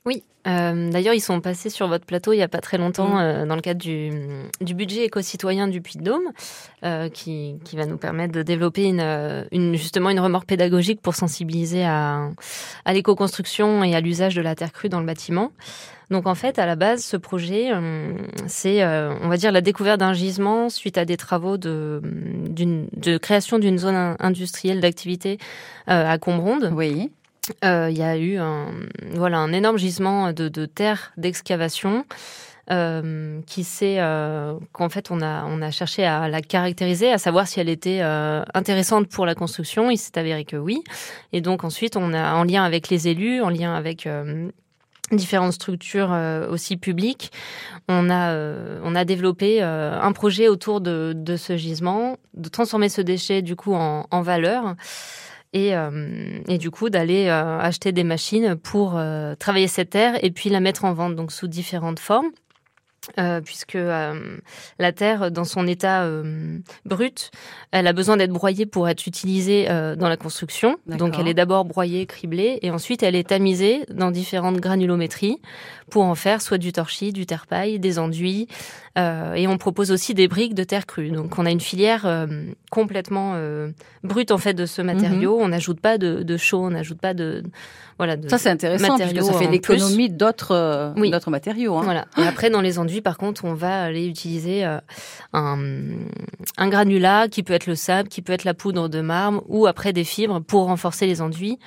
Oui, 0.07 0.23
euh, 0.47 0.91
D'ailleurs, 0.91 1.15
ils 1.15 1.21
sont 1.21 1.41
passés 1.41 1.71
sur 1.71 1.89
votre 1.89 2.07
plateau 2.07 2.33
il 2.33 2.37
n'y 2.37 2.43
a 2.43 2.49
pas 2.49 2.61
très 2.61 2.79
longtemps 2.79 3.17
mmh. 3.17 3.21
euh, 3.21 3.47
dans 3.47 3.57
le 3.57 3.61
cadre 3.61 3.81
du, 3.81 4.13
du 4.61 4.75
budget 4.75 5.05
éco-citoyen 5.07 5.67
du 5.67 5.81
Puy-de-Dôme, 5.81 6.31
euh, 6.85 7.09
qui, 7.09 7.57
qui, 7.65 7.77
va 7.77 7.87
nous 7.87 7.97
permettre 7.97 8.33
de 8.33 8.43
développer 8.43 8.85
une, 8.85 9.47
une, 9.51 9.75
justement 9.75 10.11
une 10.11 10.21
remorque 10.21 10.47
pédagogique 10.47 11.01
pour 11.03 11.17
sensibiliser 11.17 11.85
à, 11.85 12.31
à 12.85 12.93
l'éco-construction 12.93 13.83
et 13.83 13.97
à 13.97 14.01
l'usage 14.01 14.37
de 14.37 14.43
la 14.43 14.55
terre 14.55 14.73
crue 14.73 14.89
dans 14.89 15.01
le 15.01 15.07
bâtiment. 15.07 15.51
Donc 16.09 16.29
en 16.29 16.37
fait, 16.37 16.61
à 16.61 16.67
la 16.67 16.77
base, 16.77 17.03
ce 17.03 17.17
projet, 17.17 17.73
c'est, 18.47 18.85
on 18.85 19.29
va 19.29 19.37
dire, 19.37 19.51
la 19.51 19.61
découverte 19.61 19.99
d'un 19.99 20.13
gisement 20.13 20.69
suite 20.69 20.99
à 20.99 21.05
des 21.05 21.17
travaux 21.17 21.57
de, 21.57 22.01
de 22.05 23.19
création 23.19 23.59
d'une 23.59 23.77
zone 23.77 24.15
industrielle 24.21 24.81
d'activité 24.81 25.39
à 25.89 26.17
Combronde. 26.19 26.71
Oui. 26.77 27.11
Euh, 27.65 27.89
il 27.91 27.99
y 27.99 28.03
a 28.03 28.17
eu 28.17 28.37
un, 28.39 28.67
voilà, 29.15 29.39
un 29.39 29.53
énorme 29.53 29.79
gisement 29.79 30.33
de, 30.33 30.49
de 30.49 30.67
terre 30.67 31.13
d'excavation. 31.17 32.05
Euh, 32.69 33.41
qui 33.47 33.63
s'est 33.63 34.01
euh, 34.01 34.59
qu'en 34.73 34.89
fait 34.89 35.13
on 35.13 35.21
a 35.23 35.45
on 35.45 35.63
a 35.63 35.71
cherché 35.71 36.05
à 36.05 36.29
la 36.29 36.41
caractériser, 36.43 37.13
à 37.13 37.19
savoir 37.19 37.47
si 37.47 37.61
elle 37.61 37.69
était 37.69 38.01
euh, 38.03 38.43
intéressante 38.55 39.07
pour 39.07 39.25
la 39.25 39.37
construction. 39.37 39.89
Il 39.89 39.99
s'est 39.99 40.19
avéré 40.19 40.45
que 40.45 40.57
oui. 40.57 40.83
Et 41.33 41.41
donc 41.41 41.63
ensuite 41.63 41.97
on 41.97 42.13
a 42.13 42.35
en 42.35 42.43
lien 42.43 42.65
avec 42.65 42.89
les 42.89 43.07
élus, 43.07 43.41
en 43.41 43.51
lien 43.51 43.73
avec 43.73 44.09
euh, 44.09 44.51
différentes 45.13 45.53
structures 45.53 46.13
euh, 46.13 46.49
aussi 46.51 46.77
publiques, 46.77 47.31
on 47.87 48.11
a 48.11 48.37
on 48.83 48.97
a 48.97 49.05
développé 49.05 49.63
un 49.63 50.11
projet 50.11 50.49
autour 50.49 50.81
de, 50.81 51.13
de 51.15 51.37
ce 51.37 51.57
gisement, 51.57 52.17
de 52.35 52.49
transformer 52.49 52.89
ce 52.89 53.01
déchet 53.01 53.43
du 53.43 53.55
coup 53.55 53.75
en, 53.75 54.09
en 54.11 54.23
valeur. 54.23 54.75
Et, 55.53 55.77
euh, 55.77 56.41
et, 56.49 56.59
du 56.59 56.71
coup 56.71 56.91
d'aller 56.91 57.29
euh, 57.29 57.59
acheter 57.59 57.93
des 57.93 58.05
machines 58.05 58.57
pour 58.57 58.97
euh, 58.97 59.35
travailler 59.37 59.69
cette 59.69 59.91
terre 59.91 60.23
et 60.23 60.31
puis 60.31 60.51
la 60.51 60.61
mettre 60.61 60.85
en 60.85 60.93
vente 60.93 61.17
donc 61.17 61.33
sous 61.33 61.49
différentes 61.49 61.99
formes. 61.99 62.31
Euh, 63.19 63.41
puisque 63.41 63.77
euh, 63.77 64.37
la 64.79 64.93
terre, 64.93 65.31
dans 65.31 65.45
son 65.45 65.67
état 65.67 66.03
euh, 66.03 66.59
brut, 66.85 67.31
elle 67.71 67.87
a 67.87 67.93
besoin 67.93 68.17
d'être 68.17 68.33
broyée 68.33 68.67
pour 68.67 68.89
être 68.89 69.07
utilisée 69.07 69.67
dans 69.67 70.09
la 70.09 70.17
construction. 70.17 70.77
Donc 70.87 71.15
elle 71.19 71.29
est 71.29 71.35
d'abord 71.35 71.65
broyée, 71.65 72.07
criblée, 72.07 72.59
et 72.63 72.71
ensuite 72.71 73.03
elle 73.03 73.15
est 73.15 73.29
tamisée 73.29 73.85
dans 73.91 74.11
différentes 74.11 74.57
granulométries 74.57 75.41
pour 75.91 76.03
en 76.03 76.15
faire 76.15 76.43
soit 76.43 76.59
du 76.59 76.73
torchis, 76.73 77.13
du 77.13 77.27
terre-paille, 77.27 77.79
des 77.79 77.99
enduits, 77.99 78.49
et 78.97 79.47
on 79.47 79.59
propose 79.59 79.91
aussi 79.91 80.15
des 80.15 80.27
briques 80.27 80.55
de 80.55 80.65
terre 80.65 80.87
crue. 80.87 81.11
Donc 81.11 81.39
on 81.39 81.45
a 81.45 81.51
une 81.51 81.61
filière 81.61 82.27
complètement 82.71 83.35
brute 84.03 84.31
en 84.31 84.39
fait 84.39 84.55
de 84.55 84.67
ce 84.67 84.81
matériau. 84.83 85.37
Mhm. 85.37 85.45
On 85.45 85.49
n'ajoute 85.49 85.81
pas 85.81 85.99
de, 85.99 86.23
de 86.23 86.37
chaud, 86.37 86.65
on 86.65 86.71
n'ajoute 86.71 87.01
pas 87.01 87.15
de 87.15 87.43
voilà. 87.99 88.17
De 88.17 88.29
ça 88.29 88.39
c'est 88.39 88.51
intéressant 88.51 88.99
parce 88.99 89.13
que 89.13 89.23
ça 89.23 89.33
fait 89.35 89.51
l'économie 89.51 90.09
d'autres 90.09 90.95
oui. 90.97 91.11
d'autres 91.11 91.31
matériaux. 91.31 91.77
Hein. 91.77 91.83
Voilà. 91.85 92.07
Et 92.17 92.23
après 92.23 92.51
dans 92.51 92.61
les 92.61 92.79
enduits 92.79 92.96
par 93.01 93.19
contre, 93.19 93.45
on 93.45 93.55
va 93.55 93.85
aller 93.85 94.07
utiliser 94.07 94.65
euh, 94.65 94.79
un, 95.33 95.59
un, 96.57 96.69
granulat 96.69 97.29
qui 97.29 97.43
peut 97.43 97.53
être 97.53 97.67
le 97.67 97.75
sable, 97.75 98.09
qui 98.09 98.23
peut 98.23 98.33
être 98.33 98.45
la 98.45 98.55
poudre 98.55 98.89
de 98.89 99.01
marbre 99.01 99.43
ou 99.49 99.67
après 99.67 99.93
des 99.93 100.05
fibres 100.05 100.41
pour 100.41 100.65
renforcer 100.65 101.07
les 101.07 101.21
enduits 101.21 101.59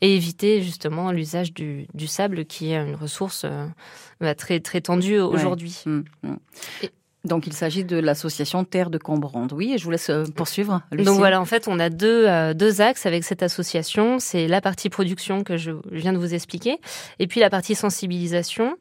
et 0.00 0.14
éviter 0.14 0.62
justement 0.62 1.10
l'usage 1.12 1.52
du, 1.52 1.86
du, 1.94 2.06
sable 2.06 2.44
qui 2.44 2.72
est 2.72 2.76
une 2.76 2.94
ressource 2.94 3.44
euh, 3.44 4.34
très 4.34 4.60
très 4.60 4.80
tendue 4.80 5.18
aujourd'hui. 5.18 5.82
Ouais. 5.86 5.92
Mmh, 5.92 6.04
mmh. 6.22 6.36
Et, 6.82 6.90
donc, 7.24 7.46
il 7.46 7.52
s'agit 7.52 7.84
de 7.84 7.98
l'association 7.98 8.64
Terre 8.64 8.90
de 8.90 8.98
Combrande. 8.98 9.52
Oui, 9.52 9.72
et 9.74 9.78
je 9.78 9.84
vous 9.84 9.90
laisse 9.90 10.10
poursuivre. 10.34 10.82
Lucie. 10.92 11.04
Donc 11.04 11.18
voilà, 11.18 11.40
en 11.40 11.44
fait, 11.44 11.66
on 11.68 11.78
a 11.78 11.90
deux, 11.90 12.26
euh, 12.26 12.54
deux 12.54 12.80
axes 12.80 13.06
avec 13.06 13.24
cette 13.24 13.42
association. 13.42 14.18
C'est 14.18 14.46
la 14.46 14.60
partie 14.60 14.88
production 14.88 15.42
que 15.42 15.56
je 15.56 15.72
viens 15.90 16.12
de 16.12 16.18
vous 16.18 16.34
expliquer, 16.34 16.78
et 17.18 17.26
puis 17.26 17.40
la 17.40 17.50
partie 17.50 17.74
sensibilisation. 17.74 18.76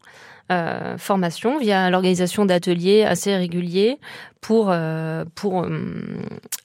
Euh, 0.49 0.97
formation 0.97 1.59
via 1.59 1.89
l'organisation 1.89 2.45
d'ateliers 2.45 3.03
assez 3.03 3.35
réguliers 3.35 3.99
pour 4.41 4.67
euh, 4.69 5.25
pour 5.35 5.63
euh, 5.63 5.69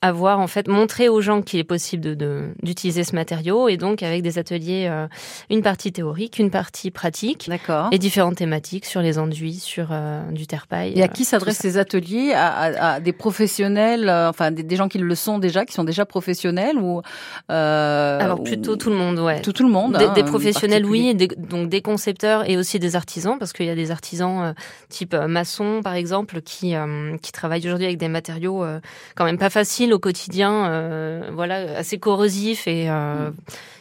avoir 0.01 0.41
en 0.41 0.47
fait 0.47 0.69
montré 0.69 1.09
aux 1.09 1.21
gens 1.21 1.43
qu'il 1.43 1.59
est 1.59 1.65
possible 1.65 2.17
de 2.17 2.49
d'utiliser 2.63 3.05
ce 3.05 3.15
matériau 3.15 3.69
et 3.69 3.77
donc 3.77 4.03
avec 4.03 4.23
des 4.23 4.39
ateliers 4.39 4.87
euh, 4.91 5.07
une 5.51 5.63
partie 5.63 5.93
théorique 5.93 6.39
une 6.39 6.51
partie 6.51 6.91
pratique 6.91 7.49
d'accord. 7.49 7.89
et 7.93 7.99
différentes 7.99 8.37
thématiques 8.37 8.85
sur 8.85 9.01
les 9.01 9.19
enduits 9.19 9.55
sur 9.55 9.89
euh, 9.91 10.23
du 10.31 10.47
terre-paille 10.47 10.93
et 10.95 11.03
à 11.03 11.09
qui 11.09 11.25
s'adressent 11.25 11.59
ces 11.59 11.79
ateliers? 11.79 12.33
À, 12.35 12.49
à, 12.49 12.95
à, 12.95 13.01
des 13.01 13.13
professionnels 13.13 14.11
enfin 14.11 14.51
des, 14.51 14.63
des, 14.63 14.77
gens 14.77 14.89
qui 14.89 14.99
le 14.99 15.15
sont 15.15 15.39
déjà 15.39 15.65
qui 15.65 15.73
sont 15.73 15.85
déjà 15.85 16.05
professionnels 16.05 16.77
ou 16.79 17.01
alors 17.49 18.43
plutôt 18.43 18.73
ou... 18.73 18.77
tout 18.77 18.91
le 18.91 18.97
monde 18.97 19.19
ouais. 19.19 19.41
Tout, 19.41 19.53
tout 19.53 19.65
le 19.65 19.73
monde 19.73 19.97
des, 19.97 20.05
hein, 20.05 20.13
des 20.15 20.25
professionnels 20.25 20.85
oui 20.85 21.15
des, 21.15 21.29
donc 21.29 21.69
des 21.69 21.81
concepteurs 21.81 22.49
et 22.49 22.57
aussi 22.57 22.79
des 22.79 22.97
artisans 22.97 23.39
parce 23.39 23.53
qu'il 23.53 23.67
y 23.67 23.71
a 23.71 23.75
des 23.75 23.91
artisans 23.91 24.55
type 24.89 25.15
maçon 25.15 25.81
par 25.83 25.95
exemple 25.95 26.43
qui 26.43 26.75
qui 27.23 27.33
travaillent 27.33 27.62
aujourd'hui 27.67 27.87
avec 27.87 27.99
des 27.99 28.09
matériaux 28.09 28.65
euh, 28.65 28.81
quand 29.15 29.25
même 29.25 29.39
pas 29.39 29.51
faciles 29.51 29.93
au 29.93 29.99
quotidien, 29.99 30.67
euh, 30.67 31.31
voilà, 31.33 31.79
assez 31.79 31.99
corrosifs 31.99 32.67
et 32.67 32.89
euh, 32.89 33.31
mmh. 33.31 33.35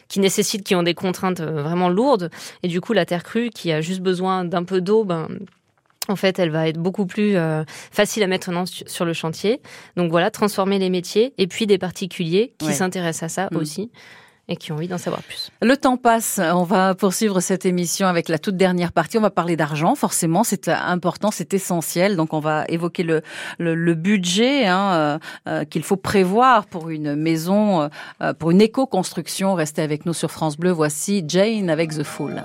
qui 0.08 0.20
nécessitent, 0.20 0.64
qui 0.64 0.74
ont 0.74 0.82
des 0.82 0.94
contraintes 0.94 1.40
vraiment 1.40 1.88
lourdes. 1.88 2.30
Et 2.62 2.68
du 2.68 2.80
coup, 2.80 2.92
la 2.92 3.04
terre 3.04 3.24
crue, 3.24 3.50
qui 3.50 3.72
a 3.72 3.80
juste 3.80 4.00
besoin 4.00 4.44
d'un 4.44 4.64
peu 4.64 4.80
d'eau, 4.80 5.04
ben 5.04 5.28
en 6.08 6.16
fait, 6.16 6.38
elle 6.38 6.50
va 6.50 6.68
être 6.68 6.78
beaucoup 6.78 7.06
plus 7.06 7.36
euh, 7.36 7.64
facile 7.66 8.22
à 8.22 8.26
mettre 8.26 8.50
en 8.50 8.64
sur 8.66 9.04
le 9.04 9.12
chantier. 9.12 9.60
Donc 9.96 10.10
voilà, 10.10 10.30
transformer 10.30 10.78
les 10.78 10.90
métiers 10.90 11.32
et 11.38 11.46
puis 11.46 11.66
des 11.66 11.78
particuliers 11.78 12.54
qui 12.58 12.66
ouais. 12.66 12.72
s'intéressent 12.72 13.24
à 13.24 13.28
ça 13.28 13.48
mmh. 13.50 13.56
aussi. 13.56 13.90
Et 14.52 14.56
qui 14.56 14.70
ont 14.72 14.76
envie 14.76 14.88
d'en 14.88 14.98
savoir 14.98 15.22
plus. 15.22 15.50
Le 15.60 15.76
temps 15.76 15.96
passe, 15.96 16.40
on 16.40 16.64
va 16.64 16.94
poursuivre 16.94 17.40
cette 17.40 17.66
émission 17.66 18.06
avec 18.06 18.28
la 18.28 18.38
toute 18.38 18.56
dernière 18.56 18.92
partie. 18.92 19.18
On 19.18 19.22
va 19.22 19.30
parler 19.30 19.56
d'argent, 19.56 19.94
forcément, 19.94 20.44
c'est 20.44 20.68
important, 20.68 21.30
c'est 21.30 21.54
essentiel. 21.54 22.16
Donc 22.16 22.32
on 22.32 22.40
va 22.40 22.64
évoquer 22.68 23.02
le, 23.02 23.22
le, 23.58 23.74
le 23.74 23.94
budget 23.94 24.66
hein, 24.66 24.92
euh, 24.92 25.18
euh, 25.48 25.64
qu'il 25.64 25.82
faut 25.82 25.96
prévoir 25.96 26.66
pour 26.66 26.90
une 26.90 27.14
maison, 27.16 27.88
euh, 28.20 28.32
pour 28.34 28.50
une 28.50 28.60
éco-construction. 28.60 29.54
Restez 29.54 29.82
avec 29.82 30.06
nous 30.06 30.14
sur 30.14 30.30
France 30.30 30.56
Bleu. 30.56 30.70
Voici 30.70 31.24
Jane 31.26 31.70
avec 31.70 31.92
The 31.92 32.02
Fool. 32.02 32.42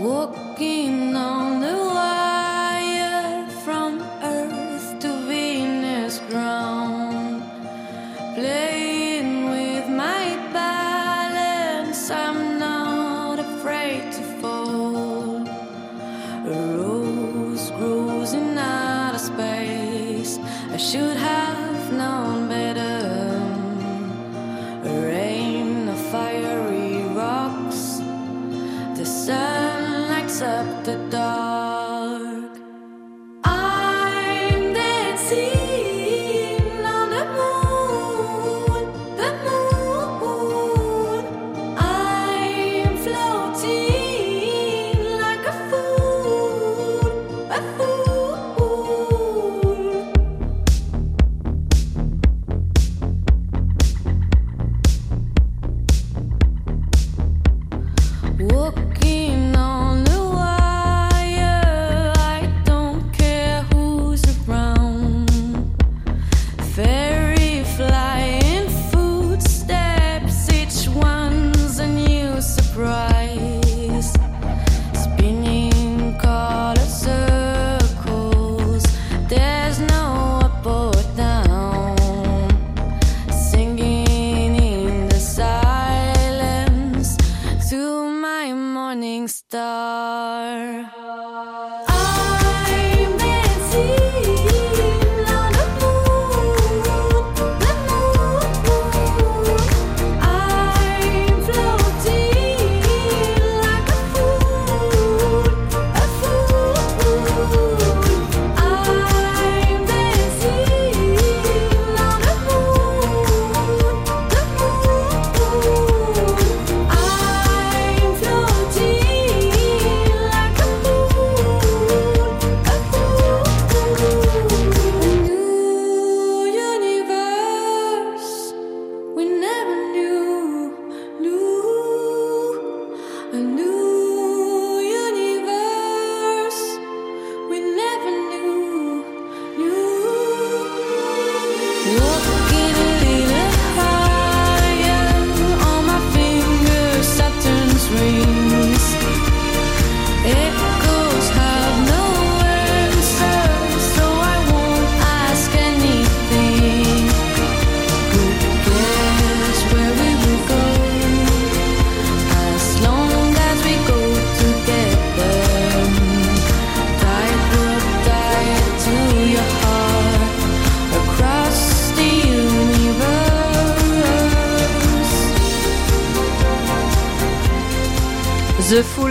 Walking 0.00 0.77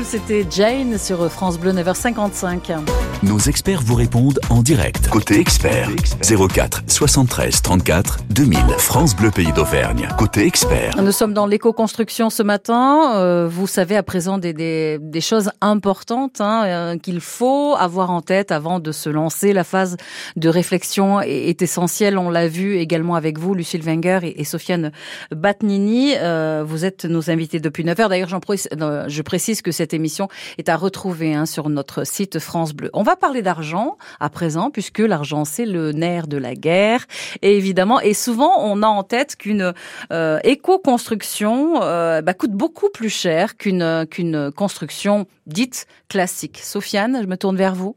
c'était 0.08 0.46
Jane 0.50 0.98
sur 0.98 1.30
France 1.30 1.60
Bleu 1.60 1.74
9h55. 1.74 2.78
Nos 3.24 3.40
experts 3.40 3.82
vous 3.82 3.96
répondent 3.96 4.40
en 4.52 4.62
direct. 4.62 5.10
Côté 5.10 5.40
expert, 5.40 5.90
04 6.22 6.84
73 6.86 7.64
34 7.64 8.20
2000. 8.30 8.60
France 8.78 9.16
Bleu 9.16 9.32
Pays 9.32 9.52
d'Auvergne. 9.54 10.08
Côté 10.20 10.46
expert. 10.46 11.02
Nous 11.02 11.12
sommes 11.12 11.34
dans 11.34 11.48
l'éco-construction 11.48 12.30
ce 12.30 12.44
matin. 12.44 13.16
Euh, 13.16 13.48
vous 13.50 13.66
savez 13.66 13.98
à 13.98 14.04
présent 14.04 14.38
des, 14.38 14.54
des, 14.54 15.00
des 15.02 15.22
choses 15.22 15.50
importantes 15.62 16.42
hein, 16.42 16.64
euh, 16.66 16.98
qu'il 17.00 17.20
faut 17.20 17.74
avoir 17.80 18.12
en 18.12 18.22
tête 18.22 18.52
avant 18.52 18.80
de 18.80 18.92
se 18.92 19.10
lancer. 19.10 19.52
La 19.52 19.64
phase 19.64 19.98
de 20.36 20.48
réflexion 20.48 21.20
est, 21.20 21.50
est 21.50 21.64
essentielle. 21.64 22.20
On 22.20 22.30
l'a 22.30 22.48
vu 22.48 22.78
également 22.78 23.16
avec 23.16 23.40
vous, 23.40 23.56
Lucille 23.56 23.82
Wenger 23.82 24.20
et, 24.22 24.42
et 24.42 24.44
Sofiane 24.44 24.92
Batnini. 25.32 26.14
Euh, 26.18 26.64
vous 26.64 26.86
êtes 26.86 27.06
nos 27.06 27.32
invités 27.32 27.60
depuis 27.60 27.84
9 27.84 28.00
heures. 28.00 28.10
D'ailleurs, 28.10 28.30
je 28.30 29.22
précise 29.24 29.64
que 29.64 29.72
cette 29.72 29.96
émission 29.96 30.28
est 30.60 30.70
à 30.70 30.76
retrouver 30.76 31.34
hein, 31.34 31.48
sur 31.48 31.70
notre 31.70 32.06
site 32.06 32.38
France 32.38 32.74
Bleu. 32.74 32.92
On 32.94 33.07
va 33.08 33.16
parler 33.16 33.42
d'argent 33.42 33.98
à 34.20 34.30
présent, 34.30 34.70
puisque 34.70 35.00
l'argent, 35.00 35.46
c'est 35.46 35.66
le 35.66 35.92
nerf 35.92 36.28
de 36.28 36.38
la 36.38 36.56
guerre. 36.56 37.06
Et 37.42 37.58
évidemment, 37.58 38.00
et 38.02 38.14
souvent, 38.14 38.52
on 38.60 38.84
a 38.84 38.88
en 38.88 39.04
tête 39.04 39.36
qu'une 39.36 39.74
euh, 40.12 40.40
éco-construction 40.44 41.82
euh, 41.82 42.22
bah, 42.22 42.34
coûte 42.34 42.52
beaucoup 42.52 42.90
plus 42.90 43.10
cher 43.10 43.58
qu'une 43.58 44.06
qu'une 44.12 44.52
construction 44.52 45.26
dite 45.46 45.88
classique. 46.10 46.60
Sofiane, 46.62 47.20
je 47.22 47.28
me 47.28 47.38
tourne 47.38 47.56
vers 47.58 47.76
vous. 47.76 47.96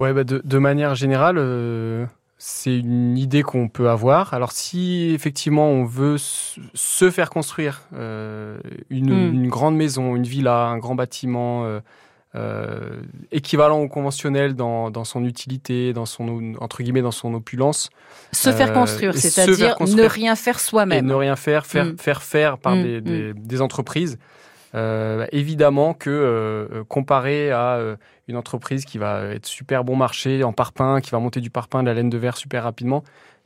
Ouais, 0.00 0.12
bah 0.12 0.24
de, 0.24 0.42
de 0.44 0.58
manière 0.58 0.94
générale, 0.94 1.36
euh, 1.38 2.06
c'est 2.38 2.78
une 2.78 3.16
idée 3.16 3.42
qu'on 3.42 3.68
peut 3.68 3.88
avoir. 3.88 4.34
Alors, 4.34 4.52
si 4.52 5.10
effectivement 5.14 5.68
on 5.68 5.84
veut 5.84 6.16
se 6.18 7.10
faire 7.10 7.30
construire 7.30 7.82
euh, 7.94 8.58
une, 8.90 9.10
Hmm. 9.10 9.30
mm. 9.30 9.34
une, 9.34 9.48
grande 9.48 9.76
maison, 9.76 10.16
une 10.16 10.24
villa, 10.24 10.66
un 10.66 10.78
grand 10.78 10.94
bâtiment 10.94 11.64
euh, 11.64 11.80
euh, 12.36 13.00
équivalent 13.32 13.80
au 13.80 13.88
conventionnel 13.88 14.54
dans, 14.54 14.90
dans, 14.90 15.04
son 15.04 15.24
utilité, 15.24 15.92
dans 15.92 16.06
son 16.06 16.54
entre 16.60 16.82
guillemets 16.82 17.02
dans 17.02 17.10
son 17.10 17.34
opulence, 17.34 17.90
se 18.32 18.52
faire 18.52 18.72
construire, 18.72 19.14
c'est-à-dire 19.16 19.76
ne 19.80 20.02
rien 20.04 20.36
faire 20.36 20.60
soi-même, 20.60 21.06
ne 21.06 21.14
rien 21.14 21.36
faire, 21.36 21.66
faire 21.66 21.86
mm. 21.86 21.98
faire 21.98 22.22
faire 22.22 22.58
par 22.58 22.76
mm. 22.76 22.82
des, 22.82 23.00
des, 23.00 23.32
des, 23.34 23.60
entreprises. 23.60 24.18
Euh, 24.74 25.26
évidemment 25.32 25.94
que 25.94 26.10
euh, 26.10 26.84
comparé 26.84 27.50
à 27.50 27.76
euh, 27.76 27.96
une 28.28 28.36
entreprise 28.36 28.84
qui 28.84 28.98
va 28.98 29.22
être 29.26 29.46
super 29.46 29.84
bon 29.84 29.96
marché 29.96 30.44
en 30.44 30.52
parpaing, 30.52 31.00
qui 31.00 31.10
va 31.10 31.18
monter 31.18 31.40
du 31.40 31.50
parpaing, 31.50 31.82
de 31.82 31.88
la 31.88 31.94
laine 31.94 32.10
de 32.10 32.18
verre 32.18 32.36
super 32.36 32.64
rapidement, 32.64 33.02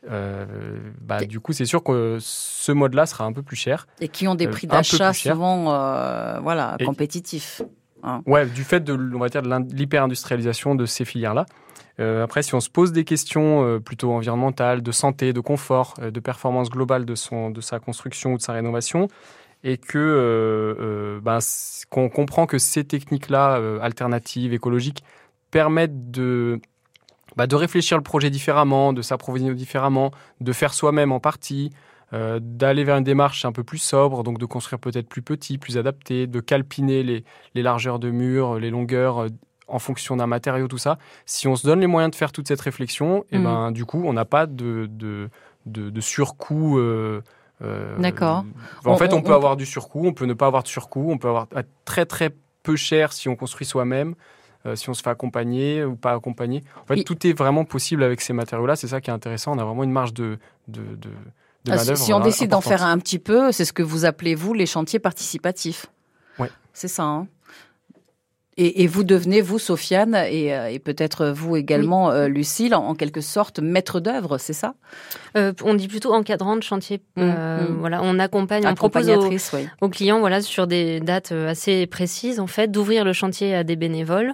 euh, 0.08 0.78
bah, 1.00 1.24
du 1.24 1.40
coup, 1.40 1.52
c'est 1.52 1.66
sûr 1.66 1.82
que 1.82 2.18
ce 2.20 2.72
mode-là 2.72 3.06
sera 3.06 3.24
un 3.24 3.32
peu 3.32 3.42
plus 3.42 3.56
cher. 3.56 3.86
Et 4.00 4.08
qui 4.08 4.26
ont 4.28 4.34
des 4.34 4.48
prix 4.48 4.66
d'achat 4.66 5.12
souvent 5.12 5.72
euh, 5.72 6.38
voilà, 6.40 6.76
et, 6.78 6.84
compétitifs. 6.84 7.62
Hein. 8.02 8.22
Ouais, 8.26 8.46
du 8.46 8.64
fait 8.64 8.80
de, 8.80 8.96
de 8.96 9.74
l'hyper-industrialisation 9.74 10.74
de 10.74 10.86
ces 10.86 11.04
filières-là. 11.04 11.46
Euh, 12.00 12.24
après, 12.24 12.42
si 12.42 12.54
on 12.54 12.60
se 12.60 12.70
pose 12.70 12.92
des 12.92 13.04
questions 13.04 13.64
euh, 13.64 13.78
plutôt 13.78 14.12
environnementales, 14.12 14.82
de 14.82 14.92
santé, 14.92 15.32
de 15.32 15.40
confort, 15.40 15.94
euh, 16.00 16.10
de 16.10 16.20
performance 16.20 16.70
globale 16.70 17.04
de, 17.04 17.14
son, 17.14 17.50
de 17.50 17.60
sa 17.60 17.78
construction 17.78 18.34
ou 18.34 18.36
de 18.38 18.42
sa 18.42 18.52
rénovation, 18.52 19.08
et 19.62 19.76
que 19.76 21.20
ben, 21.22 21.38
qu'on 21.90 22.08
comprend 22.08 22.46
que 22.46 22.56
ces 22.56 22.82
techniques-là, 22.82 23.60
alternatives, 23.82 24.54
écologiques, 24.54 25.04
permettent 25.50 26.10
de, 26.10 26.60
bah, 27.36 27.46
de 27.46 27.56
réfléchir 27.56 27.98
le 27.98 28.02
projet 28.02 28.30
différemment, 28.30 28.94
de 28.94 29.02
s'approvisionner 29.02 29.54
différemment, 29.54 30.12
de 30.40 30.52
faire 30.54 30.72
soi-même 30.72 31.12
en 31.12 31.20
partie, 31.20 31.72
euh, 32.12 32.38
d'aller 32.42 32.84
vers 32.84 32.96
une 32.96 33.04
démarche 33.04 33.44
un 33.44 33.52
peu 33.52 33.62
plus 33.64 33.78
sobre, 33.78 34.22
donc 34.24 34.38
de 34.38 34.46
construire 34.46 34.80
peut-être 34.80 35.08
plus 35.08 35.22
petit, 35.22 35.58
plus 35.58 35.78
adapté, 35.78 36.26
de 36.26 36.40
calpiner 36.40 37.02
les, 37.02 37.24
les 37.54 37.62
largeurs 37.62 37.98
de 37.98 38.10
murs, 38.10 38.58
les 38.58 38.70
longueurs 38.70 39.22
euh, 39.22 39.28
en 39.68 39.78
fonction 39.78 40.16
d'un 40.16 40.26
matériau, 40.26 40.66
tout 40.66 40.78
ça. 40.78 40.98
Si 41.26 41.46
on 41.46 41.54
se 41.54 41.64
donne 41.66 41.80
les 41.80 41.86
moyens 41.86 42.10
de 42.10 42.16
faire 42.16 42.32
toute 42.32 42.48
cette 42.48 42.60
réflexion, 42.60 43.24
et 43.30 43.38
Mhm. 43.38 43.44
ben, 43.44 43.70
du 43.70 43.84
coup, 43.84 44.02
on 44.04 44.12
n'a 44.12 44.24
pas 44.24 44.46
de, 44.46 44.88
de, 44.90 45.28
de, 45.66 45.90
de 45.90 46.00
surcoût. 46.00 46.78
euh, 46.78 47.22
euh, 47.62 47.96
D'accord. 47.98 48.44
En 48.84 48.92
On- 48.92 48.96
fait, 48.96 49.12
on, 49.12 49.18
on- 49.18 49.22
peut 49.22 49.30
on- 49.32 49.36
avoir 49.36 49.56
du 49.56 49.66
surcoût, 49.66 50.02
on 50.06 50.12
peut 50.12 50.24
ne 50.26 50.34
pas 50.34 50.46
avoir 50.46 50.62
de 50.64 50.68
surcoût, 50.68 51.08
on 51.12 51.18
peut 51.18 51.28
avoir 51.28 51.46
être 51.54 51.68
très 51.84 52.06
très 52.06 52.30
peu 52.64 52.74
cher 52.74 53.12
si 53.12 53.28
on 53.28 53.36
construit 53.36 53.66
soi-même, 53.66 54.14
euh, 54.66 54.74
si 54.76 54.90
on 54.90 54.94
se 54.94 55.02
fait 55.02 55.10
accompagner 55.10 55.84
ou 55.84 55.94
pas 55.94 56.12
accompagner. 56.14 56.62
En 56.82 56.86
fait, 56.86 57.04
tout 57.04 57.26
est 57.26 57.32
vraiment 57.32 57.64
possible 57.64 58.02
avec 58.02 58.20
ces 58.22 58.32
matériaux-là. 58.32 58.74
C'est 58.76 58.88
ça 58.88 59.00
qui 59.00 59.10
est 59.10 59.12
intéressant. 59.12 59.54
On 59.54 59.58
a 59.58 59.64
vraiment 59.64 59.84
une 59.84 59.92
marge 59.92 60.12
de, 60.14 60.38
de, 60.68 60.80
de, 60.96 61.10
de 61.64 61.72
Ah, 61.72 61.78
si- 61.96 62.12
on 62.12 62.20
décide 62.20 62.50
d'en 62.50 62.60
faire 62.60 62.82
un 62.82 62.98
petit 62.98 63.18
peu, 63.18 63.52
c'est 63.52 63.64
ce 63.64 63.72
que 63.72 63.82
vous 63.82 64.04
appelez, 64.04 64.34
vous, 64.34 64.54
les 64.54 64.66
chantiers 64.66 64.98
participatifs. 64.98 65.86
Ouais. 66.38 66.50
C'est 66.72 66.88
ça. 66.88 67.02
hein 67.04 67.26
et, 68.62 68.82
et 68.82 68.86
vous 68.86 69.04
devenez, 69.04 69.40
vous, 69.40 69.58
Sofiane, 69.58 70.14
et, 70.28 70.54
euh, 70.54 70.68
et 70.70 70.78
peut-être 70.78 71.26
vous 71.28 71.56
également, 71.56 72.10
euh, 72.10 72.28
Lucille, 72.28 72.74
en, 72.74 72.84
en 72.88 72.94
quelque 72.94 73.20
sorte, 73.20 73.58
maître 73.60 74.00
d'œuvre, 74.00 74.38
c'est 74.38 74.52
ça? 74.52 74.74
Euh, 75.36 75.52
on 75.64 75.74
dit 75.74 75.88
plutôt 75.88 76.12
encadrant 76.12 76.56
de 76.56 76.62
chantier. 76.62 77.00
Mm, 77.16 77.20
Euh, 77.22 77.60
mm. 77.68 77.76
Voilà, 77.80 78.00
on 78.02 78.18
accompagne, 78.18 78.66
on 78.66 78.74
propose 78.74 79.08
aux, 79.10 79.28
oui. 79.28 79.38
aux 79.80 79.88
clients, 79.88 80.20
voilà, 80.20 80.40
sur 80.42 80.66
des 80.66 81.00
dates 81.00 81.32
assez 81.32 81.86
précises, 81.86 82.40
en 82.40 82.46
fait, 82.46 82.70
d'ouvrir 82.70 83.04
le 83.04 83.12
chantier 83.12 83.54
à 83.54 83.64
des 83.64 83.76
bénévoles. 83.76 84.32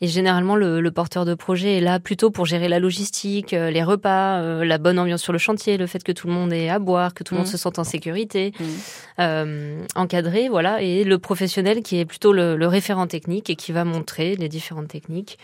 Et 0.00 0.06
généralement, 0.08 0.56
le, 0.56 0.80
le 0.80 0.90
porteur 0.90 1.24
de 1.24 1.34
projet 1.34 1.76
est 1.78 1.80
là 1.80 2.00
plutôt 2.00 2.30
pour 2.30 2.46
gérer 2.46 2.68
la 2.68 2.78
logistique, 2.80 3.52
les 3.52 3.82
repas, 3.84 4.40
la 4.64 4.78
bonne 4.78 4.98
ambiance 4.98 5.22
sur 5.22 5.32
le 5.32 5.38
chantier, 5.38 5.76
le 5.76 5.86
fait 5.86 6.02
que 6.02 6.12
tout 6.12 6.26
le 6.26 6.32
monde 6.32 6.52
ait 6.52 6.68
à 6.68 6.78
boire, 6.78 7.14
que 7.14 7.22
tout 7.22 7.34
le 7.34 7.38
monde 7.38 7.46
Mm. 7.48 7.52
se 7.52 7.58
sente 7.58 7.78
en 7.78 7.84
sécurité, 7.84 8.52
Mm. 8.58 8.64
euh, 9.20 9.82
encadré, 9.94 10.48
voilà. 10.48 10.82
Et 10.82 11.04
le 11.04 11.18
professionnel 11.18 11.82
qui 11.82 11.98
est 12.00 12.04
plutôt 12.04 12.32
le, 12.32 12.56
le 12.56 12.66
référent 12.66 13.06
technique 13.06 13.50
et 13.50 13.56
qui 13.56 13.67
va 13.72 13.84
montrer 13.84 14.36
les 14.36 14.48
différentes 14.48 14.88
techniques. 14.88 15.38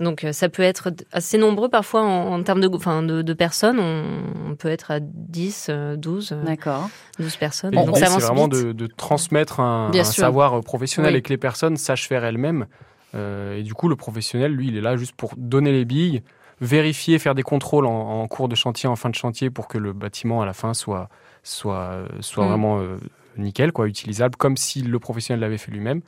Donc 0.00 0.24
euh, 0.24 0.32
ça 0.32 0.48
peut 0.48 0.62
être 0.62 0.90
assez 1.12 1.36
nombreux 1.38 1.68
parfois 1.68 2.02
en, 2.02 2.32
en 2.32 2.42
termes 2.42 2.60
de, 2.60 2.68
enfin, 2.74 3.02
de, 3.02 3.22
de 3.22 3.32
personnes. 3.34 3.78
On, 3.78 4.50
on 4.50 4.54
peut 4.56 4.68
être 4.68 4.90
à 4.90 4.98
10, 5.00 5.66
euh, 5.68 5.96
12, 5.96 6.32
euh, 6.32 6.42
D'accord. 6.44 6.88
12 7.18 7.36
personnes. 7.36 7.74
Et 7.74 7.84
Donc 7.84 7.96
ça 7.98 8.06
c'est 8.06 8.20
vraiment 8.20 8.48
vite. 8.48 8.64
de, 8.64 8.72
de 8.72 8.86
transmettre 8.86 9.60
un, 9.60 9.92
savoir 10.04 10.54
euh, 10.58 10.60
professionnel 10.62 11.12
Oui. 11.12 11.18
et 11.18 11.22
que 11.22 11.28
les 11.28 11.36
personnes 11.38 11.76
sachent 11.76 12.08
faire 12.08 12.24
elles-mêmes. 12.24 12.66
Euh, 13.14 13.58
et 13.58 13.62
du 13.62 13.74
coup, 13.74 13.88
le 13.88 13.94
professionnel, 13.96 14.52
lui, 14.52 14.68
il 14.68 14.76
est 14.76 14.80
là 14.80 14.96
juste 14.96 15.14
pour 15.14 15.34
donner 15.36 15.70
les 15.72 15.84
billes, 15.84 16.22
vérifier, 16.62 17.18
faire 17.18 17.34
des 17.34 17.42
contrôles 17.42 17.84
en, 17.86 18.22
en 18.22 18.26
cours 18.28 18.48
de 18.48 18.54
chantier, 18.54 18.88
en 18.88 18.96
fin 18.96 19.10
de 19.10 19.14
chantier, 19.14 19.50
pour 19.50 19.68
que 19.68 19.76
le 19.76 19.92
bâtiment 19.92 20.40
à 20.40 20.46
la 20.46 20.54
fin 20.54 20.72
soit, 20.72 21.10
soit, 21.42 21.98
soit 22.20 22.44
Mm. 22.46 22.48
vraiment 22.48 22.78
euh, 22.80 22.96
nickel, 23.36 23.72
quoi, 23.72 23.88
utilisable, 23.88 24.36
comme 24.36 24.56
si 24.56 24.82
le 24.82 24.98
professionnel 24.98 25.40
l'avait 25.40 25.58
fait 25.58 25.70
lui-même. 25.70 26.02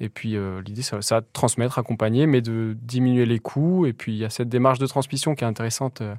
Et 0.00 0.08
puis 0.08 0.36
euh, 0.36 0.62
l'idée, 0.62 0.82
ça, 0.82 1.02
ça 1.02 1.20
transmettre, 1.32 1.78
accompagner, 1.78 2.26
mais 2.26 2.40
de 2.40 2.76
diminuer 2.80 3.26
les 3.26 3.38
coûts. 3.38 3.86
Et 3.86 3.92
puis 3.92 4.12
il 4.12 4.18
y 4.18 4.24
a 4.24 4.30
cette 4.30 4.48
démarche 4.48 4.78
de 4.78 4.86
transmission 4.86 5.34
qui 5.34 5.44
est 5.44 5.46
intéressante. 5.46 6.00
euh, 6.00 6.14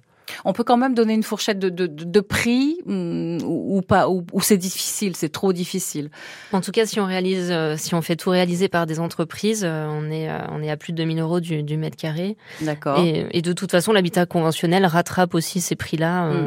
On 0.46 0.54
peut 0.54 0.64
quand 0.64 0.78
même 0.78 0.94
donner 0.94 1.14
une 1.14 1.24
fourchette 1.24 1.60
de, 1.60 1.70
de, 1.70 1.88
de- 1.88 2.04
de 2.06 2.20
prix 2.20 2.78
hum, 2.88 3.38
ou, 3.44 3.78
ou 3.78 3.82
pas, 3.82 4.10
ou, 4.10 4.26
ou 4.32 4.42
c'est 4.42 4.58
difficile, 4.58 5.16
c'est 5.16 5.30
trop 5.30 5.52
difficile. 5.54 6.10
En 6.54 6.62
tout 6.62 6.72
cas, 6.72 6.86
si 6.86 7.00
on 7.00 7.06
réalise, 7.06 7.50
euh, 7.52 7.76
si 7.78 7.94
on 7.96 8.02
fait 8.02 8.16
tout 8.16 8.30
réaliser 8.30 8.70
par 8.70 8.86
des 8.86 9.00
entreprises, 9.00 9.64
euh, 9.66 9.88
on 9.90 10.10
est, 10.10 10.30
euh, 10.30 10.40
on 10.52 10.62
est 10.64 10.70
à 10.70 10.78
plus 10.78 10.94
de 10.94 10.98
2000 10.98 11.20
euros 11.20 11.40
du, 11.40 11.64
du 11.64 11.78
mètre 11.78 11.98
carré. 11.98 12.38
D'accord. 12.62 13.00
Et, 13.00 13.26
et 13.32 13.42
de 13.42 13.54
toute 13.54 13.72
façon, 13.72 13.92
l'habitat 13.94 14.26
conventionnel 14.26 14.86
rattrape 14.86 15.34
aussi 15.36 15.60
ces 15.62 15.76
prix-là. 15.76 16.30
Mm. 16.32 16.46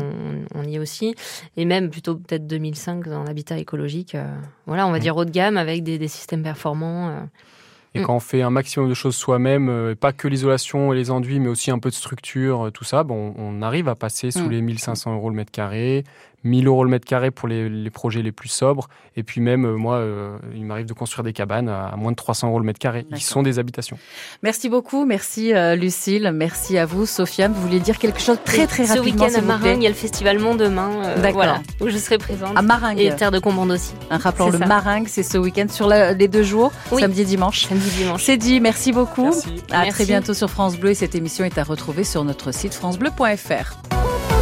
On, 0.55 0.61
on 0.61 0.65
y 0.65 0.77
est 0.77 0.79
aussi. 0.79 1.15
Et 1.57 1.65
même 1.65 1.91
plutôt 1.91 2.17
peut-être 2.17 2.47
2005 2.47 3.09
dans 3.09 3.25
l'habitat 3.25 3.59
écologique. 3.59 4.15
euh, 4.15 4.25
voilà, 4.67 4.87
on 4.87 4.93
va 4.93 4.99
dire 4.99 5.17
haut 5.17 5.25
de 5.25 5.31
gamme 5.31 5.57
avec 5.57 5.83
des, 5.83 5.99
des 5.99 6.09
systèmes 6.09 6.43
performants. 6.43 7.09
euh. 7.11 7.21
Et 7.95 8.01
Mm. 8.01 8.03
quand 8.05 8.17
on 8.17 8.21
fait 8.21 8.43
un 8.43 8.51
maximum 8.51 8.89
de 8.89 8.95
choses 8.95 9.15
soi-même, 9.15 9.69
euh, 9.69 9.93
et 9.93 9.95
pas 9.95 10.13
que 10.13 10.27
l'isolation 10.27 10.93
et 10.93 10.97
les 10.97 11.11
enduits, 11.11 11.39
mais 11.39 11.49
aussi 11.49 11.71
un 11.71 11.79
peu 11.79 11.91
de 11.91 11.95
structure, 11.95 12.67
euh, 12.67 12.71
tout 12.71 12.85
ça, 12.85 13.05
bon, 13.05 13.35
on 13.39 13.63
arrive 13.63 13.89
à 13.89 13.95
passer 13.95 14.31
sous 14.31 14.47
Mm. 14.47 14.51
les 14.51 14.63
1500 14.63 15.15
euros 15.15 15.31
le 15.31 15.37
mètre 15.37 15.53
carré, 15.53 16.03
1000 16.45 16.67
euros 16.67 16.85
le 16.85 16.91
mètre 16.91 17.07
carré 17.07 17.31
pour 17.31 17.49
les, 17.49 17.69
les 17.69 17.91
projets 17.91 18.23
les 18.23 18.33
plus 18.33 18.49
sobres. 18.49 18.89
Et 19.17 19.23
puis 19.23 19.41
même, 19.41 19.65
euh, 19.65 19.77
moi, 19.77 19.97
euh, 19.97 20.37
il 20.55 20.65
m'arrive 20.65 20.87
de 20.87 20.93
construire 20.93 21.25
des 21.25 21.33
cabanes 21.33 21.69
à, 21.69 21.95
moins 21.97 22.11
de 22.11 22.17
300 22.17 22.49
euros 22.49 22.59
le 22.59 22.65
mètre 22.65 22.79
carré, 22.79 23.07
qui 23.15 23.23
sont 23.23 23.43
des 23.43 23.59
habitations. 23.59 23.97
Merci 24.43 24.69
beaucoup, 24.69 25.05
merci 25.07 25.55
euh, 25.55 25.75
Lucille, 25.77 26.31
merci 26.35 26.77
à 26.79 26.85
vous, 26.87 27.07
Sofiane. 27.07 27.53
Vous 27.53 27.63
vouliez 27.63 27.81
dire 27.81 27.99
quelque 27.99 28.21
chose 28.21 28.39
très 28.45 28.67
très 28.67 28.85
Ce 28.87 28.99
rapidement, 28.99 29.25
week-end 29.25 29.39
à 29.39 29.43
Maringue, 29.43 29.77
il 29.79 29.83
y 29.85 29.87
a 29.87 29.91
le 29.91 29.95
festival 29.95 30.39
Mont 30.39 30.55
demain. 30.57 30.91
euh, 31.05 31.15
D'accord. 31.17 31.33
Voilà, 31.35 31.63
où 31.81 31.89
je 31.89 31.97
serai 31.97 32.19
présente. 32.19 32.57
À 32.57 32.63
Maringue. 32.63 32.99
Et 33.01 33.15
Terre 33.15 33.31
de 33.31 33.39
Combande 33.39 33.71
aussi. 33.71 33.93
Un 34.11 34.19
rappelons 34.19 34.47
C'est 34.47 34.53
le 34.53 34.59
ça. 34.59 34.67
Maringue, 34.67 35.07
c'est 35.09 35.23
ce 35.23 35.39
week-end 35.39 35.67
sur 35.71 35.87
la- 35.87 36.13
les 36.13 36.29
deux 36.29 36.43
jours, 36.43 36.73
Oui. 36.93 37.01
samedi 37.01 37.23
et 37.23 37.25
dimanche. 37.25 37.67
Samedi, 37.67 37.89
dimanche. 37.97 38.23
C'est 38.25 38.37
dit, 38.37 38.61
merci 38.61 38.93
beaucoup. 38.93 39.25
Merci. 39.25 39.63
À 39.71 39.79
Merci. 39.83 39.91
très 39.93 40.05
bientôt 40.07 40.35
sur 40.35 40.51
France 40.51 40.77
Bleu 40.77 40.91
et 40.91 40.95
cette 40.95 41.15
émission 41.15 41.45
est 41.45 41.57
à 41.59 41.63
retrouver 41.65 42.03
sur 42.05 42.25
notre 42.25 42.53
site 42.53 42.75
francebleu.fr. 42.75 44.34